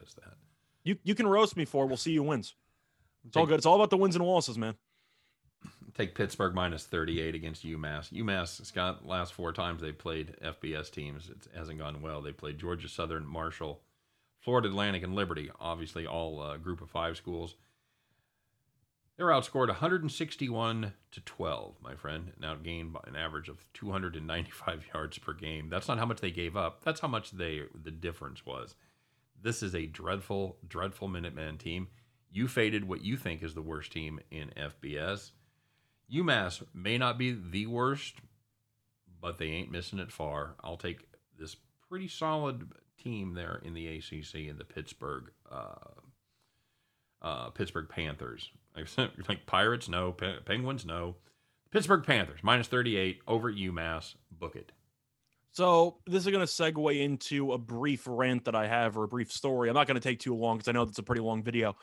does 0.00 0.14
that. 0.14 0.34
You 0.82 0.96
you 1.04 1.14
can 1.14 1.26
roast 1.26 1.56
me 1.56 1.64
for. 1.64 1.84
it. 1.84 1.88
We'll 1.88 1.96
see 1.96 2.12
you 2.12 2.22
wins. 2.22 2.54
It's 3.26 3.36
all 3.36 3.46
good. 3.46 3.58
It's 3.58 3.66
all 3.66 3.76
about 3.76 3.90
the 3.90 3.96
wins 3.96 4.16
and 4.16 4.24
losses, 4.24 4.56
man. 4.56 4.74
Take 5.94 6.14
Pittsburgh 6.14 6.54
minus 6.54 6.84
38 6.84 7.34
against 7.34 7.66
UMass. 7.66 8.10
UMass, 8.12 8.64
Scott, 8.64 9.06
last 9.06 9.34
four 9.34 9.52
times 9.52 9.82
they 9.82 9.92
played 9.92 10.36
FBS 10.42 10.90
teams, 10.90 11.28
it 11.28 11.46
hasn't 11.54 11.78
gone 11.78 12.00
well. 12.00 12.22
They 12.22 12.32
played 12.32 12.58
Georgia 12.58 12.88
Southern, 12.88 13.26
Marshall, 13.26 13.82
Florida 14.38 14.68
Atlantic, 14.68 15.02
and 15.02 15.14
Liberty, 15.14 15.50
obviously 15.60 16.06
all 16.06 16.40
uh, 16.40 16.56
group 16.56 16.80
of 16.80 16.88
five 16.88 17.16
schools. 17.16 17.56
They 19.18 19.24
were 19.24 19.32
outscored 19.32 19.68
161 19.68 20.94
to 21.10 21.20
12, 21.20 21.74
my 21.82 21.94
friend, 21.94 22.32
and 22.34 22.42
outgained 22.42 22.92
by 22.92 23.00
an 23.06 23.16
average 23.16 23.50
of 23.50 23.66
295 23.74 24.84
yards 24.94 25.18
per 25.18 25.34
game. 25.34 25.68
That's 25.68 25.88
not 25.88 25.98
how 25.98 26.06
much 26.06 26.22
they 26.22 26.30
gave 26.30 26.56
up. 26.56 26.82
That's 26.82 27.00
how 27.00 27.08
much 27.08 27.32
they 27.32 27.64
the 27.74 27.90
difference 27.90 28.46
was. 28.46 28.76
This 29.42 29.62
is 29.62 29.74
a 29.74 29.86
dreadful, 29.86 30.58
dreadful 30.66 31.08
Minuteman 31.08 31.58
team. 31.58 31.88
You 32.30 32.46
faded 32.46 32.86
what 32.86 33.02
you 33.02 33.16
think 33.16 33.42
is 33.42 33.54
the 33.54 33.62
worst 33.62 33.92
team 33.92 34.20
in 34.30 34.50
FBS. 34.56 35.30
UMass 36.12 36.62
may 36.74 36.98
not 36.98 37.18
be 37.18 37.32
the 37.32 37.66
worst, 37.66 38.16
but 39.20 39.38
they 39.38 39.46
ain't 39.46 39.70
missing 39.70 39.98
it 39.98 40.12
far. 40.12 40.54
I'll 40.62 40.76
take 40.76 41.06
this 41.38 41.56
pretty 41.88 42.08
solid 42.08 42.68
team 43.02 43.34
there 43.34 43.60
in 43.64 43.74
the 43.74 43.86
ACC 43.86 44.34
in 44.48 44.58
the 44.58 44.64
Pittsburgh 44.64 45.30
uh, 45.50 45.74
uh, 47.22 47.50
Pittsburgh 47.50 47.88
Panthers. 47.88 48.50
Like, 49.28 49.46
Pirates, 49.46 49.88
no. 49.88 50.12
Pe- 50.12 50.40
Penguins, 50.44 50.86
no. 50.86 51.16
Pittsburgh 51.70 52.04
Panthers 52.04 52.40
minus 52.42 52.68
thirty 52.68 52.96
eight 52.96 53.20
over 53.26 53.52
UMass. 53.52 54.14
Book 54.30 54.56
it. 54.56 54.72
So 55.52 55.98
this 56.06 56.24
is 56.24 56.30
going 56.30 56.46
to 56.46 56.52
segue 56.52 57.00
into 57.00 57.52
a 57.52 57.58
brief 57.58 58.04
rant 58.06 58.44
that 58.44 58.54
I 58.54 58.68
have 58.68 58.96
or 58.96 59.04
a 59.04 59.08
brief 59.08 59.32
story. 59.32 59.68
I'm 59.68 59.74
not 59.74 59.86
going 59.86 59.96
to 59.96 60.00
take 60.00 60.20
too 60.20 60.34
long 60.34 60.58
because 60.58 60.68
I 60.68 60.72
know 60.72 60.84
that's 60.84 60.98
a 60.98 61.02
pretty 61.02 61.22
long 61.22 61.42
video. 61.42 61.76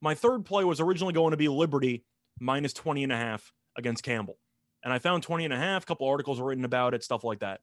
My 0.00 0.14
third 0.14 0.44
play 0.44 0.64
was 0.64 0.80
originally 0.80 1.12
going 1.12 1.30
to 1.30 1.36
be 1.36 1.48
Liberty 1.48 2.04
minus 2.40 2.72
20 2.72 3.04
and 3.04 3.12
a 3.12 3.16
half 3.16 3.52
against 3.78 4.02
Campbell. 4.02 4.38
And 4.84 4.92
I 4.92 4.98
found 4.98 5.22
20 5.22 5.44
and 5.44 5.54
a 5.54 5.56
half, 5.56 5.84
a 5.84 5.86
couple 5.86 6.08
articles 6.08 6.40
were 6.40 6.48
written 6.48 6.64
about 6.64 6.94
it, 6.94 7.04
stuff 7.04 7.22
like 7.22 7.38
that. 7.40 7.60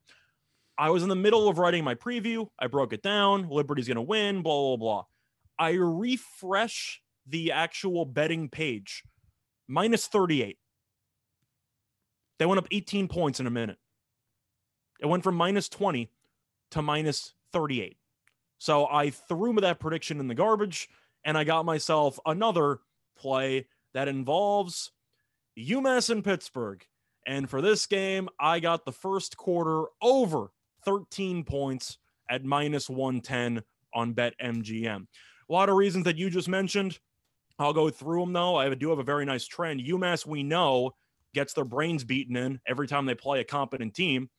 I 0.77 0.91
was 0.91 1.03
in 1.03 1.09
the 1.09 1.15
middle 1.15 1.49
of 1.49 1.57
writing 1.57 1.83
my 1.83 1.95
preview. 1.95 2.47
I 2.57 2.67
broke 2.67 2.93
it 2.93 3.03
down. 3.03 3.49
Liberty's 3.49 3.87
going 3.87 3.95
to 3.95 4.01
win, 4.01 4.41
blah, 4.41 4.55
blah, 4.55 4.77
blah. 4.77 5.03
I 5.59 5.71
refresh 5.71 7.01
the 7.27 7.51
actual 7.51 8.05
betting 8.05 8.47
page, 8.47 9.03
minus 9.67 10.07
38. 10.07 10.57
They 12.39 12.45
went 12.45 12.59
up 12.59 12.67
18 12.71 13.09
points 13.09 13.41
in 13.41 13.47
a 13.47 13.51
minute. 13.51 13.77
It 14.99 15.07
went 15.07 15.23
from 15.23 15.35
minus 15.35 15.69
20 15.69 16.09
to 16.71 16.81
minus 16.81 17.33
38. 17.53 17.97
So 18.57 18.87
I 18.87 19.09
threw 19.09 19.53
that 19.61 19.79
prediction 19.79 20.19
in 20.19 20.27
the 20.27 20.35
garbage 20.35 20.89
and 21.23 21.37
I 21.37 21.43
got 21.43 21.65
myself 21.65 22.19
another 22.25 22.79
play 23.17 23.67
that 23.93 24.07
involves 24.07 24.91
UMass 25.57 26.09
and 26.09 26.23
Pittsburgh. 26.23 26.85
And 27.25 27.49
for 27.49 27.61
this 27.61 27.85
game, 27.85 28.29
I 28.39 28.59
got 28.59 28.85
the 28.85 28.91
first 28.91 29.37
quarter 29.37 29.85
over 30.01 30.51
13 30.85 31.43
points 31.43 31.97
at 32.29 32.43
minus 32.45 32.89
110 32.89 33.63
on 33.93 34.13
BetMGM. 34.13 35.07
A 35.49 35.53
lot 35.53 35.69
of 35.69 35.75
reasons 35.75 36.05
that 36.05 36.17
you 36.17 36.29
just 36.29 36.47
mentioned. 36.47 36.99
I'll 37.57 37.73
go 37.73 37.89
through 37.89 38.21
them 38.21 38.33
though. 38.33 38.55
I 38.55 38.73
do 38.73 38.89
have 38.89 38.99
a 38.99 39.03
very 39.03 39.25
nice 39.25 39.45
trend. 39.45 39.81
UMass, 39.81 40.25
we 40.25 40.43
know, 40.43 40.91
gets 41.33 41.53
their 41.53 41.65
brains 41.65 42.03
beaten 42.03 42.35
in 42.35 42.59
every 42.65 42.87
time 42.87 43.05
they 43.05 43.15
play 43.15 43.41
a 43.41 43.45
competent 43.45 43.93
team. 43.93 44.29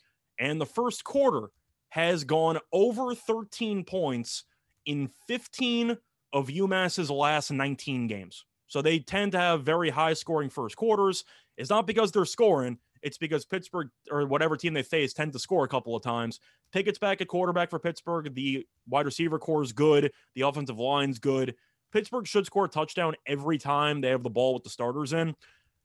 And 0.41 0.61
the 0.61 0.67
first 0.67 1.05
quarter 1.05 1.51
has 1.91 2.25
gone 2.25 2.59
over 2.73 3.15
13 3.15 3.85
points 3.85 4.45
in 4.87 5.09
15 5.29 5.97
of 6.33 6.49
UMass's 6.49 7.11
last 7.11 7.53
19 7.53 8.09
games. 8.09 8.45
So 8.67 8.81
they 8.81 8.99
tend 9.01 9.33
to 9.33 9.39
have 9.39 9.63
very 9.63 9.91
high 9.91 10.15
scoring 10.15 10.51
first 10.51 10.77
quarters. 10.77 11.25
It's 11.57 11.71
not 11.71 11.87
because 11.87 12.11
they're 12.11 12.25
scoring, 12.25 12.79
it's 13.03 13.19
because 13.19 13.45
Pittsburgh 13.45 13.89
or 14.11 14.27
whatever 14.27 14.57
team 14.57 14.75
they 14.75 14.83
face 14.83 15.13
tend 15.13 15.33
to 15.33 15.39
score 15.39 15.65
a 15.65 15.69
couple 15.69 15.97
of 15.97 16.03
times. 16.03 16.41
Pickett's 16.73 16.99
back 16.99 17.21
at 17.21 17.29
quarterback 17.29 17.71
for 17.71 17.79
Pittsburgh. 17.79 18.35
The 18.35 18.67
wide 18.89 19.07
receiver 19.07 19.39
corps 19.39 19.63
is 19.63 19.73
good. 19.73 20.13
The 20.35 20.43
offensive 20.43 20.79
line's 20.79 21.19
good. 21.19 21.55
Pittsburgh 21.93 22.27
should 22.27 22.47
score 22.47 22.67
a 22.67 22.69
touchdown 22.69 23.15
every 23.27 23.59
time 23.59 24.01
they 24.01 24.09
have 24.09 24.23
the 24.23 24.31
ball 24.31 24.55
with 24.55 24.63
the 24.63 24.71
starters 24.71 25.13
in. 25.13 25.35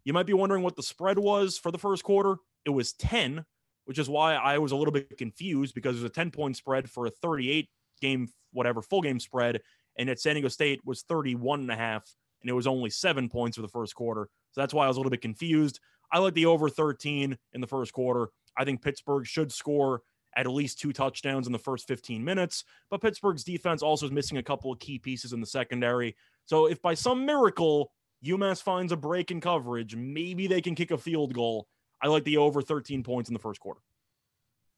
You 0.03 0.13
might 0.13 0.27
be 0.27 0.33
wondering 0.33 0.61
what 0.61 0.75
the 0.75 0.83
spread 0.83 1.17
was 1.17 1.57
for 1.57 1.71
the 1.71 1.79
first 1.79 2.03
quarter. 2.03 2.35
It 2.63 2.69
was 2.69 2.93
10, 2.93 3.43
which 3.85 3.99
is 3.99 4.09
why 4.09 4.35
I 4.35 4.57
was 4.57 4.71
a 4.71 4.75
little 4.75 4.91
bit 4.91 5.17
confused 5.17 5.73
because 5.73 5.95
was 5.95 6.03
a 6.03 6.09
10 6.09 6.31
point 6.31 6.57
spread 6.57 6.89
for 6.89 7.05
a 7.05 7.11
38 7.11 7.69
game, 8.01 8.27
whatever, 8.51 8.81
full 8.81 9.01
game 9.01 9.19
spread. 9.19 9.61
And 9.97 10.09
at 10.09 10.19
San 10.19 10.35
Diego 10.35 10.49
State 10.49 10.81
was 10.85 11.03
31 11.03 11.61
and 11.61 11.71
a 11.71 11.75
half, 11.75 12.03
and 12.41 12.49
it 12.49 12.53
was 12.53 12.67
only 12.67 12.89
seven 12.89 13.29
points 13.29 13.55
for 13.55 13.61
the 13.61 13.67
first 13.67 13.95
quarter. 13.95 14.27
So 14.51 14.61
that's 14.61 14.73
why 14.73 14.85
I 14.85 14.87
was 14.87 14.97
a 14.97 14.99
little 14.99 15.11
bit 15.11 15.21
confused. 15.21 15.79
I 16.11 16.19
like 16.19 16.33
the 16.33 16.45
over 16.45 16.69
13 16.69 17.37
in 17.53 17.61
the 17.61 17.67
first 17.67 17.93
quarter. 17.93 18.29
I 18.57 18.65
think 18.65 18.81
Pittsburgh 18.81 19.25
should 19.25 19.51
score 19.51 20.01
at 20.35 20.47
least 20.47 20.79
two 20.79 20.91
touchdowns 20.91 21.47
in 21.47 21.53
the 21.53 21.59
first 21.59 21.87
15 21.87 22.23
minutes, 22.23 22.65
but 22.89 23.01
Pittsburgh's 23.01 23.43
defense 23.43 23.81
also 23.81 24.05
is 24.05 24.11
missing 24.11 24.37
a 24.37 24.43
couple 24.43 24.71
of 24.71 24.79
key 24.79 24.99
pieces 24.99 25.31
in 25.33 25.39
the 25.39 25.45
secondary. 25.45 26.15
So 26.45 26.67
if 26.67 26.81
by 26.81 26.93
some 26.93 27.25
miracle 27.25 27.91
UMass 28.23 28.61
finds 28.61 28.91
a 28.91 28.97
break 28.97 29.31
in 29.31 29.39
coverage, 29.39 29.95
maybe 29.95 30.47
they 30.47 30.61
can 30.61 30.75
kick 30.75 30.91
a 30.91 30.97
field 30.97 31.33
goal. 31.33 31.67
I 32.01 32.07
like 32.07 32.23
the 32.23 32.37
over 32.37 32.61
13 32.61 33.03
points 33.03 33.29
in 33.29 33.33
the 33.33 33.39
first 33.39 33.59
quarter. 33.59 33.81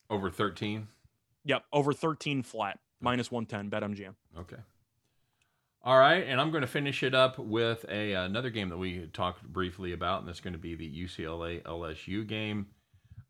Over 0.09 0.30
13? 0.30 0.88
Yep, 1.45 1.63
over 1.74 1.93
13 1.93 2.43
flat, 2.43 2.80
minus 3.01 3.32
110, 3.32 3.70
bet 3.70 3.84
MGM. 3.84 4.15
Okay. 4.39 4.61
All 5.84 5.97
right, 5.97 6.26
and 6.28 6.41
I'm 6.41 6.51
going 6.51 6.61
to 6.61 6.68
finish 6.68 7.03
it 7.03 7.15
up 7.15 7.39
with 7.39 7.86
a 7.88 8.13
another 8.13 8.49
game 8.49 8.70
that 8.70 8.78
we 8.78 9.07
talked 9.13 9.43
briefly 9.43 9.93
about, 9.93 10.20
and 10.20 10.28
that's 10.28 10.41
going 10.41 10.53
to 10.53 10.59
be 10.59 10.76
the 10.76 10.89
UCLA 10.89 11.61
LSU 11.63 12.28
game. 12.28 12.68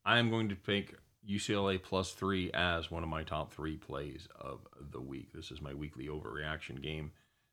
I 0.04 0.18
am 0.18 0.30
going 0.30 0.50
to 0.50 0.56
pick 0.56 0.96
UCLA 1.30 1.82
plus 1.82 2.14
three 2.14 2.50
as 2.54 2.90
one 2.90 3.04
of 3.04 3.10
my 3.10 3.24
top 3.24 3.54
three 3.54 3.78
plays 3.78 4.28
of 4.40 4.62
the 4.92 5.02
week. 5.02 5.34
This 5.34 5.52
is 5.52 5.62
my 5.62 5.74
weekly 5.74 6.08
overreaction 6.08 6.82
game 6.82 7.12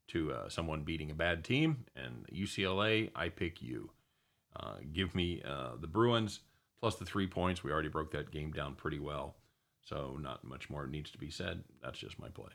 to 0.09 0.33
uh, 0.33 0.49
someone 0.49 0.85
beating 0.85 1.11
a 1.11 1.15
bad 1.15 1.45
team, 1.45 1.85
and 1.97 2.27
UCLA, 2.33 3.11
I 3.15 3.29
pick 3.29 3.61
you. 3.61 3.91
Uh, 4.59 4.77
give 4.93 5.15
me 5.15 5.43
uh, 5.45 5.73
the 5.81 5.87
Bruins 5.87 6.41
plus 6.79 6.97
the 6.97 7.05
three 7.05 7.27
points. 7.27 7.65
We 7.65 7.73
already 7.73 7.89
broke 7.89 8.13
that 8.13 8.31
game 8.31 8.53
down 8.53 8.75
pretty 8.75 8.99
well, 8.99 9.37
so 9.83 10.19
not 10.21 10.45
much 10.45 10.71
more 10.71 10.87
needs 10.87 11.11
to 11.13 11.19
be 11.19 11.31
said. 11.31 11.65
That's 11.83 11.99
just 11.99 12.19
my 12.19 12.29
play. 12.29 12.51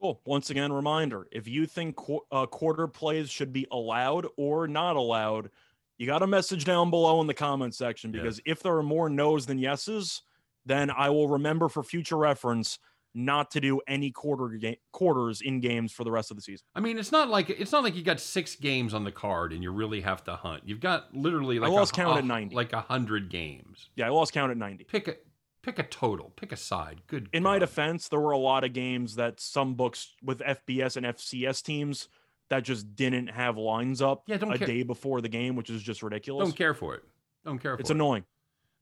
Cool. 0.00 0.20
Once 0.26 0.50
again, 0.50 0.72
reminder 0.72 1.26
if 1.32 1.48
you 1.48 1.66
think 1.66 1.96
qu- 1.96 2.20
uh, 2.30 2.46
quarter 2.46 2.86
plays 2.86 3.30
should 3.30 3.52
be 3.52 3.66
allowed 3.72 4.26
or 4.36 4.68
not 4.68 4.96
allowed, 4.96 5.50
you 5.96 6.06
got 6.06 6.22
a 6.22 6.26
message 6.26 6.64
down 6.64 6.90
below 6.90 7.20
in 7.22 7.26
the 7.26 7.34
comment 7.34 7.74
section 7.74 8.12
because 8.12 8.38
if 8.44 8.62
there 8.62 8.76
are 8.76 8.82
more 8.82 9.08
no's 9.08 9.46
than 9.46 9.58
yeses, 9.58 10.20
then 10.66 10.90
I 10.90 11.08
will 11.08 11.28
remember 11.28 11.68
for 11.68 11.82
future 11.82 12.18
reference 12.18 12.78
not 13.16 13.50
to 13.52 13.60
do 13.60 13.80
any 13.88 14.10
quarter 14.10 14.48
ga- 14.58 14.78
quarters 14.92 15.40
in 15.40 15.60
games 15.60 15.90
for 15.92 16.04
the 16.04 16.10
rest 16.10 16.30
of 16.30 16.36
the 16.36 16.42
season. 16.42 16.66
I 16.74 16.80
mean, 16.80 16.98
it's 16.98 17.10
not 17.10 17.28
like 17.30 17.48
it's 17.50 17.72
not 17.72 17.82
like 17.82 17.96
you 17.96 18.02
got 18.02 18.20
six 18.20 18.54
games 18.54 18.92
on 18.94 19.04
the 19.04 19.10
card 19.12 19.52
and 19.52 19.62
you 19.62 19.70
really 19.72 20.02
have 20.02 20.22
to 20.24 20.36
hunt. 20.36 20.62
You've 20.66 20.80
got 20.80 21.14
literally 21.14 21.58
like 21.58 21.70
I 21.70 21.74
lost 21.74 21.92
a, 21.92 21.96
count 21.96 22.16
a- 22.16 22.18
at 22.18 22.24
90. 22.24 22.54
like 22.54 22.72
hundred 22.72 23.30
games. 23.30 23.88
Yeah, 23.96 24.06
I 24.06 24.10
lost 24.10 24.32
count 24.32 24.50
at 24.50 24.56
90. 24.58 24.84
Pick 24.84 25.08
a 25.08 25.14
pick 25.62 25.78
a 25.78 25.82
total. 25.82 26.32
Pick 26.36 26.52
a 26.52 26.56
side. 26.56 27.00
Good. 27.06 27.28
In 27.32 27.42
my 27.42 27.58
defense, 27.58 28.08
there 28.08 28.20
were 28.20 28.32
a 28.32 28.38
lot 28.38 28.62
of 28.64 28.72
games 28.72 29.16
that 29.16 29.40
some 29.40 29.74
books 29.74 30.14
with 30.22 30.38
FBS 30.40 30.96
and 30.96 31.06
FCS 31.06 31.62
teams 31.62 32.08
that 32.50 32.62
just 32.62 32.94
didn't 32.94 33.28
have 33.28 33.56
lines 33.56 34.00
up 34.00 34.22
Yeah, 34.28 34.36
don't 34.36 34.52
a 34.52 34.58
care. 34.58 34.66
day 34.68 34.82
before 34.84 35.20
the 35.20 35.28
game, 35.28 35.56
which 35.56 35.68
is 35.70 35.82
just 35.82 36.02
ridiculous. 36.02 36.46
don't 36.46 36.56
care 36.56 36.74
for 36.74 36.94
it. 36.94 37.02
Don't 37.44 37.58
care 37.58 37.72
for 37.72 37.78
it. 37.78 37.80
It's 37.80 37.90
it. 37.90 37.94
annoying. 37.94 38.24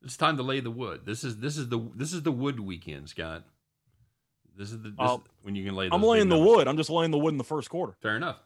It's 0.03 0.19
time 0.19 0.37
to 0.37 0.43
lay 0.43 0.61
the 0.61 0.71
wood. 0.71 1.07
This 1.07 1.25
is 1.25 1.39
this 1.39 1.57
is 1.57 1.71
the 1.71 1.79
this 1.95 2.13
is 2.13 2.23
the 2.25 2.33
wood 2.33 2.61
weekend, 2.61 3.09
Scott. 3.09 3.45
This 4.57 4.71
is 4.73 4.81
the 4.83 4.91
this, 4.91 4.95
Uh, 4.99 5.19
when 5.43 5.55
you 5.57 5.65
can 5.65 5.75
lay. 5.75 5.89
I'm 5.91 6.03
laying 6.03 6.29
the 6.29 6.37
numbers. 6.37 6.57
wood. 6.57 6.69
I'm 6.69 6.77
just 6.77 6.91
laying 6.91 7.11
the 7.11 7.19
wood 7.19 7.33
in 7.35 7.39
the 7.39 7.45
first 7.45 7.71
quarter. 7.71 7.95
Fair 8.01 8.17
enough. 8.17 8.39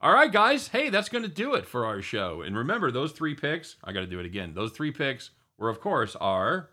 All 0.00 0.12
right, 0.12 0.32
guys. 0.32 0.68
Hey, 0.68 0.88
that's 0.88 1.08
going 1.08 1.22
to 1.22 1.28
do 1.28 1.54
it 1.54 1.66
for 1.66 1.86
our 1.86 2.02
show. 2.02 2.42
And 2.42 2.56
remember, 2.56 2.90
those 2.90 3.12
three 3.12 3.34
picks, 3.34 3.76
I 3.84 3.92
got 3.92 4.00
to 4.00 4.06
do 4.06 4.18
it 4.18 4.26
again. 4.26 4.54
Those 4.54 4.72
three 4.72 4.90
picks 4.90 5.30
were, 5.58 5.68
of 5.68 5.80
course, 5.80 6.16
our. 6.16 6.70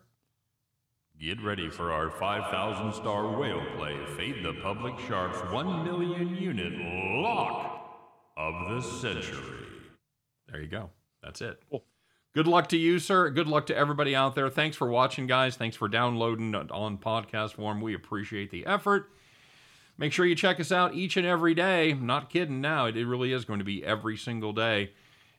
Get 1.20 1.42
ready 1.42 1.68
for 1.68 1.92
our 1.92 2.10
5,000 2.10 2.94
star 2.94 3.38
whale 3.38 3.62
play. 3.76 3.94
Fade 4.16 4.42
the 4.42 4.54
public 4.62 4.98
sharks 5.06 5.38
1 5.52 5.84
million 5.84 6.34
unit 6.34 6.72
lock 7.22 7.76
of 8.38 8.54
the 8.70 8.80
century. 8.80 9.66
There 10.48 10.62
you 10.62 10.68
go. 10.68 10.88
That's 11.22 11.42
it. 11.42 11.62
Cool. 11.70 11.84
Good 12.32 12.46
luck 12.46 12.68
to 12.68 12.76
you, 12.76 13.00
sir. 13.00 13.28
Good 13.30 13.48
luck 13.48 13.66
to 13.66 13.76
everybody 13.76 14.14
out 14.14 14.36
there. 14.36 14.48
Thanks 14.48 14.76
for 14.76 14.88
watching, 14.88 15.26
guys. 15.26 15.56
Thanks 15.56 15.76
for 15.76 15.88
downloading 15.88 16.54
on 16.54 16.98
podcast 16.98 17.54
form. 17.54 17.80
We 17.80 17.94
appreciate 17.94 18.50
the 18.50 18.66
effort. 18.66 19.10
Make 19.98 20.12
sure 20.12 20.24
you 20.24 20.36
check 20.36 20.60
us 20.60 20.70
out 20.70 20.94
each 20.94 21.16
and 21.16 21.26
every 21.26 21.54
day. 21.54 21.90
I'm 21.90 22.06
not 22.06 22.30
kidding 22.30 22.60
now. 22.60 22.86
It, 22.86 22.94
really 22.94 23.32
is 23.32 23.44
going 23.44 23.58
to 23.58 23.64
be 23.64 23.84
every 23.84 24.16
single 24.16 24.52
day 24.52 24.92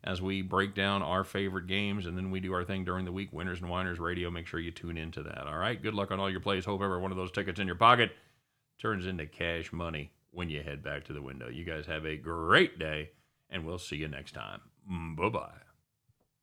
as 0.04 0.22
we 0.22 0.42
break 0.42 0.76
down 0.76 1.02
our 1.02 1.24
favorite 1.24 1.68
games 1.68 2.06
and 2.06 2.18
then 2.18 2.30
we 2.30 2.40
do 2.40 2.54
our 2.54 2.66
thing 2.66 2.84
during 2.84 3.06
the 3.06 3.12
week. 3.12 3.30
Winners 3.32 3.62
and 3.62 3.70
Whiners 3.70 4.00
Radio. 4.00 4.30
Make 4.30 4.46
sure 4.46 4.60
you 4.60 4.72
tune 4.72 4.98
into 4.98 5.24
that. 5.24 5.48
All 5.48 5.58
right. 5.58 5.82
Good 5.82 5.94
luck 5.94 6.12
on 6.12 6.20
all 6.20 6.30
your 6.30 6.42
plays. 6.42 6.66
Hope 6.66 6.82
every 6.82 7.00
one 7.00 7.12
of 7.12 7.18
those 7.18 7.32
tickets 7.32 7.60
in 7.60 7.68
your 7.68 7.76
pocket 7.76 8.12
turns 8.82 9.06
into 9.06 9.26
cash 9.26 9.72
money 9.72 10.12
when 10.32 10.50
you 10.50 10.62
head 10.62 10.84
back 10.84 11.06
to 11.06 11.14
the 11.14 11.22
window. 11.22 11.48
You 11.48 11.64
guys 11.64 11.86
have 11.86 12.06
a 12.06 12.18
great 12.18 12.80
day, 12.80 13.12
and 13.50 13.66
we'll 13.66 13.78
see 13.78 13.98
you 13.98 14.08
next 14.08 14.34
time. 14.34 14.62
Bye 15.18 15.30
bye. 15.30 15.71